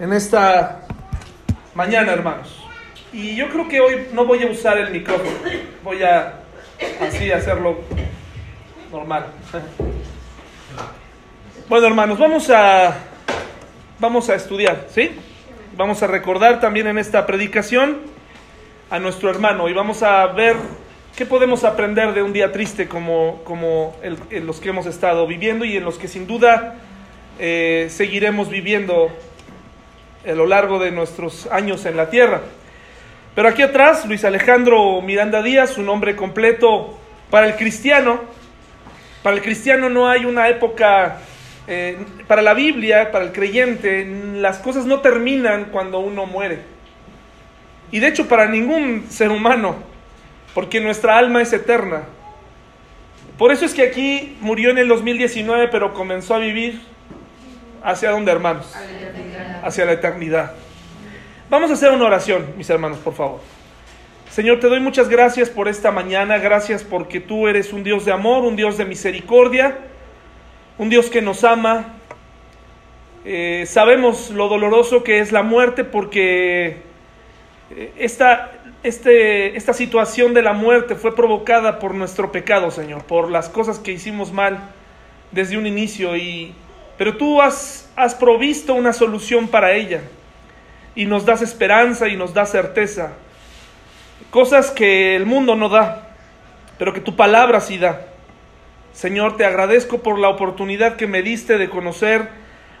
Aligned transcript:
en 0.00 0.14
esta 0.14 0.80
mañana, 1.74 2.12
hermanos. 2.12 2.64
Y 3.12 3.36
yo 3.36 3.50
creo 3.50 3.68
que 3.68 3.80
hoy 3.80 4.06
no 4.12 4.24
voy 4.24 4.42
a 4.42 4.46
usar 4.46 4.78
el 4.78 4.90
micrófono, 4.90 5.30
voy 5.84 6.02
a 6.02 6.40
así 7.00 7.30
hacerlo 7.30 7.80
normal. 8.90 9.26
Bueno, 11.68 11.86
hermanos, 11.86 12.18
vamos 12.18 12.48
a 12.50 12.96
vamos 13.98 14.30
a 14.30 14.34
estudiar, 14.34 14.86
¿sí? 14.88 15.10
Vamos 15.76 16.02
a 16.02 16.06
recordar 16.06 16.60
también 16.60 16.86
en 16.86 16.98
esta 16.98 17.26
predicación 17.26 17.98
a 18.88 18.98
nuestro 18.98 19.28
hermano 19.28 19.68
y 19.68 19.74
vamos 19.74 20.02
a 20.02 20.26
ver 20.28 20.56
qué 21.14 21.26
podemos 21.26 21.62
aprender 21.64 22.14
de 22.14 22.22
un 22.22 22.32
día 22.32 22.52
triste 22.52 22.88
como, 22.88 23.42
como 23.44 23.94
el, 24.02 24.16
en 24.30 24.46
los 24.46 24.60
que 24.60 24.70
hemos 24.70 24.86
estado 24.86 25.26
viviendo 25.26 25.66
y 25.66 25.76
en 25.76 25.84
los 25.84 25.98
que 25.98 26.08
sin 26.08 26.26
duda 26.26 26.76
eh, 27.38 27.88
seguiremos 27.90 28.48
viviendo 28.48 29.10
a 30.26 30.32
lo 30.32 30.46
largo 30.46 30.78
de 30.78 30.90
nuestros 30.90 31.46
años 31.46 31.86
en 31.86 31.96
la 31.96 32.10
tierra. 32.10 32.40
Pero 33.34 33.48
aquí 33.48 33.62
atrás, 33.62 34.06
Luis 34.06 34.24
Alejandro 34.24 35.00
Miranda 35.00 35.42
Díaz, 35.42 35.70
su 35.70 35.82
nombre 35.82 36.16
completo 36.16 36.98
para 37.30 37.46
el 37.46 37.56
cristiano. 37.56 38.20
Para 39.22 39.36
el 39.36 39.42
cristiano 39.42 39.88
no 39.88 40.08
hay 40.08 40.24
una 40.24 40.48
época, 40.48 41.18
eh, 41.66 41.98
para 42.26 42.42
la 42.42 42.54
Biblia, 42.54 43.12
para 43.12 43.24
el 43.24 43.32
creyente, 43.32 44.04
las 44.34 44.58
cosas 44.58 44.86
no 44.86 45.00
terminan 45.00 45.66
cuando 45.66 46.00
uno 46.00 46.26
muere. 46.26 46.60
Y 47.92 48.00
de 48.00 48.08
hecho 48.08 48.28
para 48.28 48.46
ningún 48.46 49.06
ser 49.08 49.30
humano, 49.30 49.76
porque 50.54 50.80
nuestra 50.80 51.16
alma 51.18 51.42
es 51.42 51.52
eterna. 51.52 52.02
Por 53.38 53.52
eso 53.52 53.64
es 53.64 53.74
que 53.74 53.82
aquí 53.82 54.36
murió 54.40 54.70
en 54.70 54.78
el 54.78 54.88
2019, 54.88 55.68
pero 55.68 55.94
comenzó 55.94 56.34
a 56.34 56.38
vivir 56.38 56.80
hacia 57.82 58.10
dónde, 58.10 58.32
hermanos? 58.32 58.74
Hacia 59.62 59.84
la 59.84 59.92
eternidad. 59.92 60.52
Vamos 61.48 61.70
a 61.70 61.74
hacer 61.74 61.90
una 61.90 62.04
oración, 62.04 62.46
mis 62.56 62.70
hermanos, 62.70 62.98
por 62.98 63.14
favor. 63.14 63.40
Señor, 64.30 64.60
te 64.60 64.68
doy 64.68 64.78
muchas 64.78 65.08
gracias 65.08 65.50
por 65.50 65.66
esta 65.66 65.90
mañana, 65.90 66.38
gracias 66.38 66.84
porque 66.84 67.18
tú 67.18 67.48
eres 67.48 67.72
un 67.72 67.82
Dios 67.82 68.04
de 68.04 68.12
amor, 68.12 68.44
un 68.44 68.54
Dios 68.54 68.78
de 68.78 68.84
misericordia, 68.84 69.78
un 70.78 70.88
Dios 70.88 71.10
que 71.10 71.20
nos 71.20 71.42
ama. 71.42 71.96
Eh, 73.24 73.64
sabemos 73.66 74.30
lo 74.30 74.48
doloroso 74.48 75.02
que 75.02 75.18
es 75.18 75.32
la 75.32 75.42
muerte 75.42 75.82
porque 75.82 76.76
eh, 77.70 77.92
esta, 77.98 78.52
este, 78.84 79.56
esta 79.56 79.72
situación 79.72 80.32
de 80.32 80.42
la 80.42 80.52
muerte 80.52 80.94
fue 80.94 81.16
provocada 81.16 81.80
por 81.80 81.94
nuestro 81.94 82.30
pecado, 82.30 82.70
Señor, 82.70 83.02
por 83.02 83.30
las 83.30 83.48
cosas 83.48 83.80
que 83.80 83.90
hicimos 83.90 84.32
mal 84.32 84.60
desde 85.32 85.58
un 85.58 85.66
inicio, 85.66 86.16
y, 86.16 86.54
pero 87.00 87.16
tú 87.16 87.40
has, 87.40 87.88
has 87.96 88.14
provisto 88.14 88.74
una 88.74 88.92
solución 88.92 89.48
para 89.48 89.72
ella 89.72 90.02
y 90.94 91.06
nos 91.06 91.24
das 91.24 91.40
esperanza 91.40 92.08
y 92.08 92.16
nos 92.18 92.34
das 92.34 92.50
certeza. 92.50 93.12
Cosas 94.30 94.70
que 94.70 95.16
el 95.16 95.24
mundo 95.24 95.56
no 95.56 95.70
da, 95.70 96.10
pero 96.76 96.92
que 96.92 97.00
tu 97.00 97.16
palabra 97.16 97.62
sí 97.62 97.78
da. 97.78 98.02
Señor, 98.92 99.38
te 99.38 99.46
agradezco 99.46 100.02
por 100.02 100.18
la 100.18 100.28
oportunidad 100.28 100.96
que 100.96 101.06
me 101.06 101.22
diste 101.22 101.56
de 101.56 101.70
conocer 101.70 102.28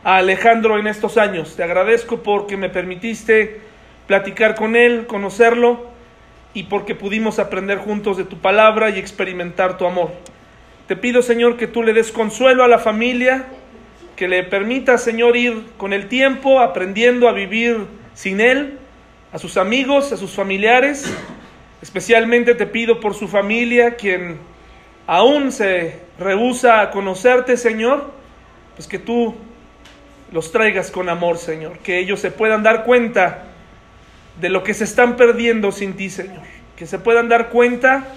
a 0.04 0.16
Alejandro 0.16 0.78
en 0.78 0.86
estos 0.86 1.16
años. 1.16 1.56
Te 1.56 1.62
agradezco 1.62 2.22
porque 2.22 2.58
me 2.58 2.68
permitiste 2.68 3.62
platicar 4.06 4.54
con 4.54 4.76
él, 4.76 5.06
conocerlo 5.06 5.86
y 6.52 6.64
porque 6.64 6.94
pudimos 6.94 7.38
aprender 7.38 7.78
juntos 7.78 8.18
de 8.18 8.24
tu 8.24 8.36
palabra 8.36 8.90
y 8.90 8.98
experimentar 8.98 9.78
tu 9.78 9.86
amor. 9.86 10.12
Te 10.88 10.94
pido, 10.94 11.22
Señor, 11.22 11.56
que 11.56 11.66
tú 11.66 11.82
le 11.82 11.94
des 11.94 12.12
consuelo 12.12 12.64
a 12.64 12.68
la 12.68 12.78
familia, 12.78 13.46
que 14.20 14.28
le 14.28 14.42
permitas, 14.42 15.02
Señor, 15.02 15.34
ir 15.34 15.64
con 15.78 15.94
el 15.94 16.06
tiempo 16.06 16.60
aprendiendo 16.60 17.26
a 17.26 17.32
vivir 17.32 17.86
sin 18.12 18.42
él, 18.42 18.76
a 19.32 19.38
sus 19.38 19.56
amigos, 19.56 20.12
a 20.12 20.18
sus 20.18 20.32
familiares. 20.32 21.10
Especialmente 21.80 22.54
te 22.54 22.66
pido 22.66 23.00
por 23.00 23.14
su 23.14 23.28
familia, 23.28 23.94
quien 23.94 24.36
aún 25.06 25.50
se 25.50 26.00
rehúsa 26.18 26.82
a 26.82 26.90
conocerte, 26.90 27.56
Señor, 27.56 28.12
pues 28.76 28.86
que 28.86 28.98
tú 28.98 29.36
los 30.32 30.52
traigas 30.52 30.90
con 30.90 31.08
amor, 31.08 31.38
Señor, 31.38 31.78
que 31.78 31.98
ellos 31.98 32.20
se 32.20 32.30
puedan 32.30 32.62
dar 32.62 32.84
cuenta 32.84 33.44
de 34.38 34.50
lo 34.50 34.62
que 34.62 34.74
se 34.74 34.84
están 34.84 35.16
perdiendo 35.16 35.72
sin 35.72 35.94
ti, 35.94 36.10
Señor, 36.10 36.42
que 36.76 36.84
se 36.86 36.98
puedan 36.98 37.30
dar 37.30 37.48
cuenta 37.48 38.08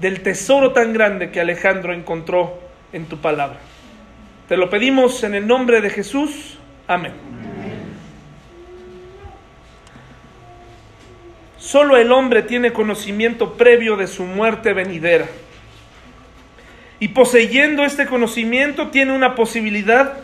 del 0.00 0.20
tesoro 0.20 0.72
tan 0.72 0.92
grande 0.92 1.30
que 1.30 1.40
Alejandro 1.40 1.94
encontró 1.94 2.58
en 2.92 3.04
tu 3.06 3.18
palabra. 3.18 3.60
Te 4.48 4.56
lo 4.56 4.70
pedimos 4.70 5.22
en 5.24 5.34
el 5.34 5.46
nombre 5.46 5.82
de 5.82 5.90
Jesús. 5.90 6.56
Amén. 6.86 7.12
Solo 11.58 11.98
el 11.98 12.10
hombre 12.12 12.42
tiene 12.42 12.72
conocimiento 12.72 13.58
previo 13.58 13.98
de 13.98 14.06
su 14.06 14.24
muerte 14.24 14.72
venidera. 14.72 15.26
Y 16.98 17.08
poseyendo 17.08 17.84
este 17.84 18.06
conocimiento 18.06 18.88
tiene 18.88 19.12
una 19.12 19.34
posibilidad, 19.34 20.14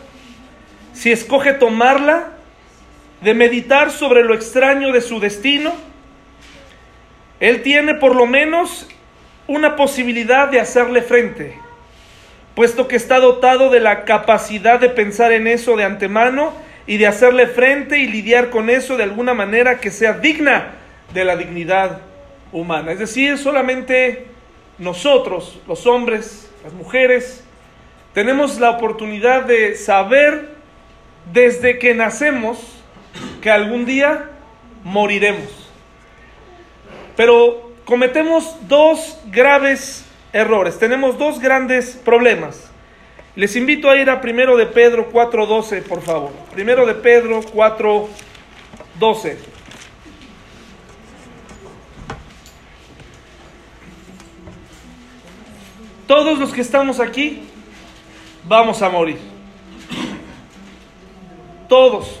si 0.91 1.11
escoge 1.11 1.53
tomarla, 1.53 2.31
de 3.21 3.35
meditar 3.35 3.91
sobre 3.91 4.23
lo 4.23 4.33
extraño 4.33 4.91
de 4.91 5.01
su 5.01 5.19
destino. 5.19 5.71
Él 7.39 7.61
tiene 7.61 7.93
por 7.93 8.15
lo 8.15 8.25
menos 8.25 8.89
una 9.45 9.75
posibilidad 9.75 10.47
de 10.47 10.59
hacerle 10.59 11.03
frente, 11.03 11.59
puesto 12.55 12.87
que 12.87 12.95
está 12.95 13.19
dotado 13.19 13.69
de 13.69 13.81
la 13.81 14.05
capacidad 14.05 14.79
de 14.79 14.89
pensar 14.89 15.31
en 15.31 15.47
eso 15.47 15.75
de 15.75 15.83
antemano 15.83 16.53
y 16.87 16.97
de 16.97 17.07
hacerle 17.07 17.47
frente 17.47 17.99
y 17.99 18.07
lidiar 18.07 18.49
con 18.49 18.69
eso 18.69 18.95
de 18.97 19.03
alguna 19.03 19.33
manera 19.33 19.79
que 19.79 19.91
sea 19.91 20.13
digna 20.13 20.71
de 21.13 21.25
la 21.25 21.35
dignidad 21.35 21.99
humana. 22.51 22.91
Es 22.91 22.99
decir, 22.99 23.37
solamente 23.37 24.27
nosotros, 24.77 25.59
los 25.67 25.85
hombres, 25.85 26.49
las 26.63 26.73
mujeres, 26.73 27.43
tenemos 28.13 28.59
la 28.59 28.71
oportunidad 28.71 29.43
de 29.43 29.75
saber 29.75 30.55
desde 31.33 31.79
que 31.79 31.93
nacemos 31.93 32.59
que 33.41 33.51
algún 33.51 33.85
día 33.85 34.29
moriremos. 34.83 35.69
Pero 37.17 37.71
cometemos 37.83 38.55
dos 38.67 39.19
graves 39.27 40.04
errores, 40.35 40.77
tenemos 40.77 41.17
dos 41.17 41.39
grandes 41.39 41.95
problemas. 41.95 42.69
Les 43.37 43.55
invito 43.55 43.89
a 43.89 43.95
ir 43.95 44.09
a 44.09 44.19
primero 44.19 44.57
de 44.57 44.65
Pedro 44.65 45.09
4.12, 45.11 45.81
por 45.83 46.01
favor. 46.01 46.31
Primero 46.51 46.85
de 46.85 46.93
Pedro 46.93 47.41
4.12. 47.41 49.37
Todos 56.05 56.37
los 56.37 56.53
que 56.53 56.61
estamos 56.61 56.99
aquí 56.99 57.43
vamos 58.43 58.81
a 58.81 58.89
morir. 58.89 59.19
Todos. 61.69 62.19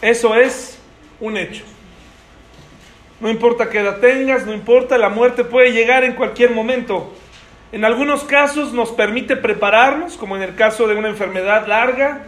Eso 0.00 0.36
es 0.36 0.78
un 1.20 1.36
hecho. 1.36 1.64
No 3.20 3.28
importa 3.28 3.68
qué 3.68 3.80
edad 3.80 3.98
tengas, 3.98 4.46
no 4.46 4.52
importa, 4.52 4.96
la 4.96 5.08
muerte 5.08 5.42
puede 5.44 5.72
llegar 5.72 6.04
en 6.04 6.12
cualquier 6.12 6.52
momento. 6.52 7.12
En 7.72 7.84
algunos 7.84 8.22
casos 8.22 8.72
nos 8.72 8.92
permite 8.92 9.36
prepararnos, 9.36 10.16
como 10.16 10.36
en 10.36 10.42
el 10.42 10.54
caso 10.54 10.86
de 10.86 10.94
una 10.94 11.08
enfermedad 11.08 11.66
larga. 11.66 12.22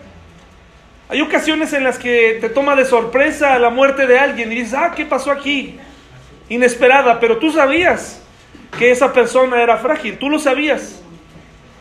Hay 1.09 1.21
ocasiones 1.21 1.73
en 1.73 1.85
las 1.85 1.99
que 1.99 2.39
te 2.41 2.49
toma 2.49 2.75
de 2.75 2.85
sorpresa 2.85 3.59
la 3.59 3.71
muerte 3.71 4.07
de 4.07 4.19
alguien 4.19 4.51
y 4.51 4.57
dices, 4.57 4.75
ah, 4.75 4.93
¿qué 4.95 5.05
pasó 5.05 5.31
aquí? 5.31 5.79
Inesperada, 6.49 7.21
pero 7.21 7.39
tú 7.39 7.53
sabías 7.53 8.23
que 8.77 8.91
esa 8.91 9.13
persona 9.13 9.63
era 9.63 9.79
frágil, 9.79 10.19
tú 10.19 10.29
lo 10.29 10.39
sabías. 10.39 11.03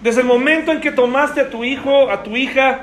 Desde 0.02 0.22
el 0.22 0.28
momento 0.28 0.72
en 0.72 0.82
que 0.82 0.92
tomaste 0.92 1.42
a 1.42 1.50
tu 1.50 1.64
hijo, 1.64 2.10
a 2.12 2.24
tu 2.24 2.38
hija 2.38 2.82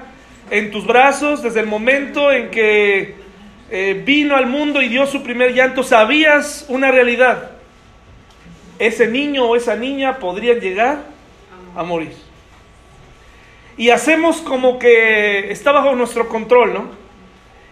en 0.50 0.70
tus 0.70 0.86
brazos, 0.86 1.42
desde 1.42 1.60
el 1.60 1.66
momento 1.66 2.30
en 2.30 2.50
que 2.50 3.25
eh, 3.70 4.00
vino 4.04 4.36
al 4.36 4.46
mundo 4.46 4.80
y 4.80 4.88
dio 4.88 5.06
su 5.06 5.22
primer 5.22 5.52
llanto, 5.52 5.82
sabías 5.82 6.66
una 6.68 6.90
realidad. 6.90 7.50
Ese 8.78 9.08
niño 9.08 9.44
o 9.44 9.56
esa 9.56 9.74
niña 9.74 10.18
podrían 10.18 10.60
llegar 10.60 10.98
a 11.74 11.82
morir. 11.82 12.12
Y 13.76 13.90
hacemos 13.90 14.38
como 14.38 14.78
que 14.78 15.50
está 15.50 15.72
bajo 15.72 15.94
nuestro 15.94 16.28
control, 16.28 16.74
¿no? 16.74 16.90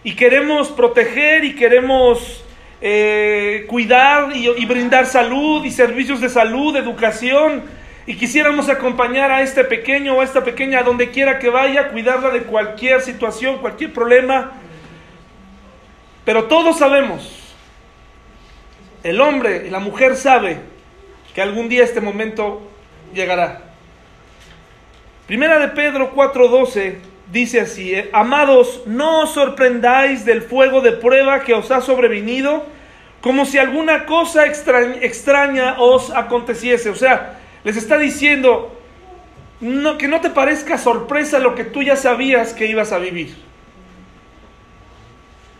Y 0.03 0.15
queremos 0.15 0.69
proteger 0.69 1.43
y 1.45 1.55
queremos 1.55 2.43
eh, 2.81 3.65
cuidar 3.67 4.35
y, 4.35 4.49
y 4.49 4.65
brindar 4.65 5.05
salud 5.05 5.65
y 5.65 5.71
servicios 5.71 6.21
de 6.21 6.29
salud, 6.29 6.75
educación, 6.75 7.63
y 8.07 8.15
quisiéramos 8.15 8.69
acompañar 8.69 9.31
a 9.31 9.41
este 9.41 9.63
pequeño 9.63 10.15
o 10.15 10.21
a 10.21 10.23
esta 10.23 10.43
pequeña 10.43 10.83
donde 10.83 11.09
quiera 11.09 11.39
que 11.39 11.49
vaya, 11.49 11.87
cuidarla 11.87 12.29
de 12.29 12.41
cualquier 12.41 13.01
situación, 13.01 13.57
cualquier 13.57 13.93
problema. 13.93 14.51
Pero 16.25 16.45
todos 16.45 16.79
sabemos, 16.79 17.53
el 19.03 19.21
hombre 19.21 19.65
y 19.67 19.69
la 19.69 19.79
mujer 19.79 20.15
sabe 20.15 20.59
que 21.35 21.41
algún 21.41 21.69
día 21.69 21.83
este 21.83 22.01
momento 22.01 22.67
llegará. 23.13 23.61
Primera 25.27 25.59
de 25.59 25.67
Pedro 25.69 26.13
4:12 26.15 26.97
dice 27.31 27.61
así, 27.61 27.93
eh, 27.93 28.09
amados, 28.13 28.81
no 28.87 29.21
os 29.21 29.33
sorprendáis 29.33 30.25
del 30.25 30.41
fuego 30.41 30.81
de 30.81 30.93
prueba 30.93 31.41
que 31.43 31.53
os 31.53 31.69
ha 31.71 31.81
sobrevenido, 31.81 32.65
como 33.21 33.45
si 33.45 33.57
alguna 33.57 34.05
cosa 34.05 34.45
extraña, 34.45 35.75
os 35.79 36.11
aconteciese. 36.11 36.89
O 36.89 36.95
sea, 36.95 37.39
les 37.63 37.77
está 37.77 37.97
diciendo 37.97 38.71
que 39.59 40.07
no 40.07 40.21
te 40.21 40.29
parezca 40.29 40.77
sorpresa 40.77 41.39
lo 41.39 41.55
que 41.55 41.63
tú 41.63 41.81
ya 41.81 41.95
sabías 41.95 42.53
que 42.53 42.67
ibas 42.67 42.91
a 42.91 42.99
vivir. 42.99 43.35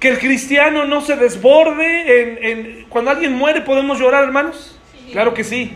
Que 0.05 0.11
el 0.11 0.19
cristiano 0.19 0.85
no 0.85 1.01
se 1.01 1.15
desborde. 1.15 2.51
En, 2.51 2.85
cuando 2.89 3.09
alguien 3.09 3.33
muere, 3.33 3.61
¿podemos 3.61 3.97
llorar, 3.97 4.23
hermanos? 4.23 4.79
Claro 5.11 5.33
que 5.33 5.43
sí. 5.43 5.71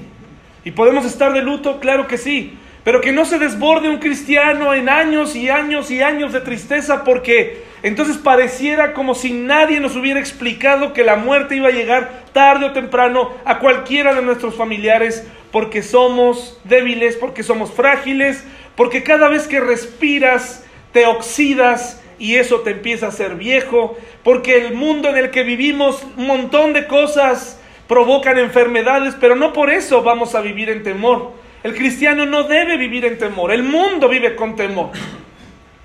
¿Y 0.64 0.70
podemos 0.70 1.04
estar 1.04 1.34
de 1.34 1.42
luto? 1.42 1.80
Claro 1.80 2.06
que 2.06 2.20
sí. 2.20 2.54
Pero 2.84 3.02
que 3.02 3.12
no 3.12 3.26
se 3.26 3.40
desborde 3.40 3.90
un 3.90 3.98
cristiano 3.98 4.76
en 4.76 4.88
años 4.88 5.36
y 5.36 5.50
años 5.50 5.90
y 5.90 6.04
años 6.04 6.32
de 6.32 6.42
tristeza 6.42 7.04
porque 7.04 7.64
entonces 7.82 8.18
pareciera 8.18 8.94
como 8.94 9.16
si 9.16 9.32
nadie 9.32 9.80
nos 9.80 9.96
hubiera 9.96 10.20
explicado 10.20 10.94
que 10.94 11.04
la 11.04 11.16
muerte 11.16 11.56
iba 11.56 11.70
a 11.70 11.72
llegar 11.72 12.26
tarde 12.32 12.68
o 12.68 12.72
temprano 12.72 13.32
a 13.46 13.58
cualquiera 13.58 14.14
de 14.14 14.22
nuestros 14.22 14.54
familiares 14.54 15.28
porque 15.52 15.82
somos 15.82 16.62
débiles, 16.66 17.16
porque 17.16 17.42
somos 17.42 17.72
frágiles, 17.72 18.44
porque 18.76 19.02
cada 19.02 19.28
vez 19.28 19.48
que 19.48 19.60
respiras 19.60 20.64
te 20.94 21.08
oxidas 21.08 22.04
y 22.20 22.36
eso 22.36 22.60
te 22.60 22.72
empieza 22.72 23.08
a 23.08 23.10
hacer 23.10 23.36
viejo, 23.36 23.98
porque 24.24 24.58
el 24.58 24.74
mundo 24.74 25.10
en 25.10 25.18
el 25.18 25.32
que 25.32 25.44
vivimos 25.44 26.06
un 26.18 26.28
montón 26.28 26.74
de 26.74 26.86
cosas 26.86 27.60
provocan 27.88 28.38
enfermedades, 28.38 29.16
pero 29.20 29.36
no 29.36 29.54
por 29.54 29.72
eso 29.72 30.04
vamos 30.04 30.36
a 30.36 30.42
vivir 30.42 30.70
en 30.70 30.84
temor. 30.84 31.32
El 31.64 31.76
cristiano 31.76 32.26
no 32.26 32.44
debe 32.44 32.78
vivir 32.78 33.06
en 33.06 33.18
temor, 33.18 33.52
el 33.52 33.64
mundo 33.64 34.08
vive 34.08 34.36
con 34.36 34.56
temor. 34.56 34.92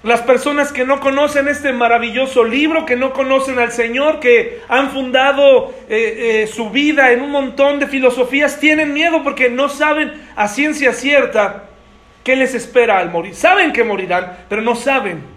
Las 0.03 0.21
personas 0.21 0.71
que 0.71 0.85
no 0.85 1.01
conocen 1.01 1.49
este 1.49 1.73
maravilloso 1.73 2.45
libro, 2.45 2.85
que 2.85 2.95
no 2.95 3.15
conocen 3.15 3.59
al 3.59 3.73
Señor, 3.73 4.21
que 4.21 4.61
han 4.69 4.91
fundado 4.91 5.73
eh, 5.89 6.43
eh, 6.43 6.47
su 6.47 6.69
vida 6.69 7.13
en 7.13 7.23
un 7.23 7.31
montón 7.31 7.79
de 7.79 7.87
filosofías, 7.87 8.61
tienen 8.61 8.93
miedo 8.93 9.23
porque 9.23 9.49
no 9.49 9.71
saben 9.71 10.13
a 10.37 10.47
ciencia 10.49 10.93
cierta 10.93 11.71
qué 12.23 12.37
les 12.37 12.55
espera 12.55 12.99
al 12.99 13.11
morir. 13.11 13.35
Saben 13.35 13.73
que 13.73 13.83
morirán, 13.83 14.41
pero 14.51 14.61
no 14.61 14.75
saben. 14.75 15.34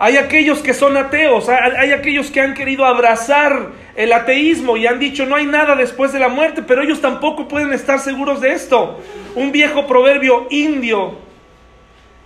Hay 0.00 0.16
aquellos 0.16 0.60
que 0.60 0.74
son 0.74 0.96
ateos, 0.96 1.48
hay 1.48 1.90
aquellos 1.90 2.30
que 2.30 2.40
han 2.40 2.54
querido 2.54 2.84
abrazar 2.84 3.72
el 3.96 4.12
ateísmo 4.12 4.76
y 4.76 4.86
han 4.86 5.00
dicho 5.00 5.26
no 5.26 5.34
hay 5.34 5.46
nada 5.46 5.74
después 5.74 6.12
de 6.12 6.20
la 6.20 6.28
muerte, 6.28 6.62
pero 6.62 6.82
ellos 6.82 7.00
tampoco 7.00 7.48
pueden 7.48 7.72
estar 7.72 7.98
seguros 7.98 8.40
de 8.40 8.52
esto. 8.52 9.00
Un 9.34 9.50
viejo 9.50 9.88
proverbio 9.88 10.46
indio 10.50 11.18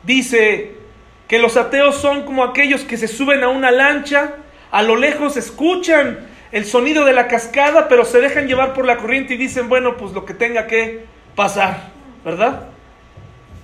dice 0.03 0.75
que 1.29 1.39
los 1.39 1.57
ateos 1.57 1.97
son 1.97 2.25
como 2.25 2.45
aquellos 2.45 2.83
que 2.83 2.99
se 2.99 3.09
suben 3.09 3.43
a 3.43 3.49
una 3.49 3.71
lancha, 3.71 4.35
a 4.71 4.83
lo 4.83 4.97
lejos 4.97 5.39
escuchan 5.39 6.29
el 6.53 6.67
sonido 6.67 7.07
de 7.07 7.15
la 7.15 7.27
cascada, 7.27 7.89
pero 7.89 8.05
se 8.05 8.21
dejan 8.21 8.49
llevar 8.49 8.75
por 8.75 8.85
la 8.85 8.99
corriente 8.99 9.33
y 9.33 9.39
dicen, 9.39 9.71
bueno, 9.71 9.97
pues 9.97 10.13
lo 10.13 10.27
que 10.27 10.35
tenga 10.35 10.67
que 10.67 11.07
pasar, 11.35 11.89
¿verdad? 12.23 12.65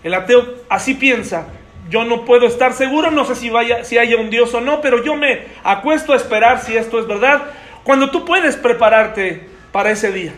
El 0.02 0.14
ateo 0.14 0.46
así 0.70 0.94
piensa, 0.94 1.48
yo 1.88 2.04
no 2.04 2.24
puedo 2.24 2.46
estar 2.46 2.72
seguro, 2.72 3.10
no 3.10 3.24
sé 3.24 3.34
si, 3.34 3.50
vaya, 3.50 3.84
si 3.84 3.98
haya 3.98 4.16
un 4.16 4.30
Dios 4.30 4.52
o 4.54 4.60
no, 4.60 4.80
pero 4.80 5.02
yo 5.04 5.16
me 5.16 5.46
acuesto 5.64 6.12
a 6.12 6.16
esperar 6.16 6.60
si 6.60 6.76
esto 6.76 6.98
es 6.98 7.06
verdad. 7.06 7.44
Cuando 7.82 8.10
tú 8.10 8.24
puedes 8.24 8.56
prepararte 8.56 9.48
para 9.72 9.90
ese 9.90 10.12
día, 10.12 10.34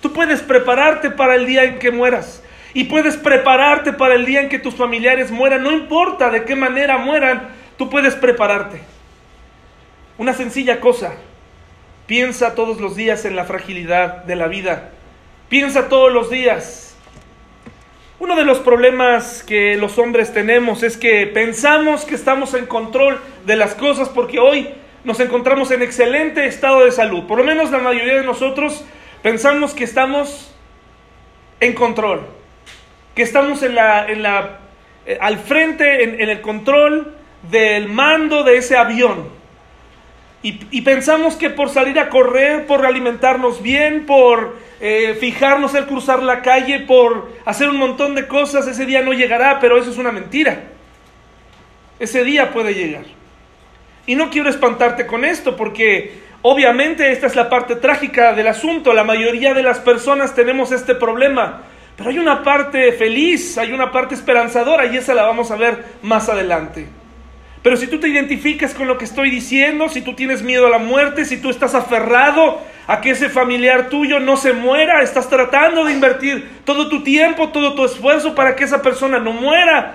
tú 0.00 0.12
puedes 0.12 0.42
prepararte 0.42 1.10
para 1.10 1.34
el 1.34 1.46
día 1.46 1.64
en 1.64 1.78
que 1.78 1.90
mueras 1.90 2.42
y 2.72 2.84
puedes 2.84 3.16
prepararte 3.16 3.92
para 3.92 4.14
el 4.14 4.26
día 4.26 4.40
en 4.42 4.48
que 4.48 4.58
tus 4.58 4.74
familiares 4.74 5.30
mueran, 5.30 5.62
no 5.62 5.72
importa 5.72 6.30
de 6.30 6.44
qué 6.44 6.54
manera 6.54 6.98
mueran, 6.98 7.48
tú 7.76 7.90
puedes 7.90 8.14
prepararte. 8.14 8.80
Una 10.18 10.34
sencilla 10.34 10.78
cosa, 10.78 11.14
piensa 12.06 12.54
todos 12.54 12.80
los 12.80 12.94
días 12.94 13.24
en 13.24 13.34
la 13.34 13.44
fragilidad 13.44 14.24
de 14.24 14.36
la 14.36 14.46
vida, 14.46 14.90
piensa 15.48 15.88
todos 15.88 16.12
los 16.12 16.30
días 16.30 16.93
uno 18.20 18.36
de 18.36 18.44
los 18.44 18.58
problemas 18.58 19.42
que 19.42 19.76
los 19.76 19.98
hombres 19.98 20.32
tenemos 20.32 20.82
es 20.82 20.96
que 20.96 21.26
pensamos 21.26 22.04
que 22.04 22.14
estamos 22.14 22.54
en 22.54 22.66
control 22.66 23.18
de 23.44 23.56
las 23.56 23.74
cosas 23.74 24.08
porque 24.08 24.38
hoy 24.38 24.68
nos 25.02 25.18
encontramos 25.20 25.70
en 25.72 25.82
excelente 25.82 26.46
estado 26.46 26.84
de 26.84 26.92
salud. 26.92 27.24
Por 27.24 27.38
lo 27.38 27.44
menos 27.44 27.70
la 27.70 27.78
mayoría 27.78 28.14
de 28.14 28.24
nosotros 28.24 28.84
pensamos 29.22 29.74
que 29.74 29.84
estamos 29.84 30.54
en 31.60 31.72
control, 31.74 32.22
que 33.14 33.22
estamos 33.22 33.62
en 33.62 33.74
la, 33.74 34.06
en 34.06 34.22
la, 34.22 34.58
eh, 35.06 35.18
al 35.20 35.38
frente, 35.38 36.04
en 36.04 36.28
el 36.28 36.40
control 36.40 37.14
del 37.50 37.88
mando 37.88 38.44
de 38.44 38.58
ese 38.58 38.76
avión. 38.76 39.28
Y, 40.46 40.82
pensamos 40.82 41.36
que 41.36 41.48
por 41.48 41.70
salir 41.70 41.98
a 41.98 42.10
correr, 42.10 42.66
por 42.66 42.84
alimentarnos 42.84 43.62
bien, 43.62 44.04
por 44.04 44.58
eh, 44.78 45.16
fijarnos 45.18 45.74
el 45.74 45.86
cruzar 45.86 46.22
la 46.22 46.42
calle, 46.42 46.80
por 46.80 47.32
hacer 47.46 47.70
un 47.70 47.78
montón 47.78 48.14
de 48.14 48.28
cosas, 48.28 48.66
ese 48.66 48.84
día 48.84 49.00
no 49.00 49.14
llegará, 49.14 49.58
pero 49.58 49.78
eso 49.78 49.90
es 49.90 49.96
una 49.96 50.12
mentira. 50.12 50.64
Ese 51.98 52.24
día 52.24 52.52
puede 52.52 52.74
llegar. 52.74 53.06
Y 54.06 54.16
no 54.16 54.28
quiero 54.28 54.50
espantarte 54.50 55.06
con 55.06 55.24
esto, 55.24 55.56
porque 55.56 56.20
obviamente 56.42 57.10
esta 57.10 57.26
es 57.26 57.36
la 57.36 57.48
parte 57.48 57.76
trágica 57.76 58.34
del 58.34 58.48
asunto. 58.48 58.92
La 58.92 59.02
mayoría 59.02 59.54
de 59.54 59.62
las 59.62 59.78
personas 59.78 60.34
tenemos 60.34 60.72
este 60.72 60.94
problema. 60.94 61.62
Pero 61.96 62.10
hay 62.10 62.18
una 62.18 62.42
parte 62.42 62.92
feliz, 62.92 63.56
hay 63.56 63.72
una 63.72 63.90
parte 63.90 64.14
esperanzadora 64.14 64.84
y 64.84 64.98
esa 64.98 65.14
la 65.14 65.22
vamos 65.22 65.50
a 65.50 65.56
ver 65.56 65.86
más 66.02 66.28
adelante. 66.28 66.86
Pero 67.64 67.78
si 67.78 67.86
tú 67.86 67.98
te 67.98 68.08
identificas 68.08 68.74
con 68.74 68.86
lo 68.88 68.98
que 68.98 69.06
estoy 69.06 69.30
diciendo, 69.30 69.88
si 69.88 70.02
tú 70.02 70.12
tienes 70.12 70.42
miedo 70.42 70.66
a 70.66 70.68
la 70.68 70.76
muerte, 70.76 71.24
si 71.24 71.38
tú 71.38 71.48
estás 71.48 71.74
aferrado 71.74 72.60
a 72.86 73.00
que 73.00 73.12
ese 73.12 73.30
familiar 73.30 73.88
tuyo 73.88 74.20
no 74.20 74.36
se 74.36 74.52
muera, 74.52 75.00
estás 75.00 75.30
tratando 75.30 75.86
de 75.86 75.94
invertir 75.94 76.46
todo 76.66 76.90
tu 76.90 77.02
tiempo, 77.02 77.48
todo 77.48 77.74
tu 77.74 77.86
esfuerzo 77.86 78.34
para 78.34 78.54
que 78.54 78.64
esa 78.64 78.82
persona 78.82 79.18
no 79.18 79.32
muera, 79.32 79.94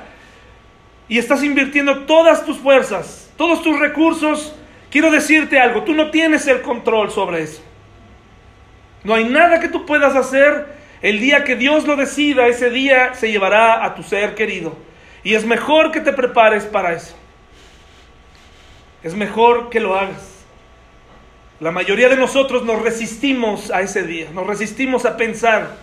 y 1.07 1.19
estás 1.19 1.43
invirtiendo 1.43 2.05
todas 2.05 2.43
tus 2.43 2.57
fuerzas, 2.57 3.31
todos 3.37 3.61
tus 3.61 3.79
recursos, 3.79 4.55
quiero 4.89 5.11
decirte 5.11 5.59
algo, 5.59 5.83
tú 5.83 5.93
no 5.93 6.09
tienes 6.09 6.47
el 6.47 6.63
control 6.63 7.11
sobre 7.11 7.43
eso. 7.43 7.61
No 9.03 9.13
hay 9.13 9.25
nada 9.25 9.59
que 9.59 9.69
tú 9.69 9.85
puedas 9.85 10.15
hacer. 10.15 10.79
El 11.03 11.19
día 11.19 11.43
que 11.43 11.55
Dios 11.55 11.85
lo 11.85 11.97
decida, 11.97 12.47
ese 12.47 12.71
día 12.71 13.13
se 13.13 13.31
llevará 13.31 13.85
a 13.85 13.93
tu 13.93 14.01
ser 14.01 14.33
querido. 14.33 14.75
Y 15.23 15.35
es 15.35 15.45
mejor 15.45 15.91
que 15.91 16.01
te 16.01 16.13
prepares 16.13 16.65
para 16.65 16.93
eso. 16.93 17.18
Es 19.03 19.15
mejor 19.15 19.69
que 19.69 19.79
lo 19.79 19.95
hagas. 19.95 20.39
La 21.59 21.71
mayoría 21.71 22.09
de 22.09 22.15
nosotros 22.15 22.63
nos 22.63 22.81
resistimos 22.81 23.69
a 23.71 23.81
ese 23.81 24.03
día, 24.03 24.29
nos 24.33 24.47
resistimos 24.47 25.05
a 25.05 25.17
pensar. 25.17 25.75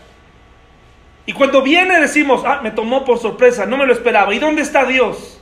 Y 1.26 1.32
cuando 1.32 1.60
viene 1.60 2.00
decimos, 2.00 2.42
ah, 2.46 2.60
me 2.62 2.70
tomó 2.70 3.04
por 3.04 3.18
sorpresa, 3.18 3.66
no 3.66 3.76
me 3.76 3.86
lo 3.86 3.92
esperaba. 3.92 4.34
¿Y 4.34 4.38
dónde 4.38 4.62
está 4.62 4.84
Dios? 4.84 5.40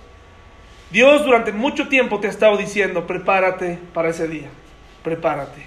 Dios 0.91 1.25
durante 1.25 1.53
mucho 1.53 1.89
tiempo 1.89 2.21
te 2.21 2.27
ha 2.27 2.31
estado 2.31 2.57
diciendo, 2.57 3.07
prepárate 3.07 3.79
para 3.93 4.09
ese 4.09 4.27
día, 4.27 4.49
prepárate. 5.03 5.67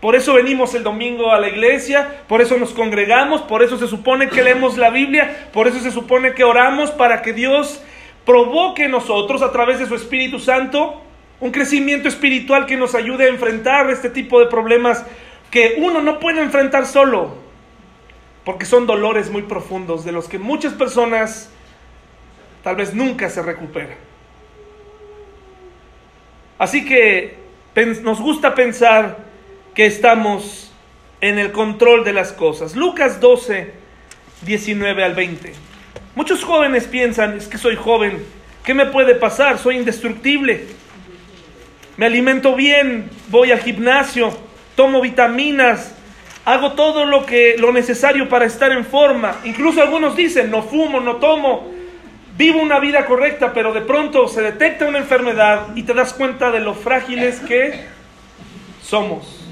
Por 0.00 0.14
eso 0.14 0.34
venimos 0.34 0.74
el 0.74 0.84
domingo 0.84 1.32
a 1.32 1.40
la 1.40 1.48
iglesia, 1.48 2.22
por 2.28 2.40
eso 2.40 2.56
nos 2.56 2.70
congregamos, 2.70 3.42
por 3.42 3.62
eso 3.62 3.76
se 3.78 3.88
supone 3.88 4.28
que 4.28 4.42
leemos 4.42 4.76
la 4.76 4.90
Biblia, 4.90 5.48
por 5.52 5.66
eso 5.66 5.80
se 5.80 5.90
supone 5.90 6.34
que 6.34 6.44
oramos 6.44 6.92
para 6.92 7.20
que 7.20 7.32
Dios 7.32 7.82
provoque 8.24 8.84
en 8.84 8.92
nosotros 8.92 9.42
a 9.42 9.50
través 9.50 9.80
de 9.80 9.86
su 9.86 9.96
Espíritu 9.96 10.38
Santo 10.38 11.02
un 11.40 11.50
crecimiento 11.52 12.08
espiritual 12.08 12.66
que 12.66 12.76
nos 12.76 12.94
ayude 12.94 13.24
a 13.24 13.28
enfrentar 13.28 13.90
este 13.90 14.10
tipo 14.10 14.40
de 14.40 14.46
problemas 14.46 15.04
que 15.50 15.76
uno 15.78 16.02
no 16.02 16.18
puede 16.18 16.42
enfrentar 16.42 16.86
solo, 16.86 17.36
porque 18.44 18.64
son 18.64 18.86
dolores 18.86 19.30
muy 19.30 19.42
profundos 19.42 20.04
de 20.04 20.12
los 20.12 20.28
que 20.28 20.38
muchas 20.38 20.72
personas 20.72 21.50
tal 22.62 22.76
vez 22.76 22.92
nunca 22.92 23.30
se 23.30 23.42
recuperan. 23.42 23.96
Así 26.58 26.84
que 26.84 27.38
nos 28.02 28.20
gusta 28.20 28.54
pensar 28.54 29.18
que 29.74 29.86
estamos 29.86 30.72
en 31.20 31.38
el 31.38 31.52
control 31.52 32.04
de 32.04 32.12
las 32.12 32.32
cosas. 32.32 32.74
Lucas 32.74 33.20
12, 33.20 33.72
19 34.42 35.04
al 35.04 35.14
20. 35.14 35.52
Muchos 36.16 36.42
jóvenes 36.42 36.88
piensan, 36.88 37.36
es 37.36 37.46
que 37.46 37.58
soy 37.58 37.76
joven, 37.76 38.24
¿qué 38.64 38.74
me 38.74 38.86
puede 38.86 39.14
pasar? 39.14 39.58
Soy 39.58 39.76
indestructible 39.76 40.66
me 41.98 42.06
alimento 42.06 42.54
bien, 42.54 43.10
voy 43.28 43.50
al 43.50 43.58
gimnasio, 43.58 44.30
tomo 44.76 45.00
vitaminas, 45.00 45.92
hago 46.44 46.72
todo 46.72 47.04
lo 47.04 47.26
que 47.26 47.56
lo 47.58 47.72
necesario 47.72 48.28
para 48.28 48.44
estar 48.44 48.70
en 48.70 48.84
forma. 48.84 49.36
Incluso 49.44 49.82
algunos 49.82 50.14
dicen, 50.14 50.48
no 50.48 50.62
fumo, 50.62 51.00
no 51.00 51.16
tomo, 51.16 51.68
vivo 52.36 52.62
una 52.62 52.78
vida 52.78 53.04
correcta, 53.04 53.52
pero 53.52 53.72
de 53.72 53.80
pronto 53.80 54.28
se 54.28 54.42
detecta 54.42 54.86
una 54.86 54.98
enfermedad 54.98 55.74
y 55.74 55.82
te 55.82 55.92
das 55.92 56.12
cuenta 56.12 56.52
de 56.52 56.60
lo 56.60 56.74
frágiles 56.74 57.40
que 57.40 57.86
somos. 58.80 59.44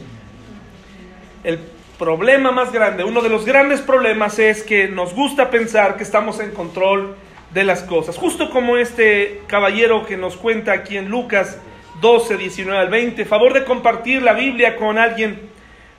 El 1.43 1.59
problema 1.99 2.53
más 2.53 2.73
grande, 2.73 3.03
uno 3.03 3.23
de 3.23 3.29
los 3.29 3.45
grandes 3.45 3.81
problemas 3.81 4.39
es 4.39 4.63
que 4.63 4.87
nos 4.87 5.15
gusta 5.15 5.51
pensar 5.51 5.97
que 5.97 6.05
estamos 6.05 6.39
en 6.39 6.53
control 6.53 7.17
de 7.53 7.65
las 7.65 7.83
cosas. 7.83 8.17
Justo 8.17 8.51
como 8.51 8.77
este 8.77 9.43
caballero 9.49 10.07
que 10.07 10.17
nos 10.17 10.37
cuenta 10.37 10.71
aquí 10.71 10.97
en 10.97 11.09
Lucas 11.09 11.59
12, 12.01 12.37
19 12.37 12.79
al 12.79 12.89
20. 12.89 13.25
Favor 13.25 13.53
de 13.53 13.65
compartir 13.65 14.23
la 14.23 14.33
Biblia 14.33 14.77
con 14.77 14.99
alguien 14.99 15.41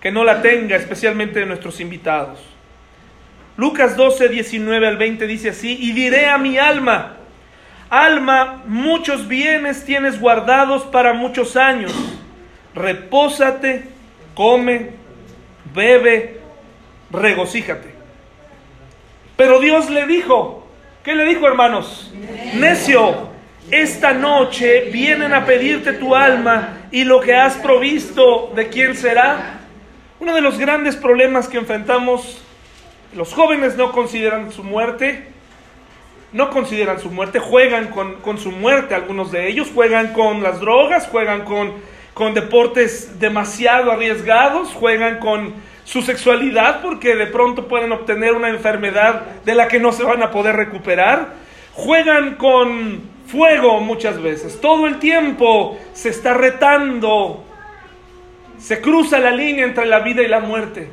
que 0.01 0.12
no 0.12 0.24
la 0.24 0.42
tenga, 0.42 0.75
especialmente 0.75 1.46
nuestros 1.46 1.80
invitados. 1.80 2.39
Lucas 3.58 3.98
12, 3.98 4.30
19 4.30 4.88
al 4.88 4.98
20 4.98 5.25
dice 5.25 5.50
así, 5.50 5.77
y 5.82 5.92
diré 5.92 6.27
a 6.27 6.38
mi 6.38 6.60
alma, 6.60 7.18
alma, 7.89 8.62
muchos 8.68 9.27
bienes 9.27 9.84
tienes 9.84 10.20
guardados 10.20 10.84
para 10.84 11.13
muchos 11.13 11.58
años, 11.58 11.92
repósate, 12.75 13.86
come, 14.36 14.92
bebe, 15.74 16.39
regocíjate. 17.10 17.96
Pero 19.36 19.60
Dios 19.60 19.89
le 19.89 20.06
dijo, 20.06 20.68
¿qué 21.04 21.16
le 21.16 21.25
dijo 21.25 21.48
hermanos? 21.48 22.13
Necio, 22.56 23.30
esta 23.71 24.13
noche 24.13 24.89
vienen 24.91 25.33
a 25.33 25.45
pedirte 25.45 25.93
tu 25.93 26.15
alma 26.15 26.88
y 26.91 27.03
lo 27.03 27.19
que 27.19 27.36
has 27.36 27.55
provisto, 27.55 28.51
¿de 28.55 28.69
quién 28.69 28.95
será? 28.95 29.59
Uno 30.19 30.33
de 30.33 30.41
los 30.41 30.57
grandes 30.57 30.95
problemas 30.95 31.50
que 31.50 31.57
enfrentamos, 31.57 32.41
los 33.13 33.33
jóvenes 33.33 33.75
no 33.75 33.91
consideran 33.91 34.51
su 34.53 34.63
muerte, 34.63 35.27
no 36.31 36.50
consideran 36.50 37.00
su 37.00 37.09
muerte, 37.12 37.39
juegan 37.39 37.88
con, 37.88 38.38
su 38.38 38.51
muerte, 38.51 38.95
algunos 38.95 39.31
de 39.31 39.50
ellos 39.50 39.69
juegan 39.74 40.13
con 40.13 40.41
las 40.43 40.62
drogas, 40.62 41.07
juegan 41.07 41.43
con, 41.43 41.74
con 42.13 42.33
deportes 42.33 43.19
demasiado 43.19 43.91
arriesgados, 43.91 44.69
juegan 44.69 45.19
con 45.19 45.53
su 45.83 46.01
sexualidad 46.01 46.81
porque 46.81 47.15
de 47.15 47.27
pronto 47.27 47.67
pueden 47.67 47.91
obtener 47.91 48.33
una 48.33 48.50
enfermedad 48.50 49.24
de 49.43 49.55
la 49.55 49.67
que 49.67 49.79
no 49.79 49.91
se 49.91 50.03
van 50.03 50.24
a 50.24 50.31
poder 50.31 50.55
recuperar, 50.55 51.33
juegan 51.74 52.36
con 52.36 53.16
fuego 53.27 53.79
muchas 53.79 54.22
veces. 54.22 54.60
Todo 54.60 54.88
el 54.88 55.00
tiempo 55.00 55.77
se 55.93 56.10
está 56.10 56.34
retando. 56.34 57.43
Se 58.57 58.81
cruza 58.81 59.19
la 59.19 59.31
línea 59.31 59.65
entre 59.65 59.86
la 59.86 60.00
vida 60.00 60.24
y 60.24 60.27
la 60.27 60.39
muerte. 60.39 60.89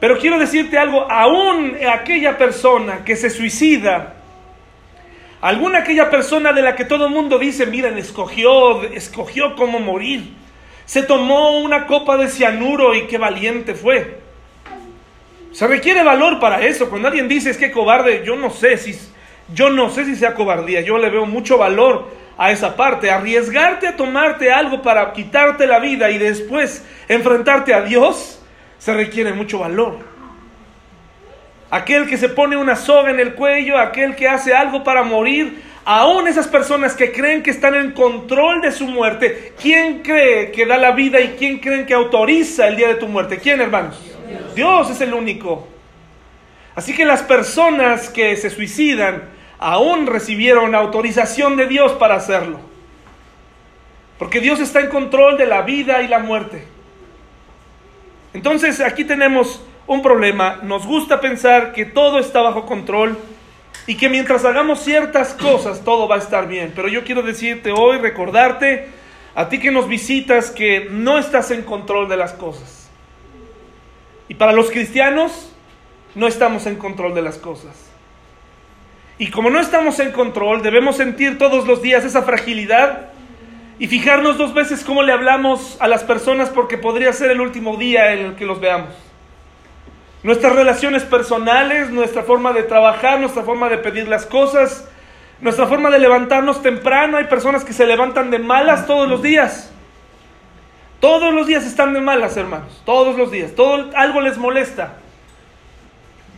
Pero 0.00 0.18
quiero 0.18 0.38
decirte 0.38 0.78
algo, 0.78 1.10
aún 1.10 1.76
aquella 1.92 2.38
persona 2.38 3.04
que 3.04 3.16
se 3.16 3.28
suicida, 3.28 4.14
alguna 5.42 5.80
aquella 5.80 6.08
persona 6.08 6.54
de 6.54 6.62
la 6.62 6.74
que 6.74 6.86
todo 6.86 7.06
el 7.06 7.12
mundo 7.12 7.38
dice, 7.38 7.66
miren, 7.66 7.98
escogió, 7.98 8.82
escogió 8.84 9.54
cómo 9.56 9.78
morir, 9.78 10.32
se 10.86 11.02
tomó 11.02 11.60
una 11.60 11.86
copa 11.86 12.16
de 12.16 12.28
cianuro 12.28 12.94
y 12.94 13.06
qué 13.08 13.18
valiente 13.18 13.74
fue. 13.74 14.20
Se 15.52 15.66
requiere 15.66 16.02
valor 16.02 16.40
para 16.40 16.64
eso. 16.64 16.88
Cuando 16.88 17.08
alguien 17.08 17.28
dice 17.28 17.50
es 17.50 17.58
que 17.58 17.70
cobarde, 17.70 18.22
yo 18.24 18.36
no 18.36 18.50
sé 18.50 18.78
si 18.78 18.98
yo 19.54 19.70
no 19.70 19.90
sé 19.90 20.04
si 20.04 20.16
sea 20.16 20.34
cobardía, 20.34 20.80
yo 20.80 20.98
le 20.98 21.10
veo 21.10 21.26
mucho 21.26 21.58
valor 21.58 22.08
a 22.38 22.50
esa 22.50 22.76
parte. 22.76 23.10
Arriesgarte 23.10 23.86
a 23.86 23.96
tomarte 23.96 24.50
algo 24.50 24.82
para 24.82 25.12
quitarte 25.12 25.66
la 25.66 25.78
vida 25.78 26.10
y 26.10 26.18
después 26.18 26.84
enfrentarte 27.08 27.74
a 27.74 27.82
Dios, 27.82 28.40
se 28.78 28.94
requiere 28.94 29.32
mucho 29.32 29.58
valor. 29.58 29.98
Aquel 31.70 32.08
que 32.08 32.16
se 32.16 32.28
pone 32.28 32.56
una 32.56 32.76
soga 32.76 33.10
en 33.10 33.20
el 33.20 33.34
cuello, 33.34 33.78
aquel 33.78 34.16
que 34.16 34.26
hace 34.26 34.54
algo 34.54 34.82
para 34.82 35.02
morir, 35.02 35.62
aún 35.84 36.26
esas 36.26 36.48
personas 36.48 36.94
que 36.94 37.12
creen 37.12 37.42
que 37.42 37.50
están 37.50 37.74
en 37.74 37.92
control 37.92 38.60
de 38.60 38.72
su 38.72 38.86
muerte, 38.86 39.52
¿quién 39.60 40.02
cree 40.02 40.50
que 40.50 40.66
da 40.66 40.78
la 40.78 40.92
vida 40.92 41.20
y 41.20 41.36
quién 41.38 41.58
creen 41.58 41.86
que 41.86 41.94
autoriza 41.94 42.66
el 42.66 42.76
día 42.76 42.88
de 42.88 42.94
tu 42.94 43.06
muerte? 43.06 43.38
¿Quién, 43.38 43.60
hermanos? 43.60 44.00
Dios, 44.26 44.54
Dios 44.56 44.90
es 44.90 45.00
el 45.00 45.14
único. 45.14 45.68
Así 46.74 46.94
que 46.94 47.04
las 47.04 47.22
personas 47.22 48.08
que 48.08 48.36
se 48.36 48.50
suicidan, 48.50 49.24
aún 49.60 50.06
recibieron 50.06 50.74
autorización 50.74 51.56
de 51.56 51.66
Dios 51.66 51.92
para 51.92 52.16
hacerlo. 52.16 52.58
Porque 54.18 54.40
Dios 54.40 54.58
está 54.58 54.80
en 54.80 54.88
control 54.88 55.36
de 55.36 55.46
la 55.46 55.62
vida 55.62 56.02
y 56.02 56.08
la 56.08 56.18
muerte. 56.18 56.66
Entonces 58.32 58.80
aquí 58.80 59.04
tenemos 59.04 59.62
un 59.86 60.02
problema. 60.02 60.60
Nos 60.62 60.86
gusta 60.86 61.20
pensar 61.20 61.72
que 61.72 61.84
todo 61.84 62.18
está 62.18 62.40
bajo 62.40 62.64
control 62.64 63.18
y 63.86 63.96
que 63.96 64.08
mientras 64.08 64.44
hagamos 64.44 64.80
ciertas 64.80 65.34
cosas 65.34 65.84
todo 65.84 66.08
va 66.08 66.16
a 66.16 66.18
estar 66.18 66.48
bien. 66.48 66.72
Pero 66.74 66.88
yo 66.88 67.04
quiero 67.04 67.22
decirte 67.22 67.70
hoy, 67.70 67.98
recordarte, 67.98 68.88
a 69.34 69.48
ti 69.48 69.58
que 69.58 69.70
nos 69.70 69.88
visitas, 69.88 70.50
que 70.50 70.88
no 70.90 71.18
estás 71.18 71.50
en 71.50 71.62
control 71.62 72.08
de 72.08 72.16
las 72.16 72.32
cosas. 72.32 72.88
Y 74.28 74.34
para 74.34 74.52
los 74.52 74.70
cristianos, 74.70 75.52
no 76.14 76.26
estamos 76.26 76.66
en 76.66 76.76
control 76.76 77.14
de 77.14 77.22
las 77.22 77.36
cosas. 77.36 77.89
Y 79.20 79.28
como 79.28 79.50
no 79.50 79.60
estamos 79.60 80.00
en 80.00 80.12
control, 80.12 80.62
debemos 80.62 80.96
sentir 80.96 81.36
todos 81.36 81.66
los 81.66 81.82
días 81.82 82.06
esa 82.06 82.22
fragilidad 82.22 83.08
y 83.78 83.86
fijarnos 83.86 84.38
dos 84.38 84.54
veces 84.54 84.82
cómo 84.82 85.02
le 85.02 85.12
hablamos 85.12 85.76
a 85.78 85.88
las 85.88 86.04
personas 86.04 86.48
porque 86.48 86.78
podría 86.78 87.12
ser 87.12 87.30
el 87.30 87.42
último 87.42 87.76
día 87.76 88.14
en 88.14 88.24
el 88.24 88.34
que 88.34 88.46
los 88.46 88.60
veamos. 88.60 88.94
Nuestras 90.22 90.56
relaciones 90.56 91.02
personales, 91.02 91.90
nuestra 91.90 92.22
forma 92.22 92.54
de 92.54 92.62
trabajar, 92.62 93.20
nuestra 93.20 93.42
forma 93.42 93.68
de 93.68 93.76
pedir 93.76 94.08
las 94.08 94.24
cosas, 94.24 94.88
nuestra 95.42 95.66
forma 95.66 95.90
de 95.90 95.98
levantarnos 95.98 96.62
temprano. 96.62 97.18
Hay 97.18 97.24
personas 97.24 97.62
que 97.62 97.74
se 97.74 97.84
levantan 97.84 98.30
de 98.30 98.38
malas 98.38 98.86
todos 98.86 99.06
los 99.06 99.20
días. 99.20 99.70
Todos 100.98 101.34
los 101.34 101.46
días 101.46 101.66
están 101.66 101.92
de 101.92 102.00
malas, 102.00 102.38
hermanos. 102.38 102.80
Todos 102.86 103.18
los 103.18 103.30
días. 103.30 103.54
Todo, 103.54 103.90
algo 103.94 104.22
les 104.22 104.38
molesta 104.38 104.94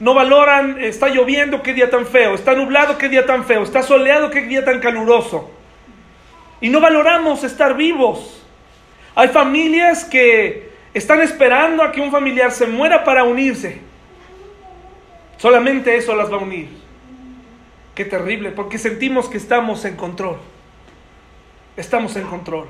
no 0.02 0.14
valoran, 0.14 0.82
está 0.82 1.11
lloviendo, 1.11 1.62
qué 1.62 1.75
día 1.75 1.88
tan 1.88 2.06
feo, 2.06 2.35
está 2.35 2.56
nublado, 2.56 2.99
qué 2.99 3.09
día 3.09 3.25
tan 3.25 3.44
feo, 3.44 3.62
está 3.62 3.85
soleado, 3.85 4.30
qué 4.30 4.40
día 4.40 4.64
tan 4.64 4.80
caluroso. 4.80 5.49
Y 6.61 6.71
no 6.71 6.80
valoramos 6.80 7.44
estar 7.44 7.76
vivos. 7.76 8.44
Hay 9.14 9.28
familias 9.28 10.04
que 10.04 10.73
están 10.92 11.23
esperando 11.23 11.85
a 11.85 11.92
que 11.92 12.00
un 12.00 12.11
familiar 12.11 12.50
se 12.50 12.66
muera 12.66 13.04
para 13.04 13.23
unirse. 13.23 13.78
Solamente 15.37 15.97
eso 15.97 16.16
las 16.16 16.32
va 16.32 16.38
a 16.38 16.40
unir. 16.40 16.66
Qué 17.94 18.04
terrible, 18.04 18.50
porque 18.50 18.78
sentimos 18.78 19.28
que 19.28 19.37
estamos 19.37 19.85
en 19.85 19.94
control. 19.94 20.38
Estamos 21.76 22.16
en 22.16 22.25
control. 22.25 22.66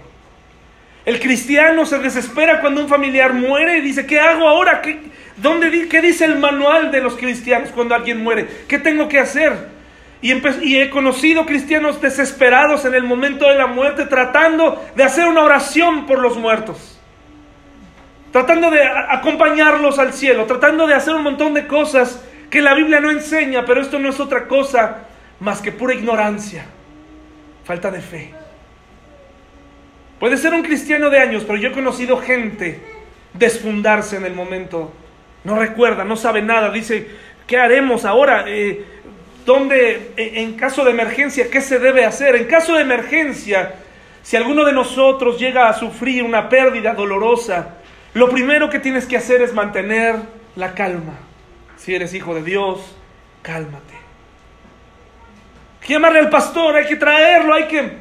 El 1.06 1.18
cristiano 1.18 1.86
se 1.86 1.98
desespera 1.98 2.60
cuando 2.60 2.82
un 2.82 2.88
familiar 2.90 3.32
muere 3.32 3.78
y 3.78 3.80
dice, 3.80 4.04
¿qué 4.04 4.20
hago 4.20 4.46
ahora? 4.46 4.82
¿Qué, 4.82 5.00
dónde, 5.36 5.88
¿Qué 5.88 6.00
dice 6.00 6.24
el 6.24 6.38
manual 6.38 6.90
de 6.90 7.00
los 7.00 7.16
cristianos 7.16 7.70
cuando 7.70 7.94
alguien 7.94 8.22
muere? 8.22 8.48
¿Qué 8.68 8.78
tengo 8.78 9.08
que 9.08 9.18
hacer? 9.18 9.70
Y, 10.20 10.32
y, 10.62 10.80
he 10.80 10.90
conocido 10.90 11.44
cristianos 11.46 12.00
desesperados 12.00 12.84
en 12.84 12.94
el 12.94 13.02
momento 13.02 13.48
de 13.48 13.56
la 13.56 13.66
muerte 13.66 14.06
tratando 14.06 14.84
de 14.94 15.02
hacer 15.02 15.26
una 15.26 15.42
oración 15.42 16.06
por 16.06 16.18
los 16.20 16.36
muertos. 16.36 17.00
Tratando 18.30 18.70
de 18.70 18.82
acompañarlos 18.82 19.98
al 19.98 20.12
cielo, 20.12 20.46
tratando 20.46 20.86
de 20.86 20.94
hacer 20.94 21.14
un 21.14 21.22
montón 21.22 21.54
de 21.54 21.66
cosas 21.66 22.22
que 22.50 22.62
la 22.62 22.74
Biblia 22.74 23.00
no 23.00 23.10
enseña, 23.10 23.64
pero 23.64 23.80
esto 23.80 23.98
no 23.98 24.08
es 24.08 24.20
otra 24.20 24.46
cosa 24.46 25.06
más 25.40 25.60
que 25.60 25.72
pura 25.72 25.94
ignorancia, 25.94 26.64
falta 27.64 27.90
de 27.90 28.00
fe. 28.00 28.34
Puede 30.20 30.36
ser 30.36 30.54
un 30.54 30.62
cristiano 30.62 31.10
de 31.10 31.18
años, 31.18 31.42
pero 31.44 31.58
yo 31.58 31.70
he 31.70 31.72
conocido 31.72 32.16
gente 32.16 32.80
desfundarse 33.34 34.16
en 34.16 34.24
el 34.24 34.34
momento. 34.34 34.92
No 35.44 35.58
recuerda, 35.58 36.04
no 36.04 36.16
sabe 36.16 36.42
nada. 36.42 36.70
Dice, 36.70 37.08
¿qué 37.46 37.58
haremos 37.58 38.04
ahora? 38.04 38.44
Eh, 38.46 38.84
¿Dónde, 39.44 40.12
en 40.16 40.54
caso 40.54 40.84
de 40.84 40.92
emergencia, 40.92 41.50
qué 41.50 41.61
se 41.61 41.78
debe 41.78 42.04
hacer? 42.04 42.37
En 42.37 42.44
caso 42.44 42.75
de 42.75 42.82
emergencia, 42.82 43.75
si 44.22 44.37
alguno 44.37 44.64
de 44.64 44.72
nosotros 44.72 45.38
llega 45.38 45.68
a 45.68 45.72
sufrir 45.72 46.22
una 46.22 46.49
pérdida 46.49 46.94
dolorosa, 46.94 47.78
lo 48.14 48.30
primero 48.30 48.70
que 48.70 48.78
tienes 48.78 49.04
que 49.06 49.16
hacer 49.16 49.42
es 49.42 49.52
mantener 49.52 50.16
la 50.54 50.75
calma. 50.75 51.14
Si 51.76 51.92
eres 51.92 52.14
hijo 52.14 52.34
de 52.34 52.42
Dios, 52.44 52.96
cálmate. 53.42 53.94
Llamarle 55.88 56.20
al 56.20 56.30
pastor, 56.30 56.76
hay 56.76 56.87
que 56.87 56.96
traerlo, 56.96 57.52
hay 57.52 57.64
que 57.64 57.92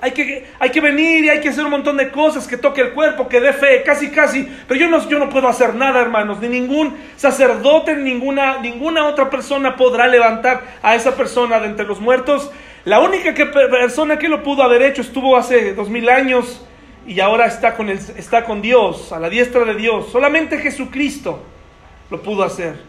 hay 0.00 0.12
que, 0.12 0.46
hay 0.58 0.70
que 0.70 0.80
venir 0.80 1.24
y 1.24 1.28
hay 1.28 1.40
que 1.40 1.50
hacer 1.50 1.64
un 1.64 1.70
montón 1.70 1.96
de 1.96 2.10
cosas, 2.10 2.48
que 2.48 2.56
toque 2.56 2.80
el 2.80 2.92
cuerpo, 2.92 3.28
que 3.28 3.40
dé 3.40 3.52
fe, 3.52 3.82
casi, 3.82 4.10
casi. 4.10 4.48
Pero 4.66 4.80
yo 4.80 4.88
no, 4.88 5.06
yo 5.08 5.18
no 5.18 5.28
puedo 5.28 5.46
hacer 5.48 5.74
nada, 5.74 6.00
hermanos. 6.00 6.40
Ni 6.40 6.48
ningún 6.48 6.96
sacerdote, 7.16 7.94
ninguna, 7.96 8.58
ninguna 8.58 9.06
otra 9.06 9.28
persona 9.28 9.76
podrá 9.76 10.06
levantar 10.06 10.62
a 10.82 10.94
esa 10.94 11.16
persona 11.16 11.60
de 11.60 11.66
entre 11.66 11.86
los 11.86 12.00
muertos. 12.00 12.50
La 12.84 13.00
única 13.00 13.34
persona 13.34 14.18
que 14.18 14.28
lo 14.28 14.42
pudo 14.42 14.62
haber 14.62 14.82
hecho 14.82 15.02
estuvo 15.02 15.36
hace 15.36 15.74
dos 15.74 15.90
mil 15.90 16.08
años 16.08 16.64
y 17.06 17.20
ahora 17.20 17.46
está 17.46 17.76
con, 17.76 17.90
el, 17.90 17.98
está 17.98 18.44
con 18.44 18.62
Dios, 18.62 19.12
a 19.12 19.20
la 19.20 19.28
diestra 19.28 19.64
de 19.64 19.74
Dios. 19.74 20.10
Solamente 20.10 20.58
Jesucristo 20.58 21.42
lo 22.10 22.22
pudo 22.22 22.42
hacer. 22.42 22.80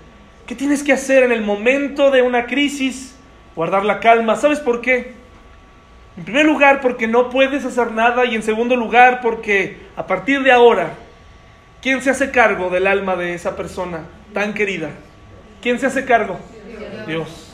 ¿Qué 0.48 0.56
tienes 0.56 0.82
que 0.82 0.94
hacer 0.94 1.24
en 1.24 1.34
el 1.34 1.42
momento 1.42 2.10
de 2.10 2.22
una 2.22 2.46
crisis? 2.46 3.16
Guardar 3.56 3.84
la 3.84 4.00
calma. 4.00 4.38
¿Sabes 4.38 4.60
por 4.60 4.80
qué? 4.80 5.21
En 6.18 6.26
primer 6.26 6.46
lugar, 6.46 6.82
porque 6.82 7.08
no 7.08 7.30
puedes 7.30 7.64
hacer 7.66 7.92
nada 7.92 8.26
y 8.26 8.36
en 8.36 8.44
segundo 8.44 8.76
lugar, 8.76 9.22
porque 9.22 9.78
a 9.96 10.06
partir 10.06 10.44
de 10.44 10.52
ahora, 10.52 10.94
¿quién 11.82 12.02
se 12.02 12.10
hace 12.10 12.32
cargo 12.32 12.70
del 12.70 12.88
alma 12.88 13.16
de 13.16 13.34
esa 13.34 13.56
persona 13.56 14.06
tan 14.34 14.54
querida? 14.54 14.90
¿Quién 15.62 15.80
se 15.80 15.86
hace 15.86 16.04
cargo? 16.06 16.40
Dios. 17.08 17.48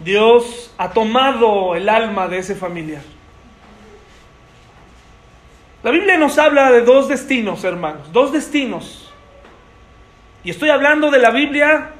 Dios 0.00 0.72
ha 0.78 0.90
tomado 0.90 1.76
el 1.76 1.88
alma 1.88 2.28
de 2.28 2.38
ese 2.38 2.54
familiar. 2.54 3.02
La 5.82 5.90
Biblia 5.90 6.16
nos 6.16 6.38
habla 6.38 6.70
de 6.70 6.82
dos 6.82 7.08
destinos, 7.08 7.64
hermanos, 7.64 8.12
dos 8.12 8.32
destinos. 8.32 9.12
Y 10.44 10.50
estoy 10.50 10.70
hablando 10.70 11.10
de 11.10 11.18
la 11.18 11.30
Biblia, 11.30 11.90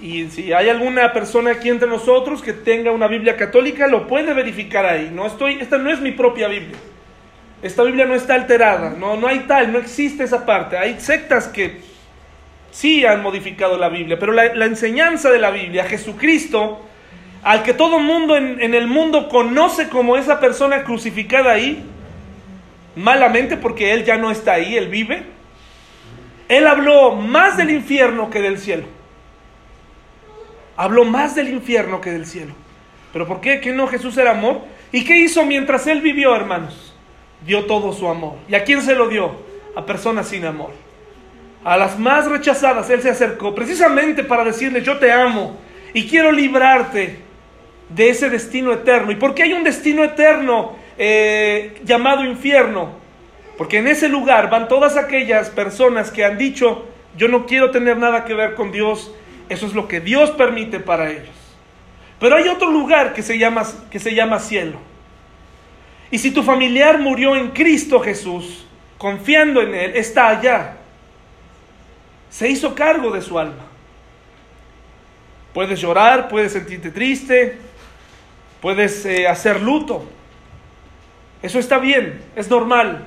y 0.00 0.30
si 0.30 0.52
hay 0.52 0.70
alguna 0.70 1.12
persona 1.12 1.52
aquí 1.52 1.68
entre 1.68 1.86
nosotros 1.86 2.40
que 2.40 2.54
tenga 2.54 2.90
una 2.90 3.06
Biblia 3.06 3.36
católica, 3.36 3.86
lo 3.86 4.06
puede 4.06 4.32
verificar 4.32 4.86
ahí. 4.86 5.10
No 5.12 5.26
estoy, 5.26 5.58
esta 5.60 5.76
no 5.76 5.90
es 5.90 6.00
mi 6.00 6.12
propia 6.12 6.48
Biblia. 6.48 6.78
Esta 7.62 7.82
Biblia 7.82 8.06
no 8.06 8.14
está 8.14 8.34
alterada, 8.34 8.94
no, 8.98 9.16
no 9.16 9.26
hay 9.26 9.40
tal, 9.40 9.70
no 9.70 9.78
existe 9.78 10.24
esa 10.24 10.46
parte. 10.46 10.78
Hay 10.78 10.98
sectas 10.98 11.48
que 11.48 11.82
sí 12.70 13.04
han 13.04 13.22
modificado 13.22 13.76
la 13.76 13.90
Biblia, 13.90 14.18
pero 14.18 14.32
la, 14.32 14.64
enseñanza 14.64 15.30
de 15.30 15.38
la 15.38 15.50
Biblia, 15.50 15.84
Jesucristo, 15.84 16.80
al 17.42 17.62
que 17.62 17.74
todo 17.74 17.98
mundo 17.98 18.36
en, 18.36 18.62
en 18.62 18.74
el 18.74 18.86
mundo 18.86 19.28
conoce 19.28 19.90
como 19.90 20.16
esa 20.16 20.40
persona 20.40 20.84
crucificada 20.84 21.52
ahí, 21.52 21.84
malamente 22.96 23.58
porque 23.58 23.92
Él 23.92 24.06
ya 24.06 24.16
no 24.16 24.30
está 24.30 24.54
ahí, 24.54 24.78
Él 24.78 24.88
vive, 24.88 25.24
Él 26.48 26.66
habló 26.66 27.12
más 27.12 27.58
del 27.58 27.68
infierno 27.68 28.30
que 28.30 28.40
del 28.40 28.58
cielo. 28.58 28.99
Habló 30.80 31.04
más 31.04 31.34
del 31.34 31.50
infierno 31.50 32.00
que 32.00 32.10
del 32.10 32.24
cielo. 32.24 32.54
¿Pero 33.12 33.26
por 33.26 33.42
qué? 33.42 33.60
¿Que 33.60 33.70
no 33.70 33.86
Jesús 33.86 34.16
era 34.16 34.30
amor? 34.30 34.62
¿Y 34.90 35.04
qué 35.04 35.18
hizo 35.18 35.44
mientras 35.44 35.86
Él 35.86 36.00
vivió, 36.00 36.34
hermanos? 36.34 36.94
Dio 37.44 37.66
todo 37.66 37.92
su 37.92 38.08
amor. 38.08 38.36
¿Y 38.48 38.54
a 38.54 38.64
quién 38.64 38.80
se 38.80 38.94
lo 38.94 39.06
dio? 39.06 39.30
A 39.76 39.84
personas 39.84 40.28
sin 40.28 40.46
amor. 40.46 40.70
A 41.64 41.76
las 41.76 41.98
más 41.98 42.30
rechazadas 42.30 42.88
Él 42.88 43.02
se 43.02 43.10
acercó 43.10 43.54
precisamente 43.54 44.24
para 44.24 44.42
decirles, 44.42 44.82
yo 44.82 44.96
te 44.96 45.12
amo 45.12 45.58
y 45.92 46.06
quiero 46.06 46.32
librarte 46.32 47.18
de 47.90 48.08
ese 48.08 48.30
destino 48.30 48.72
eterno. 48.72 49.12
¿Y 49.12 49.16
por 49.16 49.34
qué 49.34 49.42
hay 49.42 49.52
un 49.52 49.64
destino 49.64 50.02
eterno 50.02 50.76
eh, 50.96 51.78
llamado 51.84 52.24
infierno? 52.24 52.88
Porque 53.58 53.76
en 53.76 53.86
ese 53.86 54.08
lugar 54.08 54.48
van 54.48 54.66
todas 54.66 54.96
aquellas 54.96 55.50
personas 55.50 56.10
que 56.10 56.24
han 56.24 56.38
dicho, 56.38 56.86
yo 57.18 57.28
no 57.28 57.44
quiero 57.44 57.70
tener 57.70 57.98
nada 57.98 58.24
que 58.24 58.32
ver 58.32 58.54
con 58.54 58.72
Dios, 58.72 59.12
eso 59.50 59.66
es 59.66 59.74
lo 59.74 59.86
que 59.86 60.00
Dios 60.00 60.30
permite 60.30 60.80
para 60.80 61.10
ellos. 61.10 61.28
Pero 62.18 62.36
hay 62.36 62.48
otro 62.48 62.70
lugar 62.70 63.12
que 63.12 63.22
se 63.22 63.36
llama, 63.36 63.66
que 63.90 63.98
se 63.98 64.14
llama 64.14 64.38
cielo. 64.38 64.78
Y 66.10 66.18
si 66.18 66.30
tu 66.30 66.42
familiar 66.42 66.98
murió 66.98 67.36
en 67.36 67.50
Cristo 67.50 68.00
Jesús, 68.00 68.66
confiando 68.96 69.60
en 69.60 69.74
Él, 69.74 69.92
está 69.94 70.28
allá 70.28 70.76
se 72.30 72.48
hizo 72.48 72.74
cargo 72.74 73.10
de 73.10 73.20
su 73.20 73.38
alma. 73.38 73.66
Puedes 75.52 75.80
llorar, 75.80 76.28
puedes 76.28 76.52
sentirte 76.52 76.92
triste, 76.92 77.58
puedes 78.62 79.04
eh, 79.04 79.26
hacer 79.26 79.60
luto. 79.60 80.08
Eso 81.42 81.58
está 81.58 81.78
bien, 81.78 82.22
es 82.36 82.48
normal. 82.48 83.04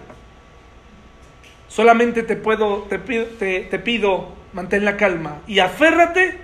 Solamente 1.70 2.22
te 2.22 2.36
puedo, 2.36 2.84
te, 2.84 3.00
te 3.00 3.80
pido, 3.80 4.34
mantén 4.54 4.86
la 4.86 4.98
calma 4.98 5.42
y 5.48 5.60
aférrate 5.60 6.40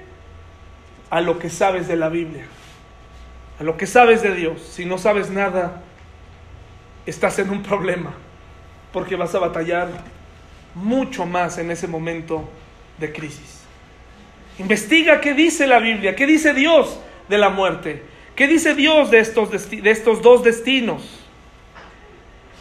a 1.10 1.22
lo 1.22 1.40
que 1.40 1.50
sabes 1.50 1.88
de 1.88 1.96
la 1.96 2.10
Biblia, 2.10 2.46
a 3.60 3.64
lo 3.64 3.78
que 3.78 3.88
sabes 3.88 4.22
de 4.22 4.36
Dios. 4.36 4.62
Si 4.62 4.86
no 4.86 4.98
sabes 4.98 5.30
nada, 5.30 5.82
estás 7.06 7.40
en 7.40 7.50
un 7.50 7.64
problema, 7.64 8.14
porque 8.92 9.16
vas 9.16 9.34
a 9.36 9.40
batallar 9.40 9.88
mucho 10.76 11.26
más 11.26 11.58
en 11.58 11.72
ese 11.72 11.88
momento 11.88 12.50
de 12.98 13.12
crisis. 13.12 13.64
Investiga 14.60 15.22
qué 15.22 15.34
dice 15.34 15.68
la 15.68 15.80
Biblia, 15.80 16.16
qué 16.16 16.28
dice 16.28 16.54
Dios 16.54 17.00
de 17.28 17.38
la 17.38 17.50
muerte, 17.50 18.04
qué 18.36 18.48
dice 18.48 18.76
Dios 18.76 19.10
de 19.10 19.20
estos, 19.20 19.70
de 19.70 19.90
estos 19.90 20.22
dos 20.22 20.44
destinos. 20.44 21.26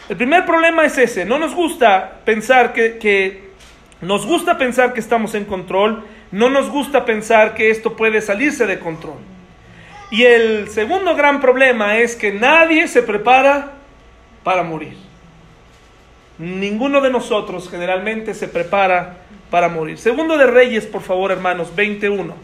El 0.09 0.17
primer 0.17 0.47
problema 0.47 0.85
es 0.85 0.97
ese, 0.97 1.25
no 1.25 1.39
nos 1.39 1.55
gusta 1.55 2.21
pensar 2.25 2.73
que, 2.73 2.99
que 2.99 3.48
nos 4.01 4.27
gusta 4.27 4.59
pensar 4.59 4.93
que 4.93 5.01
estamos 5.01 5.35
en 5.35 5.45
control, 5.45 6.05
no 6.31 6.51
nos 6.51 6.71
gusta 6.71 7.05
pensar 7.05 7.55
que 7.55 7.71
esto 7.71 7.97
puede 7.97 8.21
salirse 8.21 8.67
de 8.67 8.79
control. 8.79 9.19
Y 10.11 10.25
el 10.25 10.69
segundo 10.69 11.15
gran 11.17 11.41
problema 11.41 11.99
es 11.99 12.17
que 12.17 12.33
nadie 12.33 12.89
se 12.89 13.03
prepara 13.03 13.73
para 14.45 14.63
morir. 14.63 14.97
Ninguno 16.39 17.01
de 17.01 17.11
nosotros 17.11 17.69
generalmente 17.69 18.33
se 18.33 18.47
prepara 18.47 19.19
para 19.51 19.69
morir. 19.69 19.99
Segundo 19.99 20.39
de 20.39 20.47
Reyes, 20.47 20.87
por 20.87 21.03
favor, 21.03 21.33
hermanos, 21.33 21.75
21. 21.75 22.35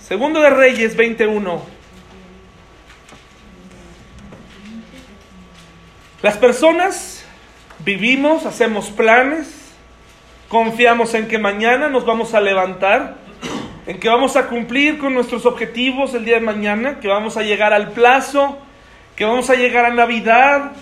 Segundo 0.00 0.40
de 0.40 0.50
Reyes 0.50 0.96
21. 0.96 1.62
Las 6.22 6.36
personas 6.36 7.15
vivimos, 7.86 8.46
hacemos 8.46 8.90
planes, 8.90 9.46
confiamos 10.48 11.14
en 11.14 11.28
que 11.28 11.38
mañana 11.38 11.88
nos 11.88 12.04
vamos 12.04 12.34
a 12.34 12.40
levantar, 12.40 13.14
en 13.86 14.00
que 14.00 14.08
vamos 14.08 14.34
a 14.34 14.48
cumplir 14.48 14.98
con 14.98 15.14
nuestros 15.14 15.46
objetivos 15.46 16.12
el 16.12 16.24
día 16.24 16.34
de 16.34 16.40
mañana, 16.40 16.98
que 16.98 17.06
vamos 17.06 17.36
a 17.36 17.44
llegar 17.44 17.72
al 17.72 17.92
plazo, 17.92 18.58
que 19.14 19.24
vamos 19.24 19.50
a 19.50 19.54
llegar 19.54 19.84
a 19.84 19.90
Navidad, 19.90 20.72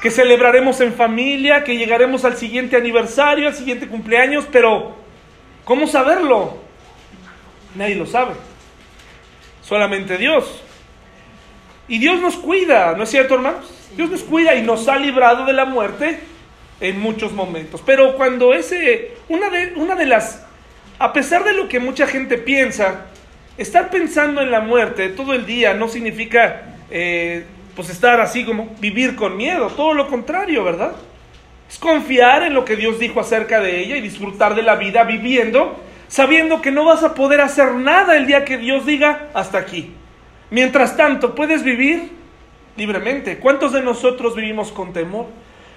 que 0.00 0.12
celebraremos 0.12 0.80
en 0.80 0.92
familia, 0.92 1.64
que 1.64 1.76
llegaremos 1.76 2.24
al 2.24 2.36
siguiente 2.36 2.76
aniversario, 2.76 3.48
al 3.48 3.54
siguiente 3.54 3.88
cumpleaños, 3.88 4.46
pero 4.52 4.94
¿cómo 5.64 5.88
saberlo? 5.88 6.58
Nadie 7.74 7.96
lo 7.96 8.06
sabe. 8.06 8.34
Solamente 9.62 10.16
Dios. 10.16 10.62
Y 11.88 11.98
Dios 11.98 12.20
nos 12.20 12.36
cuida, 12.36 12.94
¿no 12.96 13.02
es 13.02 13.10
cierto, 13.10 13.34
hermanos? 13.34 13.68
Dios 13.96 14.10
nos 14.10 14.22
cuida 14.22 14.54
y 14.54 14.62
nos 14.62 14.86
ha 14.86 14.96
librado 14.96 15.44
de 15.44 15.52
la 15.52 15.64
muerte 15.64 16.20
en 16.80 17.00
muchos 17.00 17.32
momentos. 17.32 17.82
Pero 17.84 18.16
cuando 18.16 18.54
ese, 18.54 19.12
una 19.28 19.50
de, 19.50 19.72
una 19.76 19.94
de 19.94 20.06
las, 20.06 20.44
a 20.98 21.12
pesar 21.12 21.44
de 21.44 21.54
lo 21.54 21.68
que 21.68 21.80
mucha 21.80 22.06
gente 22.06 22.38
piensa, 22.38 23.06
estar 23.58 23.90
pensando 23.90 24.42
en 24.42 24.50
la 24.50 24.60
muerte 24.60 25.08
todo 25.08 25.32
el 25.32 25.46
día 25.46 25.74
no 25.74 25.88
significa 25.88 26.62
eh, 26.90 27.44
pues 27.74 27.90
estar 27.90 28.20
así 28.20 28.44
como 28.44 28.74
vivir 28.80 29.16
con 29.16 29.36
miedo, 29.36 29.68
todo 29.68 29.94
lo 29.94 30.08
contrario, 30.08 30.64
¿verdad? 30.64 30.92
Es 31.68 31.78
confiar 31.78 32.42
en 32.42 32.54
lo 32.54 32.64
que 32.64 32.76
Dios 32.76 32.98
dijo 32.98 33.20
acerca 33.20 33.60
de 33.60 33.80
ella 33.80 33.96
y 33.96 34.00
disfrutar 34.00 34.54
de 34.54 34.62
la 34.62 34.76
vida 34.76 35.04
viviendo, 35.04 35.76
sabiendo 36.08 36.62
que 36.62 36.70
no 36.70 36.84
vas 36.84 37.02
a 37.02 37.14
poder 37.14 37.40
hacer 37.40 37.74
nada 37.74 38.16
el 38.16 38.26
día 38.26 38.44
que 38.44 38.56
Dios 38.56 38.86
diga 38.86 39.28
hasta 39.34 39.58
aquí. 39.58 39.92
Mientras 40.50 40.96
tanto, 40.96 41.34
puedes 41.34 41.64
vivir 41.64 42.10
libremente. 42.76 43.38
¿Cuántos 43.38 43.72
de 43.72 43.82
nosotros 43.82 44.36
vivimos 44.36 44.70
con 44.70 44.92
temor? 44.92 45.26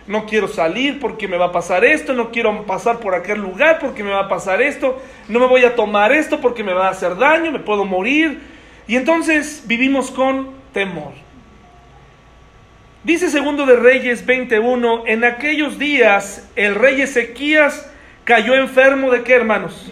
No 0.09 0.25
quiero 0.25 0.47
salir 0.47 0.99
porque 0.99 1.27
me 1.27 1.37
va 1.37 1.45
a 1.45 1.51
pasar 1.51 1.85
esto, 1.85 2.13
no 2.13 2.31
quiero 2.31 2.65
pasar 2.65 2.97
por 2.97 3.13
aquel 3.13 3.39
lugar 3.39 3.77
porque 3.77 4.03
me 4.03 4.09
va 4.09 4.21
a 4.21 4.27
pasar 4.27 4.59
esto, 4.59 4.99
no 5.27 5.39
me 5.39 5.45
voy 5.45 5.63
a 5.65 5.75
tomar 5.75 6.11
esto 6.11 6.41
porque 6.41 6.63
me 6.63 6.73
va 6.73 6.87
a 6.87 6.89
hacer 6.89 7.15
daño, 7.15 7.51
me 7.51 7.59
puedo 7.59 7.85
morir. 7.85 8.41
Y 8.87 8.95
entonces 8.95 9.65
vivimos 9.67 10.09
con 10.09 10.49
temor. 10.73 11.13
Dice 13.03 13.29
segundo 13.29 13.67
de 13.67 13.75
Reyes 13.75 14.25
21, 14.25 15.03
en 15.05 15.25
aquellos 15.25 15.77
días 15.77 16.49
el 16.55 16.73
rey 16.73 17.01
Ezequías 17.01 17.87
cayó 18.23 18.55
enfermo 18.55 19.11
de 19.11 19.21
qué 19.21 19.35
hermanos? 19.35 19.91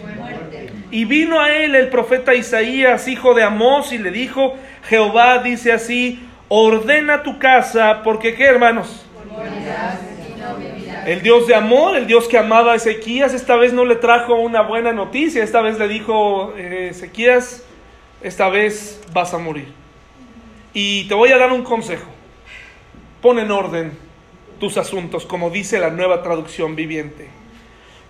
Y 0.90 1.04
vino 1.04 1.38
a 1.38 1.52
él 1.52 1.76
el 1.76 1.90
profeta 1.90 2.34
Isaías, 2.34 3.06
hijo 3.06 3.34
de 3.34 3.44
Amós, 3.44 3.92
y 3.92 3.98
le 3.98 4.10
dijo, 4.10 4.56
Jehová 4.88 5.38
dice 5.44 5.70
así, 5.70 6.26
ordena 6.48 7.22
tu 7.22 7.38
casa, 7.38 8.02
porque 8.02 8.34
qué 8.34 8.46
hermanos? 8.46 9.04
El 11.06 11.22
Dios 11.22 11.46
de 11.46 11.54
amor, 11.54 11.96
el 11.96 12.06
Dios 12.06 12.28
que 12.28 12.38
amaba 12.38 12.72
a 12.72 12.76
Ezequías, 12.76 13.32
esta 13.32 13.56
vez 13.56 13.72
no 13.72 13.84
le 13.84 13.96
trajo 13.96 14.34
una 14.34 14.62
buena 14.62 14.92
noticia, 14.92 15.42
esta 15.42 15.62
vez 15.62 15.78
le 15.78 15.88
dijo, 15.88 16.54
eh, 16.56 16.88
Ezequías, 16.90 17.64
esta 18.22 18.48
vez 18.48 19.00
vas 19.12 19.32
a 19.32 19.38
morir. 19.38 19.72
Y 20.74 21.08
te 21.08 21.14
voy 21.14 21.30
a 21.30 21.38
dar 21.38 21.52
un 21.52 21.62
consejo. 21.62 22.06
Pon 23.22 23.38
en 23.38 23.50
orden 23.50 23.96
tus 24.60 24.76
asuntos, 24.76 25.24
como 25.24 25.50
dice 25.50 25.78
la 25.78 25.90
nueva 25.90 26.22
traducción 26.22 26.76
viviente. 26.76 27.28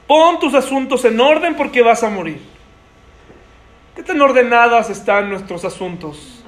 Pon 0.07 0.41
tus 0.41 0.55
asuntos 0.55 1.05
en 1.05 1.21
orden 1.21 1.55
porque 1.55 1.83
vas 1.83 2.03
a 2.03 2.11
morir. 2.11 2.41
¿Qué 3.95 4.03
tan 4.03 4.21
ordenadas 4.21 4.91
están 4.91 5.29
nuestros 5.29 5.65
asuntos? 5.65 6.43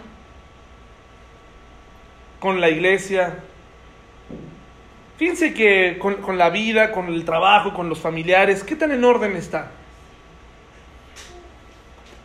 Con 2.38 2.61
la 2.61 2.71
iglesia. 2.71 3.45
Fíjense 5.20 5.52
que 5.52 5.98
con, 5.98 6.38
la 6.38 6.48
vida, 6.48 6.92
con 6.92 7.09
el 7.09 7.26
trabajo, 7.26 7.74
con 7.74 7.90
los 7.90 8.00
familiares, 8.00 8.64
¿qué 8.64 8.74
tan 8.74 8.90
en 8.90 9.04
orden 9.04 9.37
está? 9.37 9.70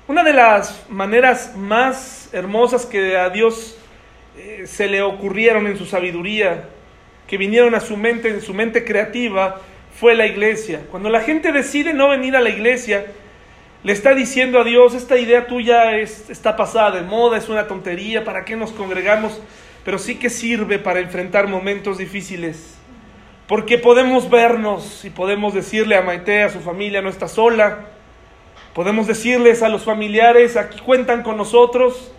Una 0.07 0.23
de 0.23 0.31
las 0.31 0.89
maneras 0.89 1.57
más 1.57 2.29
hermosas 2.31 2.85
que 2.85 3.17
a 3.17 3.29
Dios 3.29 3.77
eh, 4.37 4.63
se 4.65 4.87
le 4.87 5.01
ocurrieron 5.01 5.67
en 5.67 5.77
su 5.77 5.85
sabiduría, 5.85 6.69
que 7.27 7.35
vinieron 7.35 7.75
a 7.75 7.81
su 7.81 7.97
mente, 7.97 8.29
en 8.29 8.39
su 8.39 8.53
mente 8.53 8.85
creativa, 8.85 9.59
fue 9.99 10.15
la 10.15 10.25
iglesia. 10.25 10.83
Cuando 10.89 11.09
la 11.09 11.19
gente 11.19 11.51
decide 11.51 11.93
no 11.93 12.07
venir 12.07 12.37
a 12.37 12.39
la 12.39 12.49
iglesia, 12.49 13.07
le 13.83 13.91
está 13.91 14.15
diciendo 14.15 14.61
a 14.61 14.63
Dios, 14.63 14.93
esta 14.93 15.17
idea 15.17 15.47
tuya 15.47 15.97
es, 15.97 16.29
está 16.29 16.55
pasada 16.55 16.91
de 16.91 17.01
moda, 17.01 17.39
es 17.39 17.49
una 17.49 17.67
tontería, 17.67 18.23
¿para 18.23 18.45
qué 18.45 18.55
nos 18.55 18.71
congregamos? 18.71 19.41
Pero 19.83 19.99
sí 19.99 20.15
que 20.15 20.29
sirve 20.29 20.79
para 20.79 21.01
enfrentar 21.01 21.49
momentos 21.49 21.97
difíciles. 21.97 22.75
Porque 23.47 23.77
podemos 23.77 24.29
vernos 24.29 25.05
y 25.05 25.09
podemos 25.09 25.53
decirle 25.53 25.95
a 25.95 26.01
Maite, 26.01 26.43
a 26.43 26.49
su 26.49 26.59
familia, 26.61 27.01
no 27.01 27.09
está 27.09 27.27
sola. 27.27 27.85
Podemos 28.73 29.07
decirles 29.07 29.61
a 29.61 29.69
los 29.69 29.83
familiares, 29.83 30.57
aquí 30.57 30.79
cuentan 30.79 31.21
con 31.21 31.37
nosotros. 31.37 32.11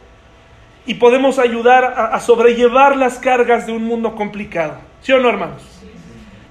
Y 0.87 0.95
podemos 0.95 1.41
ayudar 1.41 1.85
a, 1.85 2.15
a 2.15 2.21
sobrellevar 2.21 2.97
las 2.97 3.19
cargas 3.19 3.67
de 3.67 3.73
un 3.73 3.85
mundo 3.85 4.15
complicado. 4.15 4.79
¿Sí 5.03 5.13
o 5.13 5.19
no, 5.19 5.29
hermanos? 5.29 5.63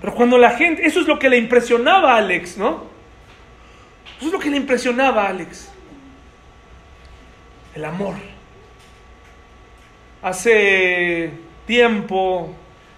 Pero 0.01 0.13
cuando 0.13 0.38
la 0.38 0.51
gente, 0.51 0.85
eso 0.85 0.99
es 0.99 1.07
lo 1.07 1.17
que 1.17 1.29
le 1.29 1.38
impresionaba 1.38 2.13
a 2.13 2.17
Alex, 2.17 2.57
¿no? 2.57 2.83
Eso 4.17 4.27
es 4.27 4.33
lo 4.33 4.39
que 4.39 4.49
le 4.49 4.57
impresionaba 4.57 5.23
a 5.23 5.29
Alex. 5.29 5.71
El 7.73 7.85
amor. 7.85 8.15
Hace 10.21 11.31
tiempo, 11.65 12.53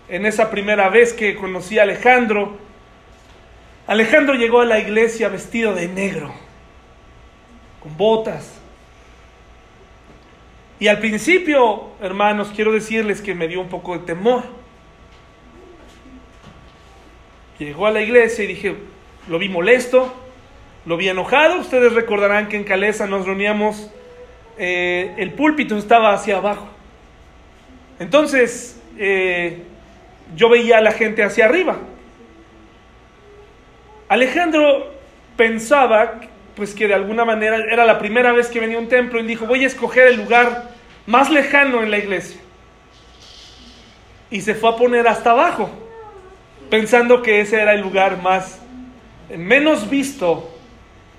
en 0.09 0.25
esa 0.25 0.49
primera 0.49 0.89
vez 0.89 1.13
que 1.13 1.35
conocí 1.35 1.79
a 1.79 1.83
Alejandro, 1.83 2.57
Alejandro 3.87 4.35
llegó 4.35 4.61
a 4.61 4.65
la 4.65 4.79
iglesia 4.79 5.29
vestido 5.29 5.73
de 5.73 5.87
negro, 5.87 6.33
con 7.81 7.95
botas. 7.95 8.59
Y 10.79 10.89
al 10.89 10.99
principio, 10.99 11.91
hermanos, 12.01 12.51
quiero 12.53 12.73
decirles 12.73 13.21
que 13.21 13.33
me 13.33 13.47
dio 13.47 13.61
un 13.61 13.69
poco 13.69 13.97
de 13.97 14.05
temor. 14.05 14.43
Llegó 17.57 17.87
a 17.87 17.91
la 17.91 18.01
iglesia 18.01 18.43
y 18.43 18.47
dije, 18.47 18.75
lo 19.27 19.39
vi 19.39 19.49
molesto, 19.49 20.13
lo 20.85 20.97
vi 20.97 21.07
enojado. 21.07 21.59
Ustedes 21.59 21.93
recordarán 21.93 22.49
que 22.49 22.57
en 22.57 22.65
Calesa 22.65 23.07
nos 23.07 23.25
reuníamos, 23.25 23.89
eh, 24.57 25.15
el 25.17 25.31
púlpito 25.33 25.77
estaba 25.77 26.13
hacia 26.13 26.37
abajo. 26.37 26.67
Entonces, 27.99 28.79
eh, 28.97 29.63
yo 30.35 30.49
veía 30.49 30.77
a 30.77 30.81
la 30.81 30.91
gente 30.91 31.23
hacia 31.23 31.45
arriba. 31.45 31.77
Alejandro 34.09 34.93
pensaba 35.35 36.19
pues 36.55 36.73
que 36.73 36.87
de 36.87 36.95
alguna 36.95 37.23
manera 37.23 37.57
era 37.71 37.85
la 37.85 37.99
primera 37.99 38.31
vez 38.31 38.47
que 38.47 38.59
venía 38.59 38.77
a 38.77 38.81
un 38.81 38.89
templo 38.89 39.19
y 39.19 39.27
dijo, 39.27 39.45
voy 39.45 39.63
a 39.63 39.67
escoger 39.67 40.07
el 40.07 40.17
lugar 40.17 40.71
más 41.05 41.29
lejano 41.29 41.83
en 41.83 41.91
la 41.91 41.99
iglesia. 41.99 42.39
Y 44.31 44.41
se 44.41 44.55
fue 44.55 44.71
a 44.71 44.75
poner 44.75 45.07
hasta 45.07 45.31
abajo, 45.31 45.69
pensando 46.69 47.21
que 47.21 47.41
ese 47.41 47.61
era 47.61 47.73
el 47.73 47.81
lugar 47.81 48.21
más 48.21 48.59
menos 49.29 49.89
visto 49.89 50.53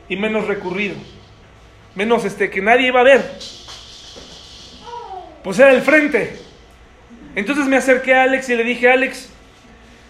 y 0.09 0.17
menos 0.17 0.47
recurrido, 0.47 0.97
menos 1.95 2.25
este 2.25 2.51
que 2.51 2.61
nadie 2.61 2.89
iba 2.89 3.01
a 3.01 3.05
ver. 3.05 3.39
Pues 5.45 5.59
era 5.59 5.71
el 5.73 5.83
frente. 5.83 6.48
Entonces 7.39 7.67
me 7.69 7.77
acerqué 7.77 8.15
a 8.15 8.25
Alex 8.25 8.49
y 8.49 8.57
le 8.57 8.65
dije, 8.65 8.91
Alex, 8.91 9.29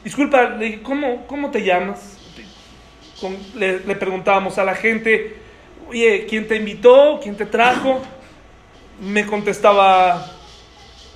disculpa, 0.03 0.57
¿cómo, 0.83 1.27
cómo 1.27 1.51
te 1.51 1.63
llamas? 1.63 2.17
Le, 3.55 3.81
preguntábamos 3.97 4.57
a 4.57 4.65
la 4.65 4.75
gente, 4.75 5.37
oye, 5.87 6.25
¿quién 6.27 6.49
te 6.49 6.57
invitó? 6.57 7.21
¿Quién 7.23 7.37
te 7.37 7.45
trajo? 7.45 8.01
Me 9.03 9.27
contestaba 9.27 10.33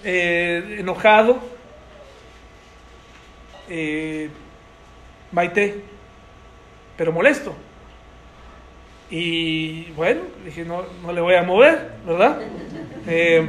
eh, 0.04 0.76
enojado, 0.80 1.38
eh, 3.70 4.28
Maite, 5.30 5.82
pero 6.98 7.10
molesto. 7.10 7.56
Y 9.10 9.84
bueno, 9.92 10.20
dije, 10.44 10.62
no, 10.62 10.84
no 11.02 11.10
le 11.10 11.22
voy 11.22 11.36
a 11.36 11.42
mover, 11.42 11.92
¿verdad? 12.04 12.38
Eh, 13.06 13.48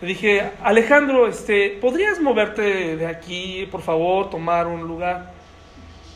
le 0.00 0.08
dije, 0.08 0.50
Alejandro, 0.62 1.26
este, 1.26 1.78
¿podrías 1.80 2.20
moverte 2.20 2.96
de 2.96 3.06
aquí, 3.06 3.68
por 3.70 3.82
favor, 3.82 4.30
tomar 4.30 4.66
un 4.66 4.82
lugar? 4.82 5.32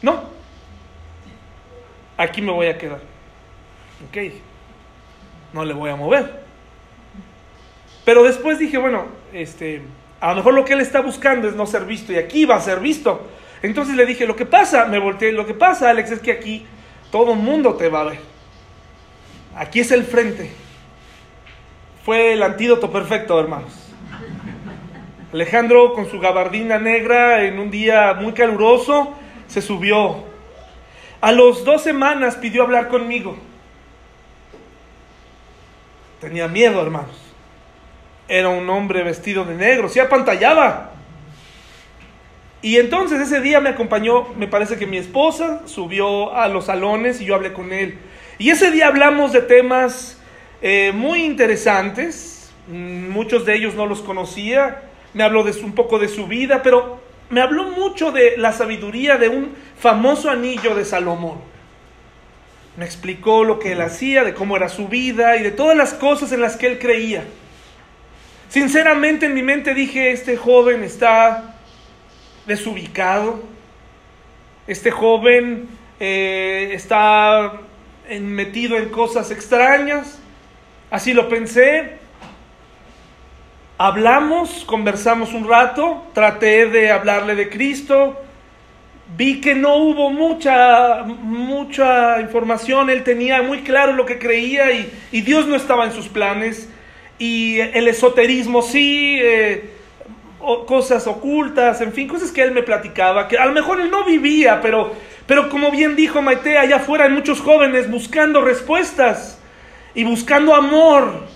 No, 0.01 0.25
aquí 2.17 2.41
me 2.41 2.53
voy 2.53 2.67
a 2.67 2.79
quedar. 2.79 3.01
Ok, 4.09 4.33
no 5.53 5.65
le 5.65 5.75
voy 5.75 5.91
a 5.91 5.97
mover. 5.97 6.45
Pero 8.05 8.23
después 8.23 8.59
dije, 8.59 8.79
bueno, 8.79 9.07
este, 9.33 9.83
a 10.21 10.31
lo 10.31 10.37
mejor 10.37 10.55
lo 10.55 10.65
que 10.65 10.73
él 10.73 10.81
está 10.81 11.01
buscando 11.01 11.49
es 11.49 11.55
no 11.55 11.67
ser 11.67 11.85
visto 11.85 12.13
y 12.13 12.17
aquí 12.17 12.47
va 12.47 12.57
a 12.57 12.61
ser 12.61 12.81
visto. 12.81 13.29
Entonces 13.63 13.97
le 13.97 14.07
dije, 14.07 14.27
lo 14.27 14.37
que 14.37 14.47
pasa, 14.47 14.87
me 14.87 14.99
volteé, 14.99 15.33
lo 15.33 15.47
que 15.47 15.55
pasa, 15.55 15.91
Alex, 15.91 16.11
es 16.11 16.21
que 16.21 16.33
aquí 16.33 16.67
todo 17.11 17.33
el 17.33 17.39
mundo 17.39 17.75
te 17.75 17.89
va 17.89 18.01
a 18.01 18.05
ver. 18.05 18.19
Aquí 19.57 19.81
es 19.81 19.91
el 19.91 20.05
frente. 20.05 20.64
Fue 22.05 22.35
el 22.35 22.43
antídoto 22.43 22.93
perfecto, 22.93 23.41
hermanos. 23.41 23.73
Alejandro 25.33 25.95
con 25.95 26.11
su 26.11 26.21
gabardina 26.21 26.79
negra 26.79 27.45
en 27.45 27.59
un 27.59 27.71
día 27.71 28.13
muy 28.13 28.35
caluroso 28.35 29.15
se 29.49 29.63
subió. 29.63 30.23
A 31.23 31.33
los 31.33 31.65
dos 31.65 31.83
semanas 31.83 32.37
pidió 32.37 32.63
hablar 32.63 32.89
conmigo. 32.89 33.39
Tenía 36.21 36.47
miedo, 36.47 36.83
hermanos. 36.83 37.17
Era 38.29 38.51
un 38.51 38.69
hombre 38.69 39.03
vestido 39.03 39.47
de 39.47 39.55
negro, 39.55 39.89
se 39.89 40.03
apantallaba. 40.03 40.91
Y 42.61 42.77
entonces 42.77 43.19
ese 43.19 43.41
día 43.41 43.61
me 43.61 43.71
acompañó, 43.71 44.29
me 44.37 44.47
parece 44.47 44.77
que 44.77 44.87
mi 44.87 44.99
esposa 44.99 45.63
subió 45.65 46.35
a 46.37 46.49
los 46.49 46.67
salones 46.67 47.23
y 47.23 47.25
yo 47.25 47.35
hablé 47.35 47.55
con 47.55 47.73
él. 47.73 47.99
Y 48.37 48.51
ese 48.51 48.71
día 48.71 48.89
hablamos 48.89 49.33
de 49.33 49.41
temas 49.41 50.21
eh, 50.67 50.93
muy 50.93 51.23
interesantes, 51.23 52.51
muchos 52.69 53.45
de 53.45 53.55
ellos 53.55 53.75
no 53.75 53.85
los 53.85 54.01
conocía, 54.01 54.81
me 55.13 55.23
habló 55.23 55.45
de 55.45 55.53
su, 55.53 55.67
un 55.67 55.75
poco 55.75 55.99
de 55.99 56.09
su 56.09 56.27
vida, 56.27 56.63
pero 56.63 57.03
me 57.29 57.43
habló 57.43 57.65
mucho 57.65 58.13
de 58.13 58.39
la 58.39 58.51
sabiduría 58.51 59.19
de 59.19 59.29
un 59.29 59.55
famoso 59.79 60.31
anillo 60.31 60.75
de 60.75 60.87
Salomón. 60.87 61.37
Me 62.79 62.87
explicó 62.87 63.45
lo 63.45 63.59
que 63.59 63.73
él 63.73 63.83
hacía, 63.83 64.25
de 64.25 64.33
cómo 64.33 64.57
era 64.57 64.71
su 64.71 64.89
vida 64.89 65.37
y 65.37 65.43
de 65.43 65.51
todas 65.51 65.77
las 65.77 65.93
cosas 65.93 66.33
en 66.33 66.41
las 66.41 66.57
que 66.57 66.69
él 66.69 66.79
creía. 66.79 67.25
Sinceramente 68.49 69.27
en 69.27 69.35
mi 69.35 69.43
mente 69.43 69.75
dije, 69.75 70.13
este 70.13 70.39
joven 70.39 70.83
está 70.83 71.57
desubicado, 72.47 73.43
este 74.67 74.91
joven 74.91 75.69
eh, 76.01 76.71
está 76.73 77.61
metido 78.09 78.79
en 78.79 78.89
cosas 78.89 79.31
extrañas, 79.31 80.21
así 80.95 81.13
lo 81.13 81.29
pensé. 81.29 81.99
Hablamos, 83.79 84.65
conversamos 84.65 85.35
un 85.35 85.49
rato, 85.49 86.05
traté 86.13 86.67
de 86.67 86.93
hablarle 86.93 87.35
de 87.35 87.49
Cristo, 87.49 88.17
vi 89.17 89.41
que 89.41 89.57
no 89.57 89.75
hubo 89.75 90.11
mucha, 90.11 91.03
mucha 91.03 92.21
información, 92.21 92.91
él 92.91 93.03
tenía 93.03 93.43
muy 93.43 93.63
claro 93.63 93.95
lo 93.95 94.07
que 94.07 94.21
creía 94.21 94.71
y, 94.71 95.21
Dios 95.23 95.49
no 95.49 95.57
estaba 95.57 95.85
en 95.85 95.93
sus 95.93 96.09
planes. 96.09 96.71
Y 97.19 97.59
el 97.59 97.89
esoterismo 97.89 98.63
sí, 98.63 99.19
eh, 99.21 99.71
cosas 100.67 101.09
ocultas, 101.09 101.81
en 101.81 101.93
fin, 101.93 102.07
cosas 102.07 102.31
que 102.31 102.43
él 102.43 102.53
me 102.53 102.63
platicaba, 102.63 103.27
que 103.27 103.37
a 103.37 103.47
lo 103.47 103.53
mejor 103.53 103.81
él 103.81 103.91
no 103.91 104.05
vivía, 104.05 104.61
pero, 104.61 104.93
pero 105.27 105.49
como 105.49 105.73
bien 105.73 105.97
dijo 105.97 106.23
Maite, 106.23 106.57
allá 106.57 106.77
afuera 106.77 107.07
hay 107.07 107.11
muchos 107.11 107.41
jóvenes 107.41 107.91
buscando 107.91 108.43
respuestas 108.43 109.41
y 109.95 110.05
buscando 110.05 110.55
amor 110.55 111.27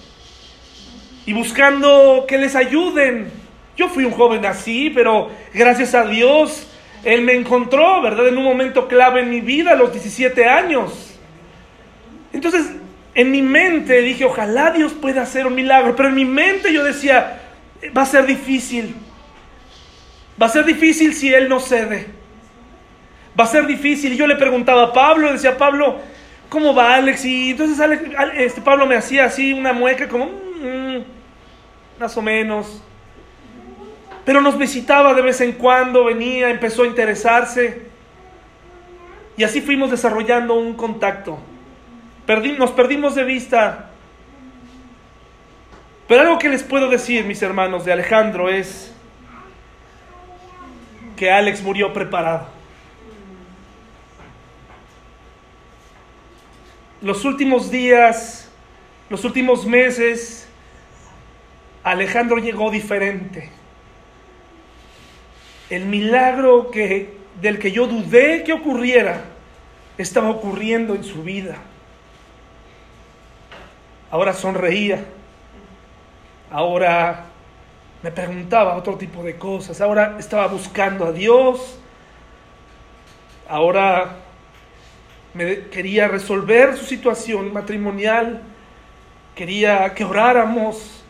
y 1.27 1.33
buscando 1.33 2.25
que 2.27 2.39
les 2.39 2.57
ayuden. 2.57 3.31
Yo 3.77 3.89
fui 3.89 4.05
un 4.05 4.13
joven 4.13 4.45
así, 4.45 4.91
pero 4.91 5.31
gracias 5.55 5.95
a 5.95 6.05
Dios, 6.05 6.67
Él 7.05 7.23
me 7.23 7.35
encontró, 7.35 8.03
¿verdad? 8.03 8.29
En 8.29 8.39
un 8.39 8.45
momento 8.45 8.89
clave 8.89 9.21
en 9.21 9.31
mi 9.31 9.41
vida, 9.41 9.73
a 9.73 9.77
los 9.77 9.93
17 9.93 10.47
años. 10.47 11.15
Entonces, 12.33 12.67
en 13.15 13.31
mi 13.31 13.43
mente 13.43 14.01
dije, 14.01 14.25
ojalá 14.25 14.71
Dios 14.71 14.93
pueda 14.93 15.23
hacer 15.23 15.47
un 15.47 15.55
milagro, 15.55 15.95
pero 15.95 16.09
en 16.09 16.15
mi 16.15 16.25
mente 16.25 16.73
yo 16.73 16.83
decía, 16.83 17.41
va 17.97 18.03
a 18.03 18.07
ser 18.07 18.27
difícil. 18.27 18.95
Va 20.41 20.47
a 20.47 20.51
ser 20.51 20.65
difícil 20.65 21.15
si 21.15 21.33
Él 21.33 21.49
no 21.49 21.61
cede. 21.61 22.07
Va 23.39 23.45
a 23.45 23.49
ser 23.49 23.67
difícil. 23.67 24.13
Y 24.13 24.17
yo 24.17 24.27
le 24.27 24.37
preguntaba 24.37 24.85
a 24.85 24.93
Pablo, 24.93 25.33
decía, 25.33 25.57
Pablo, 25.57 26.01
¿cómo 26.49 26.75
va 26.75 26.95
Alex? 26.95 27.25
Y 27.25 27.51
entonces 27.51 27.79
este, 28.37 28.61
Pablo 28.61 28.87
me 28.87 28.97
hacía 28.97 29.25
así 29.25 29.53
una 29.53 29.73
mueca 29.73 30.09
como, 30.09 30.27
mmm, 30.27 31.03
más 31.99 32.17
o 32.17 32.23
menos. 32.23 32.83
Pero 34.25 34.41
nos 34.41 34.59
visitaba 34.59 35.15
de 35.15 35.23
vez 35.23 35.41
en 35.41 35.53
cuando, 35.53 36.05
venía, 36.05 36.51
empezó 36.51 36.83
a 36.83 36.87
interesarse. 36.87 37.89
Y 39.37 39.45
así 39.45 39.61
fuimos 39.61 39.91
desarrollando 39.91 40.55
un 40.55 40.75
contacto 40.75 41.39
nos 42.59 42.71
perdimos 42.73 43.15
de 43.15 43.25
vista. 43.25 43.91
Pero 46.07 46.23
algo 46.23 46.39
que 46.39 46.49
les 46.49 46.63
puedo 46.63 46.89
decir, 46.89 47.25
mis 47.25 47.43
hermanos, 47.43 47.85
de 47.85 47.93
Alejandro 47.93 48.49
es 48.49 48.93
que 51.17 51.31
Alex 51.31 51.63
murió 51.63 51.93
preparado. 51.93 52.58
Los 57.01 57.25
últimos 57.25 57.71
días, 57.71 58.49
los 59.09 59.25
últimos 59.25 59.67
meses, 59.67 60.49
Alejandro 61.85 62.39
llegó 62.39 62.71
diferente. 62.71 63.51
El 65.71 65.87
milagro 65.87 66.71
que, 66.71 67.17
del 67.41 67.59
que 67.59 67.73
yo 67.73 67.87
dudé 67.87 68.43
que 68.43 68.53
ocurriera 68.53 69.23
estaba 69.97 70.31
ocurriendo 70.31 70.95
en 70.95 71.05
su 71.05 71.23
vida. 71.23 71.57
Ahora 74.11 74.33
sonreía. 74.33 75.05
Ahora 76.51 77.27
me 78.03 78.11
preguntaba 78.11 78.77
otro 78.77 78.97
tipo 78.97 79.23
de 79.23 79.37
cosas. 79.37 79.81
Ahora 79.81 80.17
estaba 80.19 80.47
buscando 80.47 81.05
a 81.05 81.13
Dios. 81.13 81.79
Ahora 83.49 84.17
quería 85.35 86.09
resolver 86.09 86.77
su 86.77 86.85
situación 86.85 87.53
matrimonial. 87.53 88.43
Quería 89.35 89.95
que 89.95 90.05
oráramos. 90.05 91.05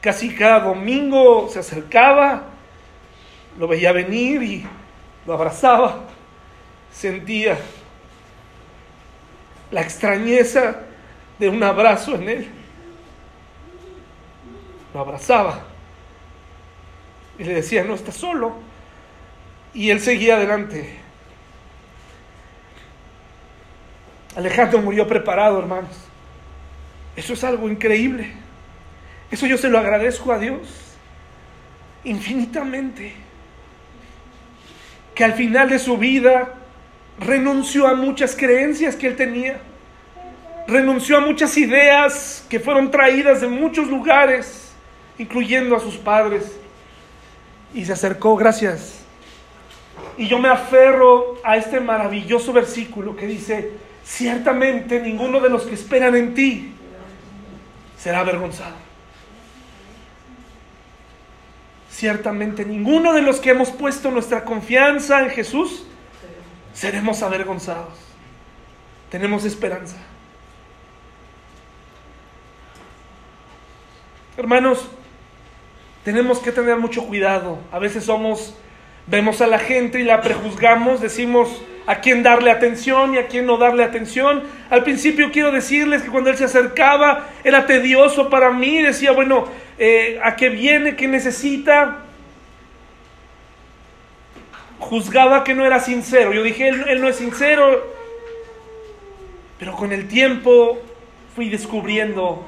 Casi 0.00 0.34
cada 0.34 0.60
domingo 0.60 1.48
se 1.48 1.58
acercaba. 1.58 2.44
Lo 3.58 3.68
veía 3.68 3.92
venir 3.92 4.42
y 4.42 4.66
lo 5.26 5.34
abrazaba. 5.34 6.04
Sentía 6.92 7.58
la 9.70 9.82
extrañeza 9.82 10.80
de 11.38 11.48
un 11.48 11.62
abrazo 11.62 12.14
en 12.14 12.28
él. 12.28 12.48
Lo 14.94 15.00
abrazaba 15.00 15.68
y 17.38 17.44
le 17.44 17.54
decía, 17.54 17.84
no 17.84 17.94
estás 17.94 18.16
solo. 18.16 18.54
Y 19.72 19.90
él 19.90 20.00
seguía 20.00 20.36
adelante. 20.36 20.98
Alejandro 24.38 24.80
murió 24.80 25.08
preparado, 25.08 25.58
hermanos. 25.58 25.90
Eso 27.16 27.32
es 27.32 27.42
algo 27.42 27.68
increíble. 27.68 28.30
Eso 29.32 29.48
yo 29.48 29.58
se 29.58 29.68
lo 29.68 29.80
agradezco 29.80 30.32
a 30.32 30.38
Dios 30.38 30.60
infinitamente. 32.04 33.14
Que 35.12 35.24
al 35.24 35.32
final 35.32 35.68
de 35.68 35.80
su 35.80 35.98
vida 35.98 36.54
renunció 37.18 37.88
a 37.88 37.94
muchas 37.94 38.36
creencias 38.36 38.94
que 38.94 39.08
él 39.08 39.16
tenía. 39.16 39.58
Renunció 40.68 41.16
a 41.16 41.20
muchas 41.20 41.58
ideas 41.58 42.46
que 42.48 42.60
fueron 42.60 42.92
traídas 42.92 43.40
de 43.40 43.48
muchos 43.48 43.88
lugares, 43.88 44.72
incluyendo 45.18 45.74
a 45.74 45.80
sus 45.80 45.96
padres. 45.96 46.56
Y 47.74 47.84
se 47.84 47.92
acercó, 47.92 48.36
gracias. 48.36 49.00
Y 50.16 50.28
yo 50.28 50.38
me 50.38 50.48
aferro 50.48 51.40
a 51.42 51.56
este 51.56 51.80
maravilloso 51.80 52.52
versículo 52.52 53.16
que 53.16 53.26
dice, 53.26 53.87
ciertamente 54.08 55.00
ninguno 55.00 55.38
de 55.40 55.50
los 55.50 55.64
que 55.64 55.74
esperan 55.74 56.16
en 56.16 56.34
ti 56.34 56.72
será 57.98 58.20
avergonzado. 58.20 58.74
Ciertamente 61.90 62.64
ninguno 62.64 63.12
de 63.12 63.22
los 63.22 63.38
que 63.38 63.50
hemos 63.50 63.70
puesto 63.70 64.10
nuestra 64.10 64.44
confianza 64.44 65.22
en 65.22 65.30
Jesús 65.30 65.84
seremos 66.72 67.22
avergonzados. 67.22 67.94
Tenemos 69.10 69.44
esperanza. 69.44 69.96
Hermanos, 74.36 74.88
tenemos 76.04 76.38
que 76.38 76.52
tener 76.52 76.76
mucho 76.76 77.06
cuidado. 77.06 77.58
A 77.72 77.78
veces 77.78 78.04
somos, 78.04 78.54
vemos 79.06 79.40
a 79.40 79.46
la 79.46 79.58
gente 79.58 80.00
y 80.00 80.04
la 80.04 80.22
prejuzgamos, 80.22 81.00
decimos 81.00 81.48
a 81.88 82.00
quién 82.00 82.22
darle 82.22 82.52
atención 82.52 83.14
y 83.14 83.18
a 83.18 83.26
quién 83.26 83.46
no 83.46 83.56
darle 83.56 83.82
atención. 83.82 84.44
Al 84.70 84.84
principio 84.84 85.32
quiero 85.32 85.50
decirles 85.50 86.02
que 86.02 86.10
cuando 86.10 86.30
él 86.30 86.36
se 86.36 86.44
acercaba 86.44 87.26
era 87.42 87.66
tedioso 87.66 88.30
para 88.30 88.50
mí, 88.50 88.80
decía, 88.80 89.10
bueno, 89.10 89.48
eh, 89.78 90.20
¿a 90.22 90.36
qué 90.36 90.50
viene? 90.50 90.94
¿Qué 90.94 91.08
necesita? 91.08 92.04
juzgaba 94.78 95.44
que 95.44 95.54
no 95.54 95.66
era 95.66 95.80
sincero. 95.80 96.32
Yo 96.32 96.42
dije, 96.42 96.68
él, 96.68 97.00
no 97.00 97.08
es 97.08 97.16
sincero. 97.16 97.92
Pero 99.58 99.74
con 99.74 99.92
el 99.92 100.08
tiempo 100.08 100.78
fui 101.34 101.48
descubriendo 101.48 102.46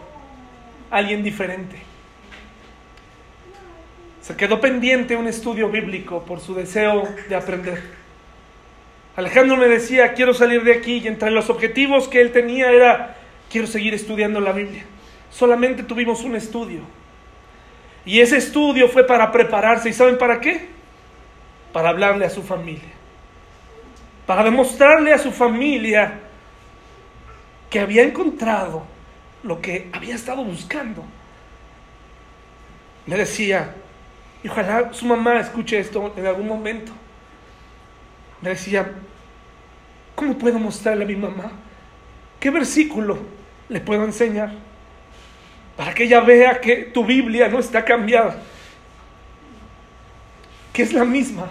a 0.91 0.99
alguien 0.99 1.23
diferente. 1.23 1.77
Se 4.23 4.37
quedó 4.37 4.61
pendiente 4.61 5.17
un 5.17 5.27
estudio 5.27 5.69
bíblico 5.69 6.25
por 6.25 6.41
su 6.41 6.55
deseo 6.55 7.09
de 7.29 7.35
aprender. 7.35 8.00
Alejandro 9.21 9.57
me 9.57 9.69
decía, 9.69 10.13
quiero 10.15 10.35
salir 10.35 10.65
de 10.65 10.75
aquí 10.75 10.99
y 10.99 11.09
entre 11.09 11.31
los 11.31 11.49
objetivos 11.49 12.09
que 12.09 12.21
él 12.21 12.33
tenía 12.33 12.71
era, 12.71 13.17
quiero 13.51 13.67
seguir 13.67 13.95
estudiando 13.95 14.41
la 14.41 14.53
Biblia. 14.53 14.85
Solamente 15.31 15.83
tuvimos 15.83 16.23
un 16.23 16.37
estudio. 16.37 16.81
Y 18.05 18.21
ese 18.21 18.37
estudio 18.37 18.89
fue 18.89 19.07
para 19.07 19.31
prepararse. 19.31 19.89
¿Y 19.89 19.93
saben 19.93 20.19
para 20.19 20.41
qué? 20.41 20.81
para 21.73 21.91
hablarle 21.91 22.27
a 22.27 22.31
su 22.31 22.43
familia, 22.43 22.91
para 24.27 24.43
demostrarle 24.43 25.13
a 25.13 25.19
su 25.19 25.31
familia 25.31 26.21
que 27.69 27.81
había 27.81 28.03
encontrado 28.03 28.85
lo 29.43 29.61
que 29.61 29.89
había 29.93 30.15
estado 30.15 30.45
buscando. 30.45 31.05
Me 33.07 33.17
decía, 33.17 33.75
y 34.43 34.49
ojalá 34.49 34.93
su 34.93 35.07
mamá 35.07 35.41
escuche 35.41 35.79
esto 35.79 36.13
en 36.17 36.27
algún 36.27 36.47
momento. 36.47 36.93
Me 38.41 38.51
decía, 38.51 38.93
¿cómo 40.21 40.37
puedo 40.37 40.59
mostrarle 40.59 41.05
a 41.05 41.07
mi 41.07 41.17
mamá? 41.17 41.51
¿Qué 42.39 42.51
versículo 42.51 43.19
le 43.71 43.81
puedo 43.81 44.05
enseñar? 44.05 44.53
Para 45.79 45.95
que 45.95 46.05
ella 46.05 46.21
vea 46.21 46.61
que 46.61 46.77
tu 46.93 47.07
Biblia 47.07 47.49
no 47.49 47.59
está 47.59 47.87
cambiada, 47.87 48.37
que 50.75 50.83
es 50.83 50.93
la 50.93 51.07
misma. 51.07 51.49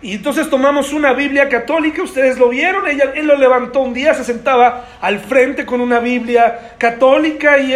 Y 0.00 0.14
entonces 0.14 0.48
tomamos 0.48 0.94
una 0.94 1.12
Biblia 1.12 1.50
católica, 1.50 2.02
ustedes 2.02 2.38
lo 2.38 2.48
vieron, 2.48 2.88
ella, 2.88 3.12
él 3.14 3.26
lo 3.26 3.36
levantó 3.36 3.80
un 3.80 3.92
día, 3.92 4.14
se 4.14 4.24
sentaba 4.24 4.86
al 5.02 5.20
frente 5.20 5.66
con 5.66 5.82
una 5.82 5.98
Biblia 5.98 6.76
católica 6.78 7.58
y 7.58 7.74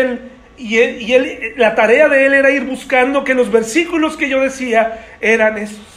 y 0.57 0.79
y 0.79 1.55
la 1.59 1.75
tarea 1.75 2.09
de 2.09 2.25
él 2.25 2.33
era 2.33 2.51
ir 2.51 2.65
buscando 2.65 3.25
que 3.25 3.35
los 3.35 3.53
versículos 3.53 4.17
que 4.17 4.31
yo 4.31 4.41
decía 4.41 5.05
eran 5.21 5.59
esos. 5.59 5.94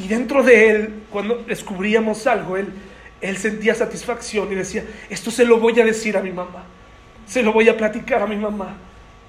Y 0.00 0.08
dentro 0.08 0.42
de 0.42 0.70
él, 0.70 1.02
cuando 1.10 1.36
descubríamos 1.46 2.26
algo, 2.26 2.56
él, 2.56 2.72
él 3.20 3.36
sentía 3.36 3.74
satisfacción 3.74 4.50
y 4.50 4.54
decía, 4.54 4.82
esto 5.10 5.30
se 5.30 5.44
lo 5.44 5.60
voy 5.60 5.78
a 5.78 5.84
decir 5.84 6.16
a 6.16 6.22
mi 6.22 6.32
mamá, 6.32 6.64
se 7.26 7.42
lo 7.42 7.52
voy 7.52 7.68
a 7.68 7.76
platicar 7.76 8.22
a 8.22 8.26
mi 8.26 8.36
mamá, 8.36 8.76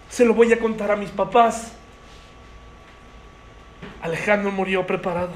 se 0.10 0.24
lo 0.24 0.34
voy 0.34 0.54
a 0.54 0.60
contar 0.60 0.90
a 0.92 0.96
mis 0.96 1.10
papás. 1.10 1.74
Alejandro 4.02 4.50
murió 4.50 4.88
preparado. 4.88 5.34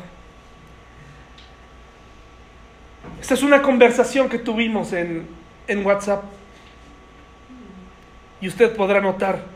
Esta 3.20 3.34
es 3.34 3.44
una 3.44 3.62
conversación 3.62 4.30
que 4.30 4.40
tuvimos 4.40 4.94
en, 4.94 5.28
en 5.68 5.86
WhatsApp. 5.86 6.24
Y 8.40 8.48
usted 8.48 8.74
podrá 8.74 9.02
notar. 9.02 9.55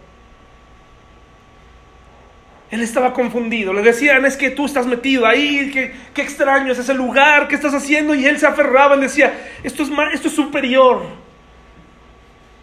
Él 2.71 2.81
estaba 2.81 3.13
confundido. 3.13 3.73
Le 3.73 3.81
decían, 3.81 4.25
es 4.25 4.37
que 4.37 4.51
tú 4.51 4.65
estás 4.65 4.85
metido 4.85 5.25
ahí, 5.25 5.71
qué 5.71 6.21
extraño 6.21 6.71
es 6.71 6.79
ese 6.79 6.93
lugar, 6.93 7.47
¿qué 7.47 7.55
estás 7.55 7.73
haciendo? 7.73 8.13
Y 8.13 8.25
él 8.25 8.37
se 8.37 8.45
aferraba 8.45 8.95
y 8.95 9.01
decía, 9.01 9.33
esto 9.63 9.83
es, 9.83 9.89
esto 10.13 10.27
es 10.27 10.33
superior. 10.35 11.03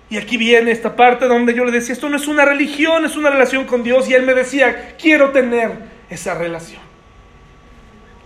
Y 0.08 0.18
aquí 0.18 0.36
viene 0.36 0.70
esta 0.70 0.94
parte 0.94 1.26
donde 1.26 1.52
yo 1.52 1.64
le 1.64 1.72
decía, 1.72 1.92
esto 1.92 2.08
no 2.08 2.16
es 2.16 2.28
una 2.28 2.44
religión, 2.44 3.04
es 3.04 3.16
una 3.16 3.30
relación 3.30 3.64
con 3.64 3.82
Dios. 3.82 4.08
Y 4.08 4.14
él 4.14 4.24
me 4.24 4.34
decía, 4.34 4.94
quiero 5.00 5.30
tener 5.30 5.72
esa 6.08 6.34
relación. 6.34 6.80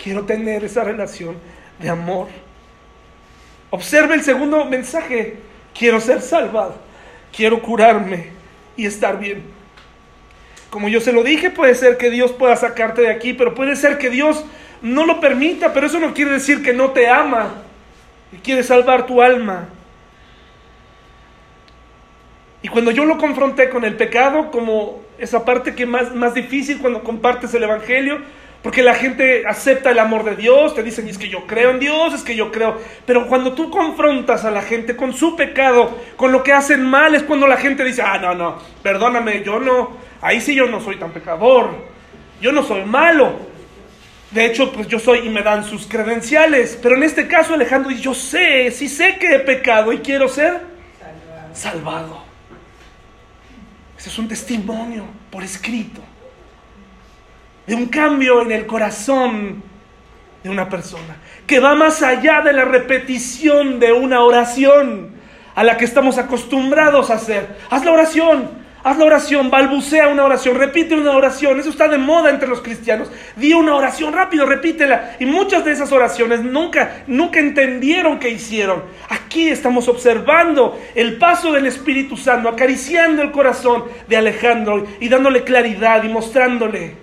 Quiero 0.02 0.24
tener 0.24 0.64
esa 0.64 0.84
relación 0.84 1.36
de 1.78 1.88
amor. 1.88 2.28
Observe 3.70 4.14
el 4.14 4.22
segundo 4.22 4.64
mensaje. 4.66 5.38
Quiero 5.76 6.00
ser 6.00 6.20
salvado. 6.20 6.76
Quiero 7.34 7.62
curarme 7.62 8.28
y 8.76 8.84
estar 8.84 9.18
bien. 9.18 9.59
Como 10.70 10.88
yo 10.88 11.00
se 11.00 11.12
lo 11.12 11.24
dije, 11.24 11.50
puede 11.50 11.74
ser 11.74 11.98
que 11.98 12.10
Dios 12.10 12.32
pueda 12.32 12.56
sacarte 12.56 13.02
de 13.02 13.10
aquí, 13.10 13.32
pero 13.32 13.54
puede 13.54 13.74
ser 13.76 13.98
que 13.98 14.08
Dios 14.08 14.44
no 14.82 15.04
lo 15.04 15.20
permita, 15.20 15.72
pero 15.72 15.86
eso 15.86 15.98
no 15.98 16.14
quiere 16.14 16.32
decir 16.32 16.62
que 16.62 16.72
no 16.72 16.90
te 16.90 17.08
ama 17.08 17.54
y 18.32 18.36
quiere 18.36 18.62
salvar 18.62 19.06
tu 19.06 19.20
alma. 19.20 19.68
Y 22.62 22.68
cuando 22.68 22.90
yo 22.90 23.04
lo 23.04 23.18
confronté 23.18 23.70
con 23.70 23.84
el 23.84 23.96
pecado, 23.96 24.50
como 24.50 25.02
esa 25.18 25.44
parte 25.44 25.74
que 25.74 25.86
más, 25.86 26.14
más 26.14 26.34
difícil 26.34 26.78
cuando 26.78 27.02
compartes 27.02 27.52
el 27.54 27.62
Evangelio, 27.62 28.20
porque 28.62 28.82
la 28.82 28.94
gente 28.94 29.46
acepta 29.46 29.90
el 29.90 29.98
amor 29.98 30.22
de 30.24 30.36
Dios, 30.36 30.74
te 30.74 30.82
dicen, 30.82 31.08
es 31.08 31.16
que 31.16 31.30
yo 31.30 31.46
creo 31.46 31.70
en 31.70 31.80
Dios, 31.80 32.12
es 32.12 32.22
que 32.22 32.36
yo 32.36 32.52
creo. 32.52 32.76
Pero 33.06 33.26
cuando 33.26 33.54
tú 33.54 33.70
confrontas 33.70 34.44
a 34.44 34.50
la 34.50 34.60
gente 34.60 34.96
con 34.96 35.14
su 35.14 35.34
pecado, 35.34 35.96
con 36.16 36.30
lo 36.30 36.42
que 36.42 36.52
hacen 36.52 36.84
mal, 36.84 37.14
es 37.14 37.22
cuando 37.22 37.46
la 37.46 37.56
gente 37.56 37.82
dice, 37.82 38.02
ah, 38.02 38.18
no, 38.18 38.34
no, 38.34 38.58
perdóname, 38.82 39.42
yo 39.42 39.58
no, 39.58 39.96
ahí 40.20 40.40
sí 40.40 40.54
yo 40.54 40.66
no 40.66 40.80
soy 40.80 40.96
tan 40.96 41.12
pecador, 41.12 41.70
yo 42.40 42.52
no 42.52 42.62
soy 42.62 42.84
malo. 42.84 43.50
De 44.30 44.46
hecho, 44.46 44.72
pues 44.72 44.86
yo 44.86 45.00
soy 45.00 45.26
y 45.26 45.28
me 45.28 45.42
dan 45.42 45.64
sus 45.64 45.86
credenciales. 45.86 46.78
Pero 46.80 46.96
en 46.96 47.02
este 47.02 47.26
caso 47.26 47.54
Alejandro 47.54 47.90
yo 47.90 48.14
sé, 48.14 48.70
sí 48.70 48.88
sé 48.88 49.16
que 49.18 49.34
he 49.34 49.40
pecado 49.40 49.92
y 49.92 49.98
quiero 49.98 50.28
ser 50.28 50.60
salvado. 51.52 52.22
Ese 53.98 54.08
es 54.08 54.18
un 54.18 54.28
testimonio 54.28 55.04
por 55.30 55.42
escrito 55.42 56.00
de 57.66 57.74
un 57.74 57.86
cambio 57.86 58.42
en 58.42 58.52
el 58.52 58.66
corazón 58.66 59.62
de 60.42 60.48
una 60.48 60.68
persona, 60.68 61.18
que 61.46 61.60
va 61.60 61.74
más 61.74 62.02
allá 62.02 62.40
de 62.40 62.52
la 62.52 62.64
repetición 62.64 63.78
de 63.78 63.92
una 63.92 64.22
oración 64.22 65.10
a 65.54 65.62
la 65.62 65.76
que 65.76 65.84
estamos 65.84 66.16
acostumbrados 66.16 67.10
a 67.10 67.14
hacer. 67.14 67.58
Haz 67.68 67.84
la 67.84 67.92
oración, 67.92 68.50
haz 68.82 68.98
la 68.98 69.04
oración, 69.04 69.50
balbucea 69.50 70.08
una 70.08 70.24
oración, 70.24 70.56
repite 70.56 70.94
una 70.94 71.12
oración, 71.12 71.60
eso 71.60 71.70
está 71.70 71.88
de 71.88 71.98
moda 71.98 72.30
entre 72.30 72.48
los 72.48 72.60
cristianos. 72.60 73.10
Di 73.36 73.52
una 73.52 73.74
oración 73.74 74.12
rápido, 74.12 74.46
repítela. 74.46 75.16
Y 75.18 75.26
muchas 75.26 75.64
de 75.64 75.72
esas 75.72 75.92
oraciones 75.92 76.42
nunca, 76.42 77.02
nunca 77.06 77.40
entendieron 77.40 78.18
qué 78.18 78.30
hicieron. 78.30 78.84
Aquí 79.08 79.48
estamos 79.48 79.88
observando 79.88 80.80
el 80.94 81.18
paso 81.18 81.52
del 81.52 81.66
Espíritu 81.66 82.16
Santo, 82.16 82.48
acariciando 82.48 83.22
el 83.22 83.30
corazón 83.30 83.84
de 84.08 84.16
Alejandro 84.16 84.86
y 85.00 85.08
dándole 85.08 85.44
claridad 85.44 86.02
y 86.04 86.08
mostrándole 86.08 86.94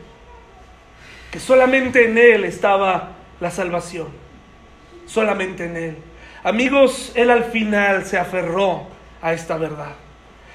que 1.32 1.40
solamente 1.40 2.06
en 2.06 2.18
Él 2.18 2.46
estaba 2.46 3.12
la 3.40 3.52
salvación. 3.52 4.08
Solamente 5.06 5.66
en 5.66 5.78
Él. 5.78 5.98
Amigos, 6.44 7.12
Él 7.16 7.30
al 7.30 7.46
final 7.46 8.06
se 8.06 8.18
aferró 8.18 8.88
a 9.22 9.34
esta 9.34 9.58
verdad. 9.58 9.96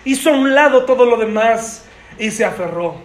Hizo 0.04 0.30
a 0.30 0.32
un 0.34 0.54
lado 0.54 0.84
todo 0.84 1.04
lo 1.04 1.16
demás 1.16 1.84
y 2.18 2.30
se 2.30 2.44
aferró. 2.44 2.96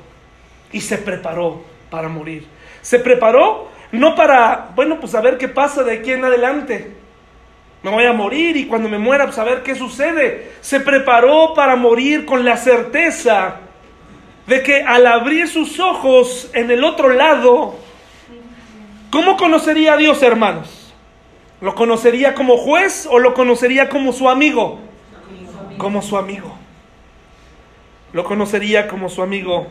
Y 0.71 0.81
se 0.81 0.97
preparó 0.97 1.61
para 1.89 2.09
morir. 2.09 2.45
Se 2.81 2.99
preparó 2.99 3.69
no 3.91 4.15
para, 4.15 4.69
bueno, 4.75 4.99
pues 4.99 5.15
a 5.15 5.21
ver 5.21 5.37
qué 5.37 5.47
pasa 5.47 5.83
de 5.83 5.93
aquí 5.93 6.11
en 6.11 6.25
adelante. 6.25 6.91
Me 7.83 7.91
voy 7.91 8.05
a 8.05 8.13
morir 8.13 8.57
y 8.57 8.65
cuando 8.65 8.89
me 8.89 8.97
muera, 8.97 9.25
pues 9.25 9.37
a 9.37 9.43
ver 9.43 9.63
qué 9.63 9.75
sucede. 9.75 10.51
Se 10.61 10.79
preparó 10.79 11.53
para 11.53 11.75
morir 11.75 12.25
con 12.25 12.43
la 12.43 12.57
certeza 12.57 13.57
de 14.45 14.63
que 14.63 14.81
al 14.81 15.05
abrir 15.05 15.47
sus 15.47 15.79
ojos 15.79 16.49
en 16.53 16.71
el 16.71 16.83
otro 16.83 17.09
lado, 17.09 17.75
¿cómo 19.09 19.37
conocería 19.37 19.93
a 19.93 19.97
Dios, 19.97 20.21
hermanos? 20.21 20.93
¿Lo 21.61 21.75
conocería 21.75 22.33
como 22.33 22.57
juez 22.57 23.07
o 23.09 23.19
lo 23.19 23.33
conocería 23.33 23.89
como 23.89 24.11
su 24.11 24.29
amigo? 24.29 24.79
Como 25.77 26.01
su 26.01 26.17
amigo. 26.17 26.56
Lo 28.17 28.23
conocería 28.23 28.87
como 28.87 29.09
su 29.09 29.21
amigo. 29.21 29.67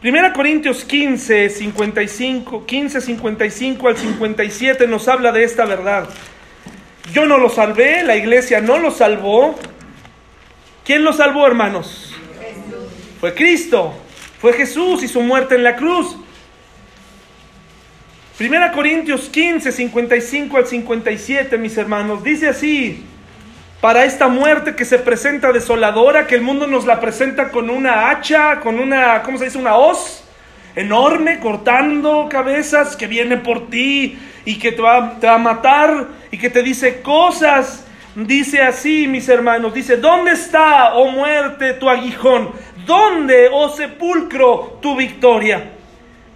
Primera 0.00 0.32
Corintios 0.32 0.84
15, 0.84 1.50
55, 1.50 2.64
15, 2.64 3.00
55 3.00 3.88
al 3.88 3.96
57 3.96 4.86
nos 4.86 5.08
habla 5.08 5.32
de 5.32 5.42
esta 5.42 5.64
verdad. 5.64 6.08
Yo 7.12 7.26
no 7.26 7.38
lo 7.38 7.50
salvé, 7.50 8.04
la 8.04 8.14
iglesia 8.14 8.60
no 8.60 8.78
lo 8.78 8.92
salvó. 8.92 9.56
¿Quién 10.84 11.02
lo 11.02 11.12
salvó, 11.12 11.44
hermanos? 11.44 12.14
Fue 13.18 13.34
Cristo, 13.34 13.94
fue 14.40 14.52
Jesús 14.52 15.02
y 15.02 15.08
su 15.08 15.22
muerte 15.22 15.56
en 15.56 15.64
la 15.64 15.74
cruz. 15.74 16.16
Primera 18.38 18.70
Corintios 18.70 19.28
15, 19.28 19.72
55 19.72 20.56
al 20.56 20.68
57, 20.68 21.58
mis 21.58 21.76
hermanos, 21.76 22.22
dice 22.22 22.46
así, 22.46 23.04
para 23.82 24.04
esta 24.04 24.28
muerte 24.28 24.76
que 24.76 24.84
se 24.84 25.00
presenta 25.00 25.50
desoladora, 25.50 26.28
que 26.28 26.36
el 26.36 26.42
mundo 26.42 26.68
nos 26.68 26.86
la 26.86 27.00
presenta 27.00 27.48
con 27.48 27.68
una 27.68 28.10
hacha, 28.10 28.60
con 28.60 28.78
una, 28.78 29.24
¿cómo 29.24 29.38
se 29.38 29.46
dice? 29.46 29.58
Una 29.58 29.74
hoz 29.74 30.22
enorme, 30.76 31.40
cortando 31.40 32.28
cabezas, 32.30 32.94
que 32.94 33.08
viene 33.08 33.38
por 33.38 33.68
ti 33.70 34.16
y 34.44 34.60
que 34.60 34.70
te 34.70 34.80
va, 34.80 35.18
te 35.18 35.26
va 35.26 35.34
a 35.34 35.38
matar 35.38 36.06
y 36.30 36.38
que 36.38 36.48
te 36.48 36.62
dice 36.62 37.02
cosas. 37.02 37.84
Dice 38.14 38.62
así, 38.62 39.08
mis 39.08 39.28
hermanos, 39.28 39.74
dice, 39.74 39.96
¿dónde 39.96 40.30
está, 40.30 40.94
oh 40.94 41.10
muerte, 41.10 41.72
tu 41.72 41.90
aguijón? 41.90 42.52
¿Dónde, 42.86 43.48
oh 43.50 43.68
sepulcro, 43.68 44.78
tu 44.80 44.94
victoria? 44.94 45.72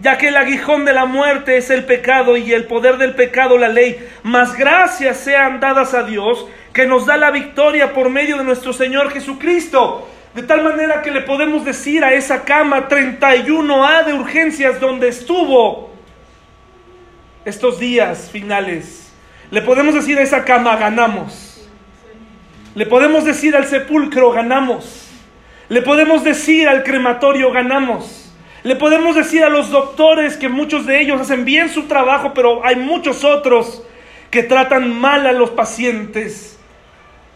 Ya 0.01 0.19
que 0.19 0.29
el 0.29 0.37
aguijón 0.37 0.85
de 0.85 0.93
la 0.93 1.07
muerte 1.07 1.57
es 1.57 1.71
el 1.71 1.85
pecado 1.85 2.37
y 2.37 2.53
el 2.53 2.65
poder 2.65 2.99
del 2.99 3.15
pecado 3.15 3.57
la 3.57 3.69
ley, 3.69 3.99
mas 4.23 4.55
gracias 4.55 5.17
sean 5.17 5.59
dadas 5.59 5.95
a 5.95 6.03
Dios 6.03 6.47
que 6.75 6.87
nos 6.87 7.07
da 7.07 7.17
la 7.17 7.31
victoria 7.31 7.95
por 7.95 8.11
medio 8.11 8.37
de 8.37 8.45
nuestro 8.45 8.75
Señor 8.75 9.11
Jesucristo. 9.11 10.07
De 10.35 10.43
tal 10.43 10.63
manera 10.63 11.01
que 11.01 11.11
le 11.11 11.23
podemos 11.23 11.65
decir 11.65 12.05
a 12.05 12.13
esa 12.13 12.45
cama 12.45 12.89
31A 12.89 14.05
de 14.05 14.13
urgencias 14.13 14.79
donde 14.79 15.09
estuvo 15.09 15.91
estos 17.47 17.79
días 17.79 18.29
finales, 18.31 19.11
le 19.51 19.63
podemos 19.63 19.95
decir 19.95 20.19
a 20.19 20.23
esa 20.23 20.45
cama 20.45 20.77
ganamos. 20.77 21.67
Le 22.75 22.85
podemos 22.85 23.25
decir 23.25 23.57
al 23.57 23.65
sepulcro 23.65 24.33
ganamos. 24.33 25.09
Le 25.71 25.81
podemos 25.81 26.23
decir 26.23 26.69
al 26.69 26.83
crematorio 26.83 27.51
ganamos. 27.51 28.26
Le 28.67 28.75
podemos 28.75 29.15
decir 29.15 29.45
a 29.45 29.49
los 29.49 29.71
doctores 29.71 30.37
que 30.37 30.49
muchos 30.49 30.87
de 30.87 31.01
ellos 31.01 31.21
hacen 31.21 31.45
bien 31.45 31.69
su 31.69 31.85
trabajo, 31.85 32.33
pero 32.35 32.67
hay 32.67 32.75
muchos 32.75 33.23
otros 33.23 33.85
que 34.29 34.43
tratan 34.43 34.93
mal 34.93 35.25
a 35.29 35.33
los 35.33 35.51
pacientes, 35.51 36.59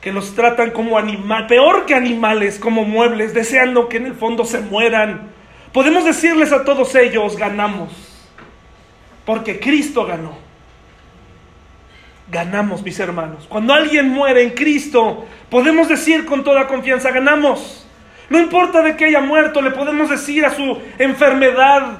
que 0.00 0.10
los 0.10 0.34
tratan 0.34 0.72
como 0.72 0.98
animales, 0.98 1.46
peor 1.46 1.86
que 1.86 1.94
animales, 1.94 2.58
como 2.58 2.84
muebles, 2.84 3.32
deseando 3.32 3.88
que 3.88 3.98
en 3.98 4.06
el 4.06 4.14
fondo 4.14 4.44
se 4.44 4.58
mueran. 4.58 5.28
Podemos 5.72 6.04
decirles 6.04 6.50
a 6.50 6.64
todos 6.64 6.96
ellos, 6.96 7.36
ganamos, 7.36 7.92
porque 9.24 9.60
Cristo 9.60 10.06
ganó. 10.06 10.36
Ganamos, 12.28 12.82
mis 12.82 12.98
hermanos. 12.98 13.46
Cuando 13.48 13.72
alguien 13.72 14.08
muere 14.08 14.42
en 14.42 14.50
Cristo, 14.50 15.26
podemos 15.48 15.88
decir 15.88 16.26
con 16.26 16.42
toda 16.42 16.66
confianza, 16.66 17.12
ganamos. 17.12 17.86
No 18.30 18.38
importa 18.38 18.80
de 18.80 18.96
que 18.96 19.04
haya 19.06 19.20
muerto, 19.20 19.60
le 19.60 19.72
podemos 19.72 20.08
decir 20.08 20.46
a 20.46 20.54
su 20.54 20.80
enfermedad, 20.98 21.98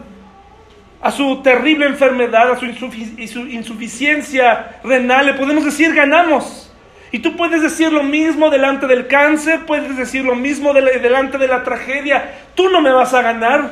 a 1.03 1.11
su 1.11 1.43
terrible 1.43 1.87
enfermedad, 1.87 2.53
a 2.53 2.57
su, 2.57 2.67
insuficiencia 2.67 4.81
renal, 4.85 5.27
le 5.27 5.35
podemos 5.35 5.65
decir 5.65 5.93
ganamos. 5.93 6.73
Y 7.11 7.19
tú 7.19 7.37
puedes 7.37 7.63
decir 7.63 7.93
lo 7.93 8.05
mismo 8.05 8.49
delante 8.49 8.87
del 8.87 9.09
cáncer, 9.09 9.67
puedes 9.67 9.97
decir 9.97 10.25
lo 10.25 10.37
mismo 10.37 10.73
delante 10.73 11.37
de 11.37 11.49
la 11.49 11.65
tragedia. 11.65 12.33
Tú 12.55 12.69
no 12.69 12.81
me 12.81 12.93
vas 12.93 13.13
a 13.13 13.23
ganar. 13.23 13.69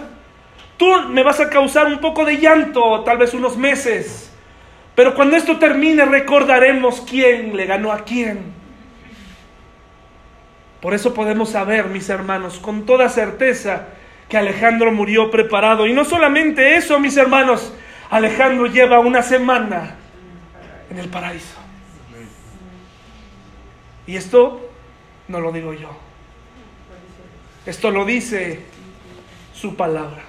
Tú 0.77 0.91
me 1.11 1.23
vas 1.23 1.39
a 1.39 1.51
causar 1.51 1.87
un 1.87 1.99
poco 1.99 2.25
de 2.25 2.39
llanto, 2.39 3.05
tal 3.05 3.19
vez 3.19 3.35
unos 3.35 3.57
meses. 3.57 4.33
Pero 4.97 5.15
cuando 5.15 5.37
esto 5.37 5.59
termine 5.59 6.05
recordaremos 6.05 7.05
quién 7.09 7.57
le 7.57 7.67
ganó 7.67 7.93
a 7.93 8.05
quién. 8.05 8.58
Por 10.81 10.95
eso 10.95 11.13
podemos 11.13 11.51
saber, 11.51 11.87
mis 11.87 12.09
hermanos, 12.09 12.59
con 12.59 12.87
toda 12.87 13.09
certeza 13.09 13.89
que 14.29 14.37
Alejandro 14.37 14.93
murió 14.93 15.31
preparado. 15.31 15.87
Y 15.87 15.93
no 15.93 16.05
solamente 16.05 16.77
eso, 16.77 17.01
mis 17.01 17.17
hermanos, 17.17 17.73
Alejandro 18.11 18.67
lleva 18.67 19.01
una 19.01 19.23
semana 19.23 19.97
en 20.91 20.99
el 20.99 21.09
paraíso. 21.09 21.57
Y 24.07 24.17
esto 24.17 24.71
no 25.27 25.41
lo 25.41 25.53
digo 25.53 25.73
yo. 25.75 25.91
Esto 27.67 27.91
lo 27.91 28.05
dice 28.05 28.63
su 29.53 29.77
palabra. 29.77 30.23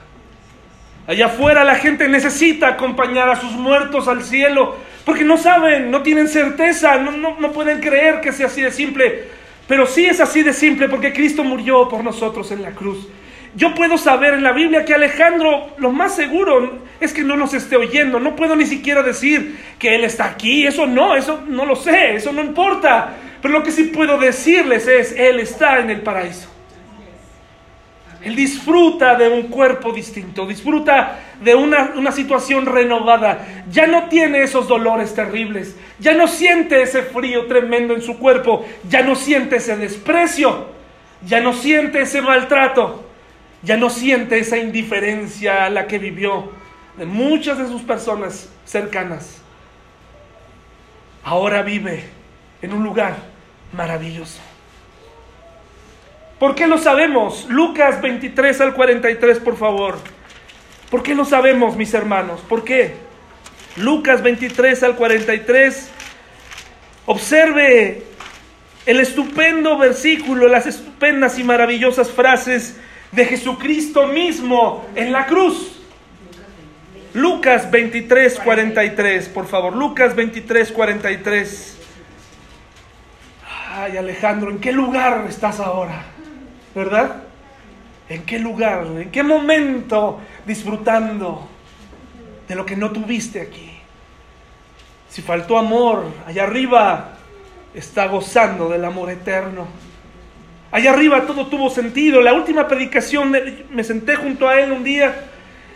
Allá 1.08 1.28
afuera 1.28 1.64
la 1.64 1.76
gente 1.76 2.08
necesita 2.10 2.68
acompañar 2.68 3.30
a 3.30 3.36
sus 3.36 3.54
muertos 3.54 4.08
al 4.08 4.24
cielo 4.24 4.76
porque 5.06 5.24
no 5.24 5.38
saben, 5.38 5.90
no 5.90 6.04
tienen 6.04 6.28
certeza, 6.28 6.98
no, 6.98 7.40
no 7.40 7.52
pueden 7.52 7.80
creer 7.80 8.22
que 8.22 8.32
sea 8.32 8.48
así 8.48 8.62
de 8.62 8.72
simple. 8.72 9.39
Pero 9.70 9.86
sí 9.86 10.08
es 10.08 10.20
así 10.20 10.42
de 10.42 10.52
simple 10.52 10.90
porque 10.90 11.14
Cristo 11.14 11.44
murió 11.44 11.88
por 11.88 12.04
nosotros 12.04 12.52
en 12.52 12.64
la 12.64 12.72
cruz. 12.72 13.08
Yo 13.56 13.76
puedo 13.76 14.00
saber 14.00 14.34
en 14.34 14.42
la 14.42 14.52
Biblia 14.52 14.84
que 14.84 14.96
Alejandro, 14.96 15.70
lo 15.78 15.92
más 15.92 16.16
seguro 16.16 16.80
es 17.00 17.14
que 17.14 17.22
no 17.22 17.38
nos 17.38 17.54
esté 17.54 17.76
oyendo. 17.76 18.20
No 18.20 18.36
puedo 18.36 18.56
ni 18.56 18.66
siquiera 18.66 19.04
decir 19.04 19.60
que 19.78 19.94
Él 19.94 20.04
está 20.04 20.26
aquí. 20.26 20.66
Eso 20.66 20.88
no, 20.88 21.16
eso 21.16 21.42
no 21.48 21.68
lo 21.68 21.76
sé, 21.76 22.16
eso 22.16 22.34
no 22.34 22.42
importa. 22.42 23.16
Pero 23.44 23.54
lo 23.54 23.64
que 23.64 23.72
sí 23.72 23.84
puedo 23.86 24.18
decirles 24.18 24.88
es, 24.88 25.12
Él 25.16 25.40
está 25.40 25.78
en 25.78 25.92
el 25.92 26.02
paraíso. 26.02 26.50
Él 28.22 28.36
disfruta 28.36 29.16
de 29.16 29.30
un 29.30 29.44
cuerpo 29.44 29.94
distinto, 29.94 30.46
disfruta 30.46 31.20
de 31.42 31.56
una, 31.56 31.94
una, 31.96 32.12
situación 32.12 32.66
renovada. 32.66 33.64
Ya 33.72 33.88
no 33.88 34.10
tiene 34.10 34.44
esos 34.44 34.68
dolores 34.68 35.16
terribles, 35.16 35.78
ya 36.00 36.14
no 36.14 36.28
siente 36.28 36.82
ese 36.82 37.04
frío 37.04 37.46
tremendo 37.46 37.94
en 37.94 38.02
su 38.02 38.18
cuerpo, 38.18 38.66
ya 38.90 39.04
no 39.04 39.16
siente 39.16 39.58
ese 39.58 39.78
desprecio, 39.78 40.68
ya 41.26 41.40
no 41.40 41.54
siente 41.54 42.02
ese 42.02 42.22
maltrato, 42.22 43.06
ya 43.64 43.78
no 43.78 43.90
siente 43.90 44.40
esa 44.40 44.58
indiferencia 44.58 45.66
a 45.66 45.70
la 45.70 45.88
que 45.88 45.98
vivió 45.98 46.52
de 46.98 47.06
muchas 47.06 47.58
de 47.58 47.68
sus 47.68 47.84
personas 47.84 48.50
cercanas. 48.66 49.42
Ahora 51.24 51.62
vive 51.62 52.04
en 52.62 52.74
un 52.74 52.84
lugar 52.84 53.16
maravilloso. 53.72 54.42
¿Por 56.40 56.56
qué 56.56 56.68
lo 56.68 56.78
sabemos? 56.78 57.46
Lucas 57.50 58.02
23 58.02 58.62
al 58.62 58.74
43, 58.74 59.40
por 59.40 59.58
favor. 59.58 59.98
¿Por 60.90 61.04
qué 61.04 61.14
lo 61.14 61.26
sabemos, 61.26 61.76
mis 61.76 61.94
hermanos? 61.94 62.40
¿Por 62.48 62.64
qué? 62.64 62.96
Lucas 63.76 64.24
23 64.24 64.84
al 64.84 64.96
43. 64.96 65.90
Observe 67.06 68.04
el 68.86 69.00
estupendo 69.02 69.78
versículo, 69.78 70.48
las 70.48 70.66
estupendas 70.66 71.38
y 71.38 71.44
maravillosas 71.44 72.10
frases 72.10 72.80
de 73.12 73.26
Jesucristo 73.26 74.08
mismo 74.08 74.86
en 74.96 75.12
la 75.12 75.26
cruz. 75.26 75.82
Lucas 77.14 77.70
23, 77.70 78.40
43, 78.40 79.30
por 79.30 79.48
favor, 79.48 79.76
Lucas 79.76 80.16
23, 80.16 80.72
43. 80.72 81.78
Ay, 83.72 83.98
Alejandro, 83.98 84.52
¿en 84.52 84.60
qué 84.60 84.72
lugar 84.72 85.26
estás 85.28 85.60
ahora? 85.60 86.19
¿Verdad? 86.76 87.24
¿En 88.08 88.24
qué 88.24 88.40
lugar? 88.40 88.86
¿En 88.98 89.12
qué 89.12 89.24
momento 89.24 90.20
disfrutando 90.46 91.48
de 92.48 92.56
lo 92.56 92.66
que 92.66 92.76
no 92.76 92.92
tuviste 92.92 93.42
aquí? 93.42 93.72
Si 95.10 95.22
faltó 95.22 95.58
amor, 95.58 96.06
allá 96.26 96.44
arriba 96.44 97.18
está 97.74 98.08
gozando 98.08 98.70
del 98.70 98.86
amor 98.86 99.10
eterno. 99.10 99.68
Allá 100.72 100.92
arriba 100.92 101.26
todo 101.26 101.48
tuvo 101.48 101.70
sentido. 101.70 102.22
La 102.22 102.34
última 102.34 102.68
predicación, 102.68 103.36
me 103.72 103.84
senté 103.84 104.16
junto 104.16 104.48
a 104.48 104.60
él 104.60 104.72
un 104.72 104.84
día 104.84 105.29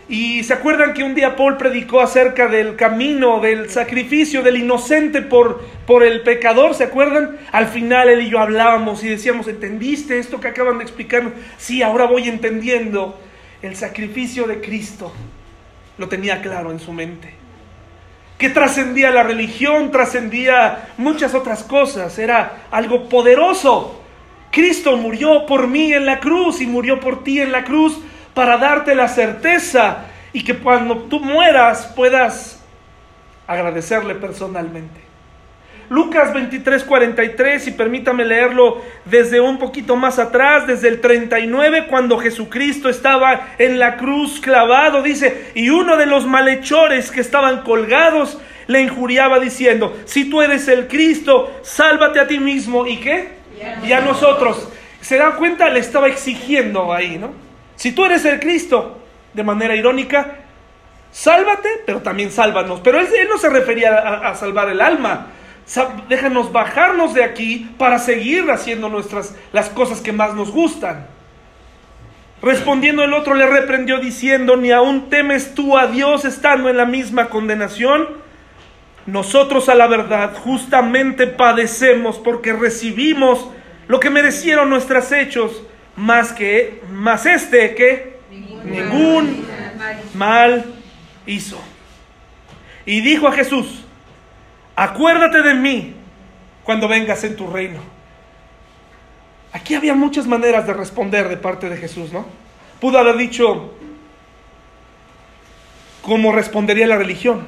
y 0.08 0.44
se 0.44 0.52
acuerdan 0.52 0.92
que 0.92 1.02
un 1.02 1.14
día 1.14 1.34
Paul 1.34 1.56
predicó 1.56 2.00
acerca 2.02 2.46
del 2.46 2.76
camino, 2.76 3.40
del 3.40 3.70
sacrificio 3.70 4.42
del 4.42 4.58
inocente 4.58 5.22
por, 5.22 5.62
por 5.86 6.02
el 6.02 6.20
pecador, 6.20 6.74
¿se 6.74 6.84
acuerdan? 6.84 7.38
Al 7.52 7.68
final 7.68 8.10
él 8.10 8.20
y 8.20 8.28
yo 8.28 8.38
hablábamos 8.38 9.02
y 9.02 9.08
decíamos, 9.08 9.48
¿entendiste 9.48 10.18
esto 10.18 10.40
que 10.40 10.48
acaban 10.48 10.76
de 10.78 10.84
explicarnos? 10.84 11.32
Sí, 11.56 11.82
ahora 11.82 12.04
voy 12.04 12.28
entendiendo. 12.28 13.18
El 13.62 13.76
sacrificio 13.76 14.46
de 14.46 14.60
Cristo 14.60 15.10
lo 15.96 16.08
tenía 16.08 16.42
claro 16.42 16.70
en 16.70 16.80
su 16.80 16.92
mente. 16.92 17.32
Que 18.36 18.50
trascendía 18.50 19.10
la 19.10 19.22
religión, 19.22 19.90
trascendía 19.90 20.90
muchas 20.98 21.34
otras 21.34 21.62
cosas, 21.62 22.18
era 22.18 22.66
algo 22.70 23.08
poderoso. 23.08 24.02
Cristo 24.50 24.98
murió 24.98 25.46
por 25.46 25.66
mí 25.66 25.94
en 25.94 26.04
la 26.04 26.20
cruz 26.20 26.60
y 26.60 26.66
murió 26.66 27.00
por 27.00 27.24
ti 27.24 27.40
en 27.40 27.52
la 27.52 27.64
cruz 27.64 27.98
para 28.34 28.58
darte 28.58 28.94
la 28.94 29.08
certeza 29.08 30.06
y 30.32 30.42
que 30.44 30.58
cuando 30.58 30.98
tú 31.04 31.20
mueras 31.20 31.86
puedas 31.94 32.60
agradecerle 33.46 34.14
personalmente. 34.16 35.04
Lucas 35.90 36.32
23, 36.32 36.82
43, 36.82 37.68
y 37.68 37.70
permítame 37.72 38.24
leerlo 38.24 38.80
desde 39.04 39.40
un 39.40 39.58
poquito 39.58 39.96
más 39.96 40.18
atrás, 40.18 40.66
desde 40.66 40.88
el 40.88 41.00
39, 41.00 41.86
cuando 41.88 42.18
Jesucristo 42.18 42.88
estaba 42.88 43.48
en 43.58 43.78
la 43.78 43.96
cruz 43.96 44.40
clavado, 44.40 45.02
dice, 45.02 45.52
y 45.54 45.68
uno 45.68 45.96
de 45.96 46.06
los 46.06 46.26
malhechores 46.26 47.10
que 47.10 47.20
estaban 47.20 47.62
colgados 47.62 48.40
le 48.66 48.80
injuriaba 48.80 49.38
diciendo, 49.40 49.94
si 50.06 50.30
tú 50.30 50.40
eres 50.40 50.68
el 50.68 50.88
Cristo, 50.88 51.54
sálvate 51.62 52.18
a 52.18 52.26
ti 52.26 52.38
mismo, 52.38 52.86
¿y 52.86 52.96
qué? 52.96 53.28
Y 53.86 53.92
a 53.92 54.00
nosotros. 54.00 54.70
¿Se 55.02 55.18
da 55.18 55.32
cuenta? 55.36 55.68
Le 55.68 55.80
estaba 55.80 56.08
exigiendo 56.08 56.94
ahí, 56.94 57.18
¿no? 57.18 57.43
Si 57.76 57.92
tú 57.92 58.04
eres 58.04 58.24
el 58.24 58.40
Cristo, 58.40 59.00
de 59.32 59.42
manera 59.42 59.74
irónica, 59.74 60.38
sálvate, 61.10 61.68
pero 61.86 62.00
también 62.00 62.30
sálvanos. 62.30 62.80
Pero 62.80 63.00
él, 63.00 63.08
no 63.28 63.38
se 63.38 63.48
refería 63.48 63.96
a, 63.96 64.34
salvar 64.34 64.68
el 64.68 64.80
alma. 64.80 65.28
Déjanos 66.08 66.52
bajarnos 66.52 67.14
de 67.14 67.24
aquí 67.24 67.70
para 67.78 67.98
seguir 67.98 68.50
haciendo 68.50 68.88
nuestras 68.88 69.34
las 69.52 69.70
cosas 69.70 70.00
que 70.00 70.12
más 70.12 70.34
nos 70.34 70.50
gustan. 70.50 71.06
Respondiendo 72.42 73.02
el 73.02 73.14
otro 73.14 73.34
le 73.34 73.46
reprendió 73.46 73.98
diciendo, 73.98 74.56
ni 74.56 74.70
aún 74.70 75.08
temes 75.08 75.54
tú 75.54 75.78
a 75.78 75.86
Dios 75.86 76.24
estando 76.26 76.68
en 76.68 76.76
la 76.76 76.84
misma 76.84 77.30
condenación. 77.30 78.06
Nosotros 79.06 79.68
a 79.68 79.74
la 79.74 79.86
verdad 79.86 80.36
justamente 80.36 81.26
padecemos 81.26 82.18
porque 82.18 82.52
recibimos 82.52 83.48
lo 83.86 84.00
que 84.00 84.10
merecieron 84.10 84.68
nuestros 84.68 85.12
hechos 85.12 85.62
más 85.96 86.32
que, 86.32 86.82
más 86.90 87.26
este 87.26 87.74
que 87.74 88.18
ningún, 88.64 89.46
mal 90.14 90.64
hizo. 91.26 91.60
Y 92.86 93.00
dijo 93.00 93.28
a 93.28 93.32
Jesús, 93.32 93.84
acuérdate 94.76 95.42
de 95.42 95.54
mí 95.54 95.94
cuando 96.64 96.88
vengas 96.88 97.22
en 97.24 97.36
tu 97.36 97.46
reino. 97.46 97.80
Aquí 99.52 99.74
había 99.74 99.94
muchas 99.94 100.26
maneras 100.26 100.66
de 100.66 100.74
responder 100.74 101.28
de 101.28 101.36
parte 101.36 101.68
de 101.68 101.76
Jesús, 101.76 102.12
¿no? 102.12 102.26
Pudo 102.80 102.98
haber 102.98 103.16
dicho, 103.16 103.72
¿cómo 106.02 106.32
respondería 106.32 106.86
la 106.86 106.96
religión? 106.96 107.46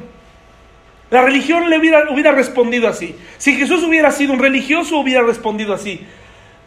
La 1.11 1.23
religión 1.23 1.69
le 1.69 1.79
hubiera, 1.79 2.11
hubiera 2.11 2.33
respondido 2.33 2.89
así. 2.89 3.17
Si 3.39 3.57
Jesús 3.57 3.83
hubiera 3.85 4.11
sido 4.11 4.33
un 4.33 4.39
religioso, 4.39 4.99
hubiera 4.99 5.23
respondido 5.23 5.75
así. 5.75 6.07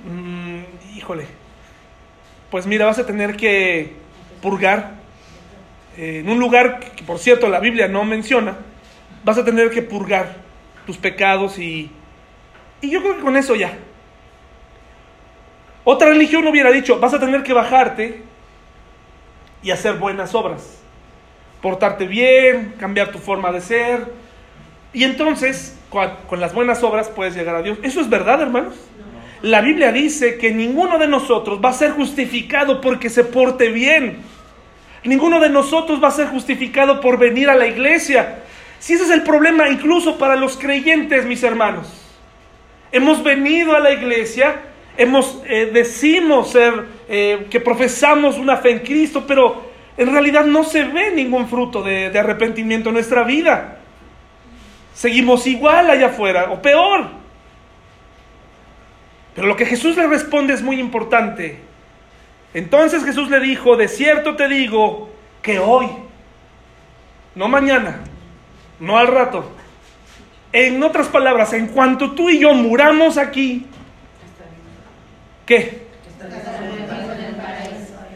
Mm, 0.06 0.98
híjole, 0.98 1.26
pues 2.52 2.66
mira, 2.66 2.86
vas 2.86 3.00
a 3.00 3.06
tener 3.06 3.36
que 3.36 3.93
purgar 4.41 4.93
eh, 5.97 6.20
en 6.20 6.30
un 6.30 6.39
lugar 6.39 6.80
que, 6.80 7.04
por 7.04 7.20
cierto, 7.20 7.47
la 7.50 7.60
Biblia 7.60 7.88
no 7.88 8.06
menciona, 8.06 8.58
vas 9.24 9.38
a 9.38 9.45
tener 9.45 9.70
que 9.70 9.82
purgar 9.82 10.38
tus 10.86 10.97
pecados 10.97 11.60
y, 11.60 11.91
y 12.82 12.89
yo 12.89 13.02
creo 13.02 13.18
que 13.18 13.22
con 13.22 13.38
eso 13.38 13.56
ya. 13.56 13.78
Otra 15.84 16.10
religión 16.10 16.47
hubiera 16.47 16.72
dicho, 16.72 17.00
vas 17.00 17.14
a 17.14 17.20
tener 17.20 17.43
que 17.43 17.54
bajarte 17.54 18.24
y 19.62 19.72
hacer 19.72 19.95
buenas 19.95 20.34
obras, 20.36 20.80
portarte 21.62 22.08
bien, 22.08 22.76
cambiar 22.80 23.12
tu 23.12 23.20
forma 23.20 23.52
de 23.52 23.62
ser, 23.62 24.08
y 24.93 25.04
entonces 25.04 25.78
con, 25.89 26.10
con 26.28 26.39
las 26.39 26.54
buenas 26.54 26.84
obras 26.84 27.10
puedes 27.10 27.36
llegar 27.36 27.56
a 27.56 27.62
Dios. 27.62 27.78
¿Eso 27.84 28.02
es 28.02 28.10
verdad, 28.10 28.41
hermanos? 28.41 28.76
La 29.42 29.62
Biblia 29.62 29.92
dice 29.92 30.38
que 30.38 30.52
ninguno 30.52 30.98
de 30.98 31.08
nosotros 31.08 31.60
va 31.64 31.70
a 31.70 31.74
ser 31.74 31.92
justificado 31.92 32.82
porque 32.82 33.10
se 33.10 33.24
porte 33.24 33.70
bien. 33.70 34.18
Ninguno 35.04 35.40
de 35.40 35.50
nosotros 35.50 36.04
va 36.04 36.10
a 36.10 36.12
ser 36.12 36.28
justificado 36.28 37.00
por 37.00 37.18
venir 37.18 37.50
a 37.50 37.56
la 37.56 37.68
iglesia. 37.68 38.40
Si 38.80 38.94
ese 38.94 39.06
es 39.06 39.10
el 39.12 39.24
problema 39.24 39.70
incluso 39.70 40.18
para 40.18 40.36
los 40.36 40.58
creyentes, 40.58 41.26
mis 41.26 41.42
hermanos. 41.44 41.88
Hemos 42.92 43.24
venido 43.24 43.76
a 43.76 43.80
la 43.80 43.92
iglesia, 43.92 44.62
hemos 44.98 45.42
eh, 45.46 45.70
decimos 45.72 46.52
ser 46.52 46.86
eh, 47.08 47.48
que 47.50 47.62
profesamos 47.62 48.38
una 48.38 48.58
fe 48.58 48.72
en 48.72 48.80
Cristo, 48.80 49.24
pero 49.26 49.70
en 49.96 50.12
realidad 50.12 50.46
no 50.46 50.66
se 50.66 50.84
ve 50.84 51.12
ningún 51.12 51.48
fruto 51.48 51.82
de, 51.82 52.10
de 52.10 52.20
arrepentimiento 52.20 52.90
en 52.90 52.96
nuestra 52.96 53.24
vida. 53.24 53.78
Seguimos 54.94 55.48
igual 55.48 55.90
allá 55.90 56.08
afuera 56.08 56.52
o 56.52 56.62
peor. 56.62 57.19
Pero 59.40 59.48
lo 59.48 59.56
que 59.56 59.66
Jesús 59.66 59.96
le 59.96 60.06
responde 60.06 60.54
es 60.54 60.62
muy 60.62 60.82
importante. 60.82 61.60
Entonces 62.54 63.06
Jesús 63.06 63.30
le 63.30 63.40
dijo, 63.40 63.78
de 63.78 63.88
cierto 63.88 64.36
te 64.36 64.50
digo 64.50 65.10
que 65.42 65.60
hoy, 65.60 65.88
no 67.36 67.48
mañana, 67.48 68.02
no 68.82 68.98
al 68.98 69.08
rato, 69.08 69.50
en 70.52 70.84
otras 70.84 71.08
palabras, 71.08 71.54
en 71.54 71.68
cuanto 71.68 72.12
tú 72.12 72.30
y 72.30 72.40
yo 72.40 72.54
muramos 72.54 73.18
aquí, 73.18 73.66
¿qué? 75.46 75.88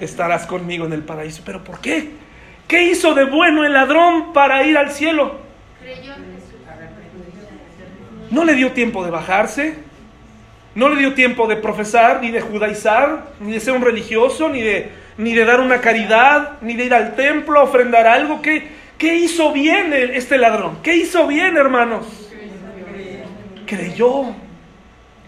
Estarás 0.01 0.45
conmigo 0.45 0.85
en 0.87 0.91
el 0.91 1.03
paraíso. 1.03 1.41
¿Pero 1.45 1.63
por 1.63 1.79
qué? 1.79 2.11
¿Qué 2.67 2.83
hizo 2.83 3.13
de 3.13 3.23
bueno 3.23 3.63
el 3.63 3.71
ladrón 3.71 4.33
para 4.33 4.65
ir 4.65 4.77
al 4.77 4.91
cielo? 4.91 5.39
No 8.29 8.43
le 8.43 8.55
dio 8.55 8.73
tiempo 8.73 9.05
de 9.05 9.11
bajarse, 9.11 9.92
no 10.75 10.89
le 10.89 10.99
dio 10.99 11.13
tiempo 11.13 11.47
de 11.47 11.55
profesar, 11.55 12.21
ni 12.21 12.31
de 12.31 12.41
judaizar, 12.41 13.33
ni 13.39 13.51
de 13.51 13.59
ser 13.59 13.73
un 13.73 13.83
religioso, 13.83 14.49
ni 14.49 14.61
de, 14.61 14.89
ni 15.17 15.33
de 15.33 15.45
dar 15.45 15.59
una 15.59 15.81
caridad, 15.81 16.53
ni 16.61 16.75
de 16.75 16.85
ir 16.85 16.93
al 16.93 17.15
templo 17.15 17.59
a 17.59 17.63
ofrendar 17.63 18.07
algo. 18.07 18.41
¿Qué, 18.41 18.69
qué 18.97 19.15
hizo 19.15 19.51
bien 19.51 19.93
este 19.93 20.37
ladrón? 20.37 20.79
¿Qué 20.81 20.95
hizo 20.95 21.27
bien, 21.27 21.57
hermanos? 21.57 22.31
Creyó. 23.67 24.33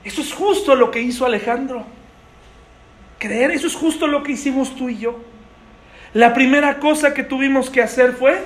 Eso 0.04 0.22
es 0.22 0.34
justo 0.34 0.76
lo 0.76 0.89
que 0.89 1.02
hizo 1.02 1.26
Alejandro. 1.26 1.86
Creer, 3.20 3.52
eso 3.52 3.68
es 3.68 3.76
justo 3.76 4.08
lo 4.08 4.24
que 4.24 4.34
hicimos 4.34 4.76
tú 4.76 4.89
y 4.89 4.98
yo. 4.98 5.20
La 6.14 6.34
primera 6.34 6.80
cosa 6.80 7.14
que 7.14 7.24
tuvimos 7.24 7.70
que 7.70 7.82
hacer 7.82 8.14
fue 8.14 8.41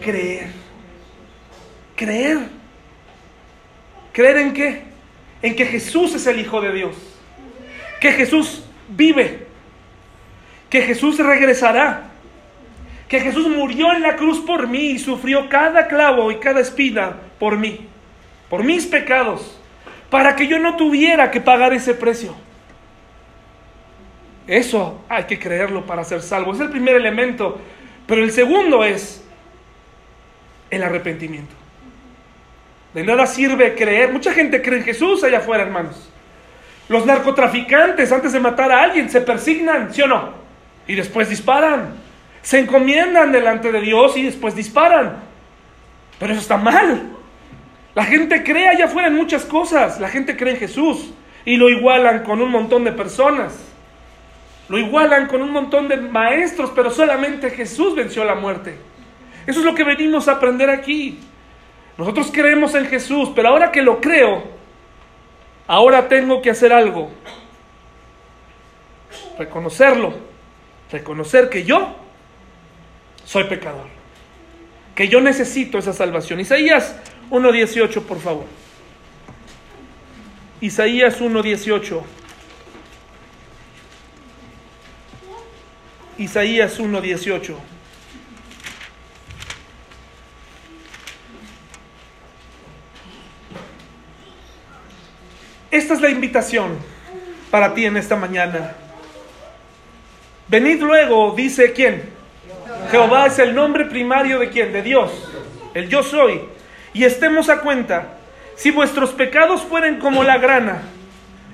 creer. 0.00 0.48
Creer. 1.96 2.38
¿Creer 4.12 4.36
en 4.38 4.52
qué? 4.52 4.89
En 5.42 5.56
que 5.56 5.66
Jesús 5.66 6.14
es 6.14 6.26
el 6.26 6.40
Hijo 6.40 6.60
de 6.60 6.72
Dios, 6.72 6.96
que 8.00 8.12
Jesús 8.12 8.64
vive, 8.88 9.46
que 10.68 10.82
Jesús 10.82 11.18
regresará, 11.18 12.10
que 13.08 13.20
Jesús 13.20 13.48
murió 13.48 13.92
en 13.92 14.02
la 14.02 14.16
cruz 14.16 14.40
por 14.40 14.68
mí 14.68 14.90
y 14.90 14.98
sufrió 14.98 15.48
cada 15.48 15.88
clavo 15.88 16.30
y 16.30 16.36
cada 16.36 16.60
espina 16.60 17.16
por 17.38 17.56
mí, 17.56 17.88
por 18.48 18.62
mis 18.62 18.86
pecados, 18.86 19.58
para 20.10 20.36
que 20.36 20.46
yo 20.46 20.58
no 20.58 20.76
tuviera 20.76 21.30
que 21.30 21.40
pagar 21.40 21.72
ese 21.72 21.94
precio. 21.94 22.34
Eso 24.46 25.04
hay 25.08 25.24
que 25.24 25.38
creerlo 25.38 25.86
para 25.86 26.02
ser 26.02 26.22
salvo. 26.22 26.52
Es 26.52 26.58
el 26.58 26.70
primer 26.70 26.96
elemento. 26.96 27.60
Pero 28.06 28.24
el 28.24 28.32
segundo 28.32 28.82
es 28.82 29.24
el 30.70 30.82
arrepentimiento. 30.82 31.54
De 32.94 33.04
nada 33.04 33.26
sirve 33.26 33.74
creer. 33.74 34.12
Mucha 34.12 34.32
gente 34.32 34.62
cree 34.62 34.78
en 34.78 34.84
Jesús 34.84 35.22
allá 35.22 35.38
afuera, 35.38 35.62
hermanos. 35.62 36.08
Los 36.88 37.06
narcotraficantes, 37.06 38.10
antes 38.10 38.32
de 38.32 38.40
matar 38.40 38.72
a 38.72 38.82
alguien, 38.82 39.08
se 39.08 39.20
persignan, 39.20 39.94
¿sí 39.94 40.02
o 40.02 40.08
no? 40.08 40.30
Y 40.88 40.96
después 40.96 41.28
disparan. 41.28 41.94
Se 42.42 42.58
encomiendan 42.58 43.30
delante 43.30 43.70
de 43.70 43.80
Dios 43.80 44.16
y 44.16 44.24
después 44.24 44.56
disparan. 44.56 45.18
Pero 46.18 46.32
eso 46.32 46.42
está 46.42 46.56
mal. 46.56 47.10
La 47.94 48.04
gente 48.04 48.42
cree 48.42 48.68
allá 48.68 48.86
afuera 48.86 49.08
en 49.08 49.14
muchas 49.14 49.44
cosas. 49.44 50.00
La 50.00 50.08
gente 50.08 50.36
cree 50.36 50.54
en 50.54 50.58
Jesús 50.58 51.12
y 51.44 51.56
lo 51.56 51.68
igualan 51.68 52.24
con 52.24 52.40
un 52.40 52.50
montón 52.50 52.82
de 52.82 52.92
personas. 52.92 53.54
Lo 54.68 54.78
igualan 54.78 55.26
con 55.26 55.42
un 55.42 55.50
montón 55.50 55.88
de 55.88 55.96
maestros, 55.96 56.72
pero 56.74 56.90
solamente 56.90 57.50
Jesús 57.50 57.94
venció 57.94 58.24
la 58.24 58.34
muerte. 58.34 58.76
Eso 59.46 59.60
es 59.60 59.64
lo 59.64 59.74
que 59.74 59.84
venimos 59.84 60.28
a 60.28 60.32
aprender 60.32 60.70
aquí. 60.70 61.18
Nosotros 62.00 62.30
creemos 62.32 62.74
en 62.74 62.86
Jesús, 62.86 63.28
pero 63.34 63.50
ahora 63.50 63.70
que 63.70 63.82
lo 63.82 64.00
creo, 64.00 64.42
ahora 65.66 66.08
tengo 66.08 66.40
que 66.40 66.48
hacer 66.48 66.72
algo. 66.72 67.10
Reconocerlo. 69.38 70.14
Reconocer 70.90 71.50
que 71.50 71.62
yo 71.62 71.94
soy 73.22 73.44
pecador. 73.44 73.84
Que 74.94 75.08
yo 75.08 75.20
necesito 75.20 75.76
esa 75.76 75.92
salvación. 75.92 76.40
Isaías 76.40 76.96
1.18, 77.30 78.02
por 78.04 78.18
favor. 78.18 78.46
Isaías 80.62 81.20
1.18. 81.20 82.00
Isaías 86.16 86.80
1.18. 86.80 87.56
Esta 95.70 95.94
es 95.94 96.00
la 96.00 96.10
invitación 96.10 96.76
para 97.50 97.74
ti 97.74 97.84
en 97.84 97.96
esta 97.96 98.16
mañana. 98.16 98.72
Venid 100.48 100.82
luego, 100.82 101.32
dice 101.36 101.72
quién. 101.72 102.02
Jehová 102.90 103.26
es 103.26 103.38
el 103.38 103.54
nombre 103.54 103.84
primario 103.84 104.40
de 104.40 104.48
quién? 104.48 104.72
De 104.72 104.82
Dios. 104.82 105.12
El 105.74 105.88
yo 105.88 106.02
soy. 106.02 106.40
Y 106.92 107.04
estemos 107.04 107.48
a 107.48 107.60
cuenta. 107.60 108.14
Si 108.56 108.72
vuestros 108.72 109.10
pecados 109.10 109.62
fueren 109.62 110.00
como 110.00 110.24
la 110.24 110.38
grana, 110.38 110.82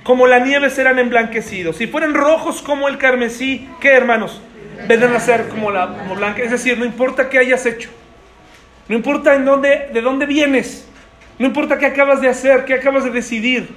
como 0.03 0.25
la 0.25 0.39
nieve 0.39 0.71
serán 0.71 0.97
emblanquecidos. 0.97 1.77
Si 1.77 1.85
fueren 1.85 2.15
rojos 2.15 2.63
como 2.63 2.87
el 2.87 2.97
carmesí, 2.97 3.69
¿qué 3.79 3.93
hermanos? 3.93 4.41
Vendrán 4.87 5.15
a 5.15 5.19
ser 5.19 5.47
como 5.47 5.69
la 5.69 5.89
como 5.89 6.15
blanca. 6.15 6.41
Es 6.41 6.49
decir, 6.49 6.77
no 6.79 6.85
importa 6.85 7.29
qué 7.29 7.37
hayas 7.37 7.67
hecho. 7.67 7.89
No 8.87 8.95
importa 8.95 9.35
en 9.35 9.45
dónde, 9.45 9.89
de 9.93 10.01
dónde 10.01 10.25
vienes. 10.25 10.87
No 11.37 11.45
importa 11.45 11.77
qué 11.77 11.85
acabas 11.85 12.19
de 12.19 12.29
hacer, 12.29 12.65
qué 12.65 12.73
acabas 12.73 13.03
de 13.03 13.11
decidir. 13.11 13.69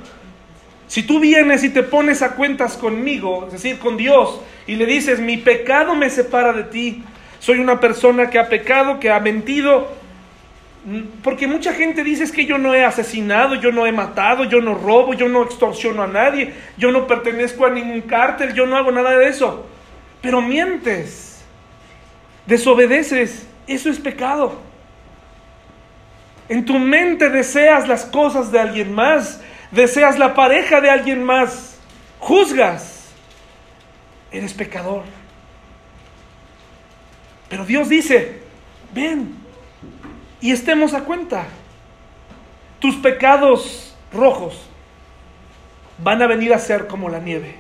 Si 0.91 1.05
tú 1.05 1.21
vienes 1.21 1.63
y 1.63 1.69
te 1.69 1.85
pones 1.85 2.21
a 2.21 2.35
cuentas 2.35 2.77
conmigo, 2.77 3.45
es 3.47 3.53
decir, 3.53 3.79
con 3.79 3.97
Dios, 3.97 4.41
y 4.67 4.75
le 4.75 4.87
dices, 4.87 5.21
mi 5.21 5.37
pecado 5.37 5.95
me 5.95 6.11
separa 6.11 6.53
de 6.53 6.65
ti, 6.65 7.05
soy 7.39 7.61
una 7.61 7.79
persona 7.79 8.29
que 8.29 8.41
ha 8.41 8.49
pecado, 8.49 8.99
que 8.99 9.09
ha 9.09 9.21
mentido, 9.21 9.87
porque 11.23 11.47
mucha 11.47 11.75
gente 11.75 12.03
dice 12.03 12.25
es 12.25 12.33
que 12.33 12.45
yo 12.45 12.59
no 12.59 12.75
he 12.75 12.85
asesinado, 12.85 13.55
yo 13.55 13.71
no 13.71 13.87
he 13.87 13.93
matado, 13.93 14.43
yo 14.43 14.61
no 14.61 14.75
robo, 14.75 15.15
yo 15.15 15.29
no 15.29 15.45
extorsiono 15.45 16.03
a 16.03 16.09
nadie, 16.09 16.55
yo 16.77 16.91
no 16.91 17.07
pertenezco 17.07 17.67
a 17.67 17.71
ningún 17.71 18.01
cártel, 18.01 18.53
yo 18.53 18.67
no 18.67 18.77
hago 18.77 18.91
nada 18.91 19.17
de 19.17 19.29
eso. 19.29 19.65
Pero 20.21 20.41
mientes, 20.41 21.45
desobedeces, 22.47 23.47
eso 23.69 23.91
es 23.91 24.01
pecado. 24.01 24.61
En 26.49 26.65
tu 26.65 26.81
mente 26.81 27.31
deseas 27.31 27.87
las 27.87 28.07
cosas 28.07 28.51
de 28.51 28.59
alguien 28.59 28.93
más, 28.93 29.41
deseas 29.71 30.19
la 30.19 30.35
pareja 30.35 30.81
de 30.81 30.91
alguien 30.91 31.23
más, 31.23 31.79
juzgas, 32.19 33.11
eres 34.33 34.55
pecador. 34.55 35.05
Pero 37.49 37.65
Dios 37.65 37.89
dice, 37.89 38.43
ven 38.95 39.35
y 40.41 40.53
estemos 40.53 40.95
a 40.95 41.05
cuenta. 41.05 41.47
Tus 42.79 42.97
pecados 42.97 43.95
rojos 44.13 44.69
van 45.99 46.23
a 46.23 46.27
venir 46.27 46.55
a 46.55 46.59
ser 46.59 46.87
como 46.87 47.09
la 47.09 47.19
nieve. 47.19 47.57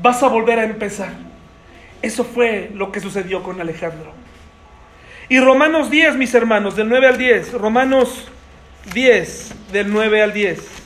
Vas 0.00 0.22
a 0.22 0.28
volver 0.28 0.58
a 0.58 0.64
empezar. 0.64 1.12
Eso 2.00 2.24
fue 2.24 2.70
lo 2.74 2.90
que 2.90 3.00
sucedió 3.00 3.42
con 3.42 3.60
Alejandro. 3.60 4.12
Y 5.28 5.38
Romanos 5.38 5.90
10, 5.90 6.16
mis 6.16 6.34
hermanos, 6.34 6.74
del 6.74 6.88
9 6.88 7.06
al 7.06 7.18
10. 7.18 7.52
Romanos 7.52 8.28
10, 8.94 9.72
del 9.72 9.92
9 9.92 10.22
al 10.22 10.32
10. 10.32 10.79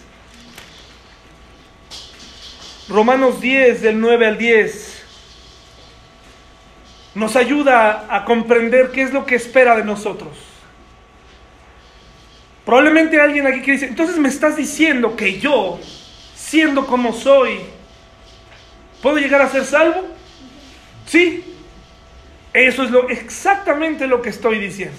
Romanos 2.89 3.41
10 3.41 3.83
del 3.83 4.01
9 4.01 4.27
al 4.27 4.39
10 4.39 5.03
nos 7.15 7.37
ayuda 7.37 8.07
a 8.09 8.25
comprender 8.25 8.91
qué 8.91 9.03
es 9.03 9.13
lo 9.13 9.25
que 9.25 9.37
espera 9.37 9.77
de 9.77 9.85
nosotros. 9.85 10.33
Probablemente 12.65 13.21
alguien 13.21 13.47
aquí 13.47 13.63
que 13.63 13.73
dice, 13.73 13.87
entonces 13.87 14.19
me 14.19 14.29
estás 14.29 14.57
diciendo 14.57 15.17
que 15.17 15.39
yo, 15.39 15.79
siendo 16.35 16.87
como 16.87 17.13
soy, 17.13 17.61
¿puedo 19.03 19.19
llegar 19.19 19.43
a 19.43 19.49
ser 19.49 19.65
salvo? 19.65 20.09
Sí. 21.07 21.45
Eso 22.53 22.85
es 22.85 22.91
lo, 22.91 23.09
exactamente 23.09 24.07
lo 24.07 24.23
que 24.23 24.31
estoy 24.31 24.59
diciendo. 24.59 24.97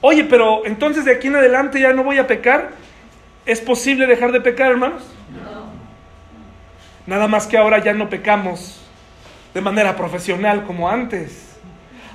Oye, 0.00 0.24
pero 0.24 0.64
entonces 0.64 1.04
de 1.04 1.12
aquí 1.12 1.26
en 1.26 1.36
adelante 1.36 1.80
ya 1.80 1.92
no 1.92 2.04
voy 2.04 2.18
a 2.18 2.26
pecar. 2.26 2.70
¿Es 3.44 3.60
posible 3.60 4.06
dejar 4.06 4.32
de 4.32 4.40
pecar, 4.40 4.70
hermanos? 4.70 5.02
Nada 7.06 7.28
más 7.28 7.46
que 7.46 7.58
ahora 7.58 7.82
ya 7.82 7.92
no 7.92 8.08
pecamos 8.08 8.80
de 9.52 9.60
manera 9.60 9.96
profesional 9.96 10.64
como 10.64 10.88
antes. 10.88 11.56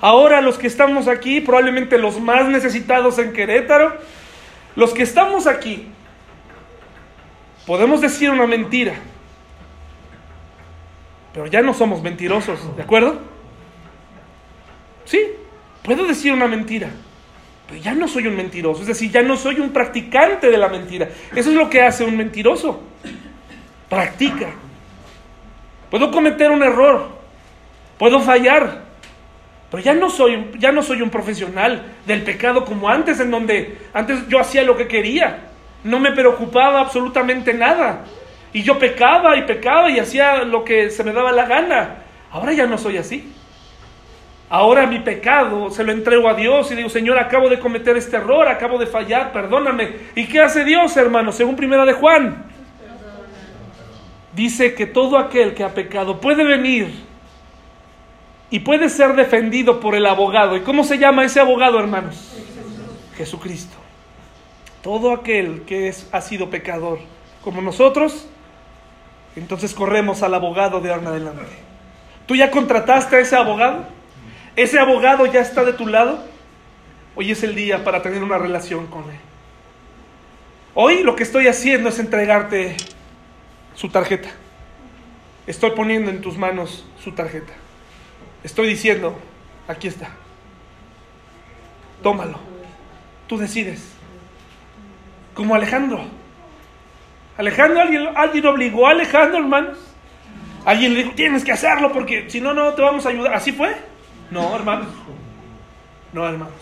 Ahora 0.01 0.41
los 0.41 0.57
que 0.57 0.67
estamos 0.67 1.07
aquí, 1.07 1.41
probablemente 1.41 1.97
los 1.97 2.19
más 2.19 2.47
necesitados 2.47 3.19
en 3.19 3.33
Querétaro, 3.33 3.97
los 4.75 4.93
que 4.93 5.03
estamos 5.03 5.45
aquí, 5.45 5.87
podemos 7.67 8.01
decir 8.01 8.29
una 8.29 8.47
mentira, 8.47 8.93
pero 11.33 11.47
ya 11.47 11.61
no 11.61 11.73
somos 11.73 12.01
mentirosos, 12.01 12.75
¿de 12.75 12.83
acuerdo? 12.83 13.19
Sí, 15.05 15.19
puedo 15.83 16.05
decir 16.05 16.31
una 16.31 16.47
mentira, 16.47 16.89
pero 17.67 17.81
ya 17.81 17.93
no 17.93 18.07
soy 18.07 18.27
un 18.27 18.37
mentiroso, 18.37 18.81
es 18.81 18.87
decir, 18.87 19.11
ya 19.11 19.21
no 19.21 19.35
soy 19.35 19.59
un 19.59 19.71
practicante 19.71 20.49
de 20.49 20.57
la 20.57 20.69
mentira. 20.69 21.09
Eso 21.35 21.49
es 21.49 21.55
lo 21.55 21.69
que 21.69 21.83
hace 21.83 22.03
un 22.03 22.15
mentiroso, 22.15 22.81
practica. 23.89 24.47
Puedo 25.89 26.11
cometer 26.11 26.51
un 26.51 26.61
error, 26.61 27.07
puedo 27.97 28.19
fallar, 28.19 28.83
pero 29.71 29.83
ya 29.83 29.93
no 29.93 30.09
soy, 30.09 30.51
ya 30.57 30.71
no 30.71 30.83
soy 30.83 31.01
un 31.01 31.09
profesional 31.09 31.83
del 32.05 32.23
pecado 32.23 32.65
como 32.65 32.89
antes, 32.89 33.19
en 33.19 33.31
donde 33.31 33.77
antes 33.93 34.27
yo 34.27 34.39
hacía 34.39 34.63
lo 34.63 34.77
que 34.77 34.87
quería, 34.87 35.49
no 35.83 35.99
me 35.99 36.11
preocupaba 36.11 36.81
absolutamente 36.81 37.53
nada. 37.53 38.05
Y 38.51 38.63
yo 38.63 38.79
pecaba 38.79 39.37
y 39.37 39.43
pecaba 39.43 39.89
y 39.91 39.99
hacía 39.99 40.43
lo 40.43 40.63
que 40.63 40.89
se 40.89 41.03
me 41.03 41.13
daba 41.13 41.31
la 41.31 41.45
gana. 41.45 41.97
Ahora 42.31 42.51
ya 42.53 42.65
no 42.65 42.77
soy 42.77 42.97
así. 42.97 43.31
Ahora 44.49 44.87
mi 44.87 44.99
pecado 44.99 45.69
se 45.69 45.83
lo 45.83 45.91
entrego 45.91 46.27
a 46.27 46.33
Dios 46.33 46.71
y 46.71 46.75
digo, 46.75 46.89
Señor, 46.89 47.19
acabo 47.19 47.49
de 47.49 47.59
cometer 47.59 47.95
este 47.95 48.17
error, 48.17 48.47
acabo 48.47 48.79
de 48.79 48.87
fallar, 48.87 49.31
perdóname. 49.31 49.93
¿Y 50.15 50.25
qué 50.25 50.41
hace 50.41 50.63
Dios, 50.63 50.97
hermano? 50.97 51.31
Según 51.31 51.55
primera 51.55 51.85
de 51.85 51.93
Juan, 51.93 52.48
dice 54.39 54.73
que 54.73 54.85
todo 54.85 55.17
aquel 55.17 55.53
que 55.53 55.65
ha 55.65 55.73
pecado 55.73 56.21
puede 56.21 56.45
venir 56.45 56.93
y 58.49 58.59
puede 58.59 58.87
ser 58.87 59.13
defendido 59.15 59.81
por 59.81 59.95
el 59.95 60.05
abogado. 60.05 60.55
¿Y 60.55 60.61
cómo 60.61 60.85
se 60.85 60.97
llama 60.97 61.25
ese 61.25 61.41
abogado, 61.41 61.77
hermanos? 61.77 62.37
Jesucristo. 63.17 63.75
Todo 64.81 65.11
aquel 65.11 65.63
que 65.63 65.89
es, 65.89 66.07
ha 66.13 66.21
sido 66.21 66.49
pecador 66.49 66.99
como 67.43 67.61
nosotros, 67.61 68.27
entonces 69.35 69.73
corremos 69.73 70.23
al 70.23 70.33
abogado 70.33 70.79
de 70.79 70.93
ahora 70.93 71.09
adelante. 71.09 71.43
¿Tú 72.25 72.33
ya 72.37 72.49
contrataste 72.49 73.17
a 73.17 73.19
ese 73.19 73.35
abogado? 73.35 73.87
¿Ese 74.55 74.79
abogado 74.79 75.25
ya 75.25 75.41
está 75.41 75.65
de 75.65 75.73
tu 75.73 75.85
lado? 75.85 76.23
Hoy 77.13 77.31
es 77.31 77.43
el 77.43 77.55
día 77.55 77.83
para 77.83 78.01
tener 78.01 78.23
una 78.23 78.37
relación 78.37 78.87
con 78.87 79.03
él. 79.03 79.19
Hoy 80.75 81.03
lo 81.03 81.17
que 81.17 81.23
estoy 81.23 81.47
haciendo 81.47 81.89
es 81.89 81.99
entregarte 81.99 82.77
su 83.79 83.87
tarjeta. 83.87 84.27
Estoy 85.47 85.71
poniendo 85.71 86.11
en 86.11 86.19
tus 86.19 86.37
manos 86.37 86.85
su 87.01 87.13
tarjeta. 87.13 87.53
Estoy 88.43 88.67
diciendo, 88.67 89.17
aquí 89.69 89.87
está. 89.87 90.09
Tómalo. 92.03 92.39
Tú 93.27 93.37
decides. 93.37 93.93
Como 95.33 95.55
Alejandro. 95.55 96.01
Alejandro, 97.37 97.79
¿alguien, 97.79 98.09
alguien 98.17 98.45
obligó 98.47 98.85
a 98.85 98.91
Alejandro, 98.91 99.39
hermanos? 99.39 99.77
Alguien 100.65 100.93
le 100.93 101.03
dijo, 101.03 101.15
tienes 101.15 101.45
que 101.45 101.53
hacerlo 101.53 101.93
porque 101.93 102.29
si 102.29 102.41
no, 102.41 102.53
no 102.53 102.73
te 102.73 102.81
vamos 102.81 103.05
a 103.05 103.09
ayudar. 103.09 103.33
¿Así 103.33 103.53
fue? 103.53 103.77
No, 104.29 104.53
hermanos. 104.57 104.89
No, 106.11 106.27
hermanos. 106.27 106.53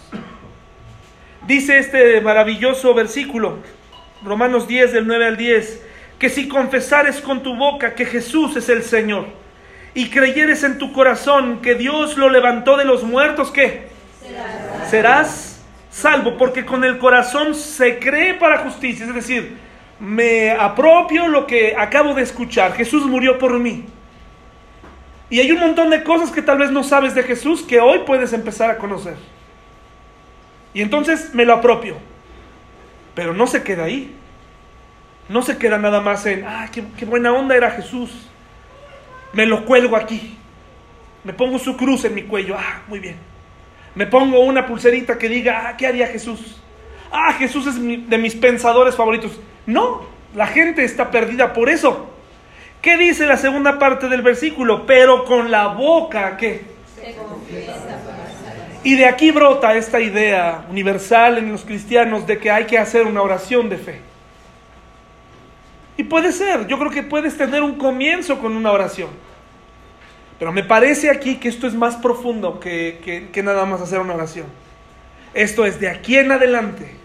Dice 1.47 1.79
este 1.79 2.21
maravilloso 2.21 2.93
versículo, 2.93 3.57
Romanos 4.23 4.67
10 4.67 4.93
del 4.93 5.07
9 5.07 5.25
al 5.25 5.37
10, 5.37 5.86
que 6.19 6.29
si 6.29 6.47
confesares 6.47 7.21
con 7.21 7.43
tu 7.43 7.55
boca 7.55 7.93
que 7.95 8.05
Jesús 8.05 8.55
es 8.55 8.69
el 8.69 8.83
Señor 8.83 9.27
y 9.93 10.09
creyeres 10.09 10.63
en 10.63 10.77
tu 10.77 10.91
corazón 10.93 11.61
que 11.61 11.75
Dios 11.75 12.17
lo 12.17 12.29
levantó 12.29 12.77
de 12.77 12.85
los 12.85 13.03
muertos, 13.03 13.51
¿qué? 13.51 13.87
Serás, 14.21 14.89
Serás 14.89 15.61
salvo, 15.89 16.37
porque 16.37 16.65
con 16.65 16.83
el 16.83 16.97
corazón 16.97 17.55
se 17.55 17.99
cree 17.99 18.35
para 18.35 18.59
justicia, 18.59 19.05
es 19.05 19.13
decir, 19.13 19.57
me 19.99 20.51
apropio 20.51 21.27
lo 21.27 21.47
que 21.47 21.75
acabo 21.75 22.13
de 22.13 22.21
escuchar, 22.21 22.73
Jesús 22.73 23.05
murió 23.05 23.39
por 23.39 23.57
mí. 23.59 23.85
Y 25.29 25.39
hay 25.39 25.51
un 25.51 25.59
montón 25.59 25.89
de 25.89 26.03
cosas 26.03 26.31
que 26.31 26.41
tal 26.41 26.59
vez 26.59 26.71
no 26.71 26.83
sabes 26.83 27.13
de 27.13 27.23
Jesús 27.23 27.61
que 27.61 27.79
hoy 27.79 27.99
puedes 28.05 28.31
empezar 28.31 28.69
a 28.69 28.77
conocer. 28.77 29.15
Y 30.73 30.81
entonces 30.81 31.33
me 31.33 31.43
lo 31.43 31.53
apropio. 31.53 31.97
Pero 33.13 33.33
no 33.33 33.47
se 33.47 33.63
queda 33.63 33.85
ahí. 33.85 34.15
No 35.29 35.41
se 35.41 35.57
queda 35.57 35.77
nada 35.77 36.01
más 36.01 36.25
en, 36.25 36.45
ah, 36.45 36.69
qué, 36.71 36.83
qué 36.97 37.05
buena 37.05 37.33
onda 37.33 37.55
era 37.55 37.71
Jesús. 37.71 38.29
Me 39.33 39.45
lo 39.45 39.65
cuelgo 39.65 39.95
aquí. 39.95 40.37
Me 41.23 41.33
pongo 41.33 41.59
su 41.59 41.75
cruz 41.75 42.05
en 42.05 42.15
mi 42.15 42.23
cuello. 42.23 42.55
Ah, 42.57 42.81
muy 42.87 42.99
bien. 42.99 43.17
Me 43.95 44.05
pongo 44.05 44.39
una 44.39 44.65
pulserita 44.65 45.17
que 45.17 45.27
diga, 45.27 45.67
ah, 45.67 45.77
¿qué 45.77 45.87
haría 45.87 46.07
Jesús? 46.07 46.61
Ah, 47.11 47.33
Jesús 47.33 47.67
es 47.67 47.75
de 48.09 48.17
mis 48.17 48.35
pensadores 48.35 48.95
favoritos. 48.95 49.39
No, 49.65 50.05
la 50.35 50.47
gente 50.47 50.83
está 50.83 51.11
perdida 51.11 51.53
por 51.53 51.69
eso. 51.69 52.09
¿Qué 52.81 52.95
dice 52.95 53.25
la 53.25 53.37
segunda 53.37 53.79
parte 53.79 54.07
del 54.07 54.21
versículo? 54.21 54.85
Pero 54.85 55.25
con 55.25 55.51
la 55.51 55.67
boca, 55.67 56.37
¿qué? 56.37 56.61
Y 58.83 58.95
de 58.95 59.05
aquí 59.05 59.31
brota 59.31 59.75
esta 59.75 59.99
idea 59.99 60.65
universal 60.69 61.39
en 61.39 61.51
los 61.51 61.65
cristianos 61.65 62.25
de 62.27 62.37
que 62.37 62.51
hay 62.51 62.65
que 62.65 62.77
hacer 62.77 63.05
una 63.05 63.21
oración 63.21 63.67
de 63.67 63.77
fe. 63.77 64.01
Y 65.97 66.03
puede 66.03 66.31
ser, 66.31 66.67
yo 66.67 66.77
creo 66.77 66.91
que 66.91 67.03
puedes 67.03 67.35
tener 67.37 67.63
un 67.63 67.77
comienzo 67.77 68.39
con 68.39 68.55
una 68.55 68.71
oración. 68.71 69.09
Pero 70.39 70.51
me 70.51 70.63
parece 70.63 71.09
aquí 71.09 71.37
que 71.37 71.49
esto 71.49 71.67
es 71.67 71.73
más 71.73 71.95
profundo 71.95 72.59
que, 72.59 73.29
que, 73.31 73.43
nada 73.43 73.65
más 73.65 73.81
hacer 73.81 73.99
una 73.99 74.13
oración. 74.13 74.45
Esto 75.33 75.65
es 75.65 75.79
de 75.79 75.89
aquí 75.89 76.15
en 76.15 76.31
adelante. 76.31 76.95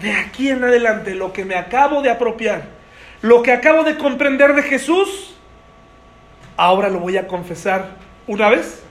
De 0.00 0.12
aquí 0.12 0.48
en 0.48 0.64
adelante, 0.64 1.14
lo 1.14 1.32
que 1.32 1.44
me 1.44 1.54
acabo 1.54 2.02
de 2.02 2.10
apropiar 2.10 2.76
lo 3.22 3.42
que 3.42 3.52
acabo 3.52 3.82
de 3.82 3.96
comprender 3.96 4.54
de 4.54 4.62
Jesús, 4.62 5.34
ahora 6.56 6.88
lo 6.88 7.00
voy 7.00 7.16
a 7.16 7.26
confesar 7.26 7.96
una 8.26 8.48
vez. 8.48 8.82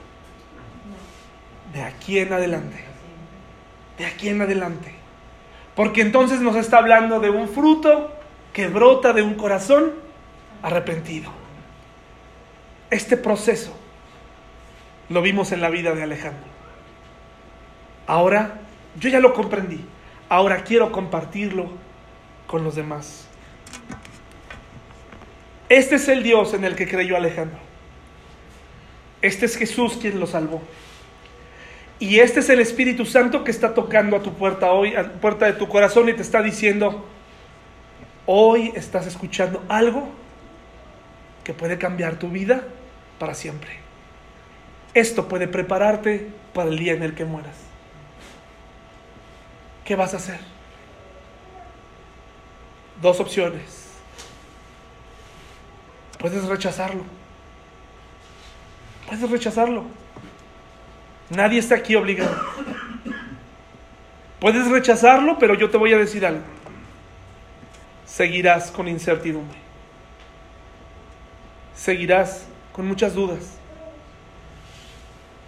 De 1.72 1.82
aquí 1.82 2.18
en 2.18 2.32
adelante. 2.32 2.84
De 3.98 4.06
aquí 4.06 4.28
en 4.28 4.42
adelante. 4.42 4.94
Porque 5.74 6.00
entonces 6.00 6.40
nos 6.40 6.56
está 6.56 6.78
hablando 6.78 7.20
de 7.20 7.30
un 7.30 7.48
fruto 7.48 8.15
que 8.56 8.68
brota 8.68 9.12
de 9.12 9.20
un 9.20 9.34
corazón 9.34 9.92
arrepentido. 10.62 11.30
Este 12.88 13.18
proceso 13.18 13.76
lo 15.10 15.20
vimos 15.20 15.52
en 15.52 15.60
la 15.60 15.68
vida 15.68 15.94
de 15.94 16.02
Alejandro. 16.02 16.46
Ahora 18.06 18.60
yo 18.98 19.10
ya 19.10 19.20
lo 19.20 19.34
comprendí. 19.34 19.84
Ahora 20.30 20.64
quiero 20.64 20.90
compartirlo 20.90 21.68
con 22.46 22.64
los 22.64 22.76
demás. 22.76 23.28
Este 25.68 25.96
es 25.96 26.08
el 26.08 26.22
Dios 26.22 26.54
en 26.54 26.64
el 26.64 26.76
que 26.76 26.88
creyó 26.88 27.18
Alejandro. 27.18 27.58
Este 29.20 29.44
es 29.44 29.58
Jesús 29.58 29.98
quien 30.00 30.18
lo 30.18 30.26
salvó. 30.26 30.62
Y 31.98 32.20
este 32.20 32.40
es 32.40 32.48
el 32.48 32.60
Espíritu 32.60 33.04
Santo 33.04 33.44
que 33.44 33.50
está 33.50 33.74
tocando 33.74 34.16
a 34.16 34.22
tu 34.22 34.32
puerta 34.32 34.72
hoy, 34.72 34.96
a 34.96 35.12
puerta 35.12 35.44
de 35.44 35.52
tu 35.52 35.68
corazón 35.68 36.08
y 36.08 36.14
te 36.14 36.22
está 36.22 36.40
diciendo, 36.40 37.06
hoy 38.26 38.72
estás 38.74 39.06
escuchando 39.06 39.64
algo 39.68 40.08
que 41.44 41.54
puede 41.54 41.78
cambiar 41.78 42.18
tu 42.18 42.28
vida 42.28 42.64
para 43.18 43.34
siempre. 43.34 43.78
Esto 44.94 45.28
puede 45.28 45.48
prepararte 45.48 46.28
para 46.52 46.68
el 46.68 46.78
día 46.78 46.92
en 46.92 47.02
el 47.02 47.14
que 47.14 47.24
mueras. 47.24 47.56
¿Qué 49.84 49.94
vas 49.94 50.14
a 50.14 50.16
hacer? 50.16 50.40
Dos 53.00 53.20
opciones 53.20 53.86
Puedes 56.18 56.44
rechazarlo. 56.44 57.04
Puedes 59.06 59.30
rechazarlo. 59.30 59.84
Nadie 61.30 61.58
está 61.58 61.76
aquí 61.76 61.94
obligado. 61.94 62.36
Puedes 64.40 64.68
rechazarlo, 64.68 65.38
pero 65.38 65.54
yo 65.54 65.70
te 65.70 65.76
voy 65.76 65.92
a 65.92 65.98
decir 65.98 66.24
algo. 66.24 66.55
Seguirás 68.16 68.70
con 68.70 68.88
incertidumbre. 68.88 69.58
Seguirás 71.74 72.46
con 72.72 72.88
muchas 72.88 73.12
dudas. 73.12 73.58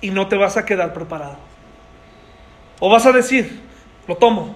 Y 0.03 0.11
no 0.11 0.29
te 0.29 0.37
vas 0.37 0.59
a 0.59 0.67
quedar 0.67 0.93
preparado. 0.93 1.39
O 2.79 2.91
vas 2.91 3.07
a 3.07 3.13
decir, 3.13 3.59
lo 4.07 4.19
tomo. 4.19 4.55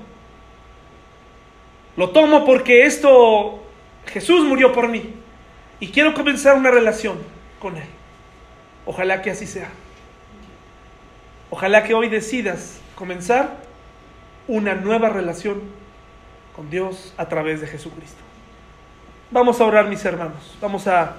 Lo 1.96 2.10
tomo 2.10 2.44
porque 2.44 2.84
esto, 2.84 3.62
Jesús 4.04 4.44
murió 4.44 4.74
por 4.74 4.88
mí. 4.88 5.14
Y 5.80 5.88
quiero 5.88 6.12
comenzar 6.12 6.58
una 6.58 6.70
relación 6.70 7.18
con 7.60 7.78
Él. 7.78 7.88
Ojalá 8.84 9.22
que 9.22 9.30
así 9.30 9.46
sea. 9.46 9.70
Ojalá 11.48 11.82
que 11.82 11.94
hoy 11.94 12.10
decidas 12.10 12.78
comenzar 12.94 13.56
una 14.48 14.74
nueva 14.74 15.08
relación 15.08 15.62
con 16.54 16.70
Dios 16.70 17.14
a 17.16 17.28
través 17.28 17.60
de 17.60 17.66
Jesucristo. 17.66 18.20
Vamos 19.30 19.60
a 19.60 19.64
orar, 19.64 19.86
mis 19.88 20.04
hermanos. 20.04 20.56
Vamos 20.60 20.86
a 20.86 21.16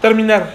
terminar 0.00 0.52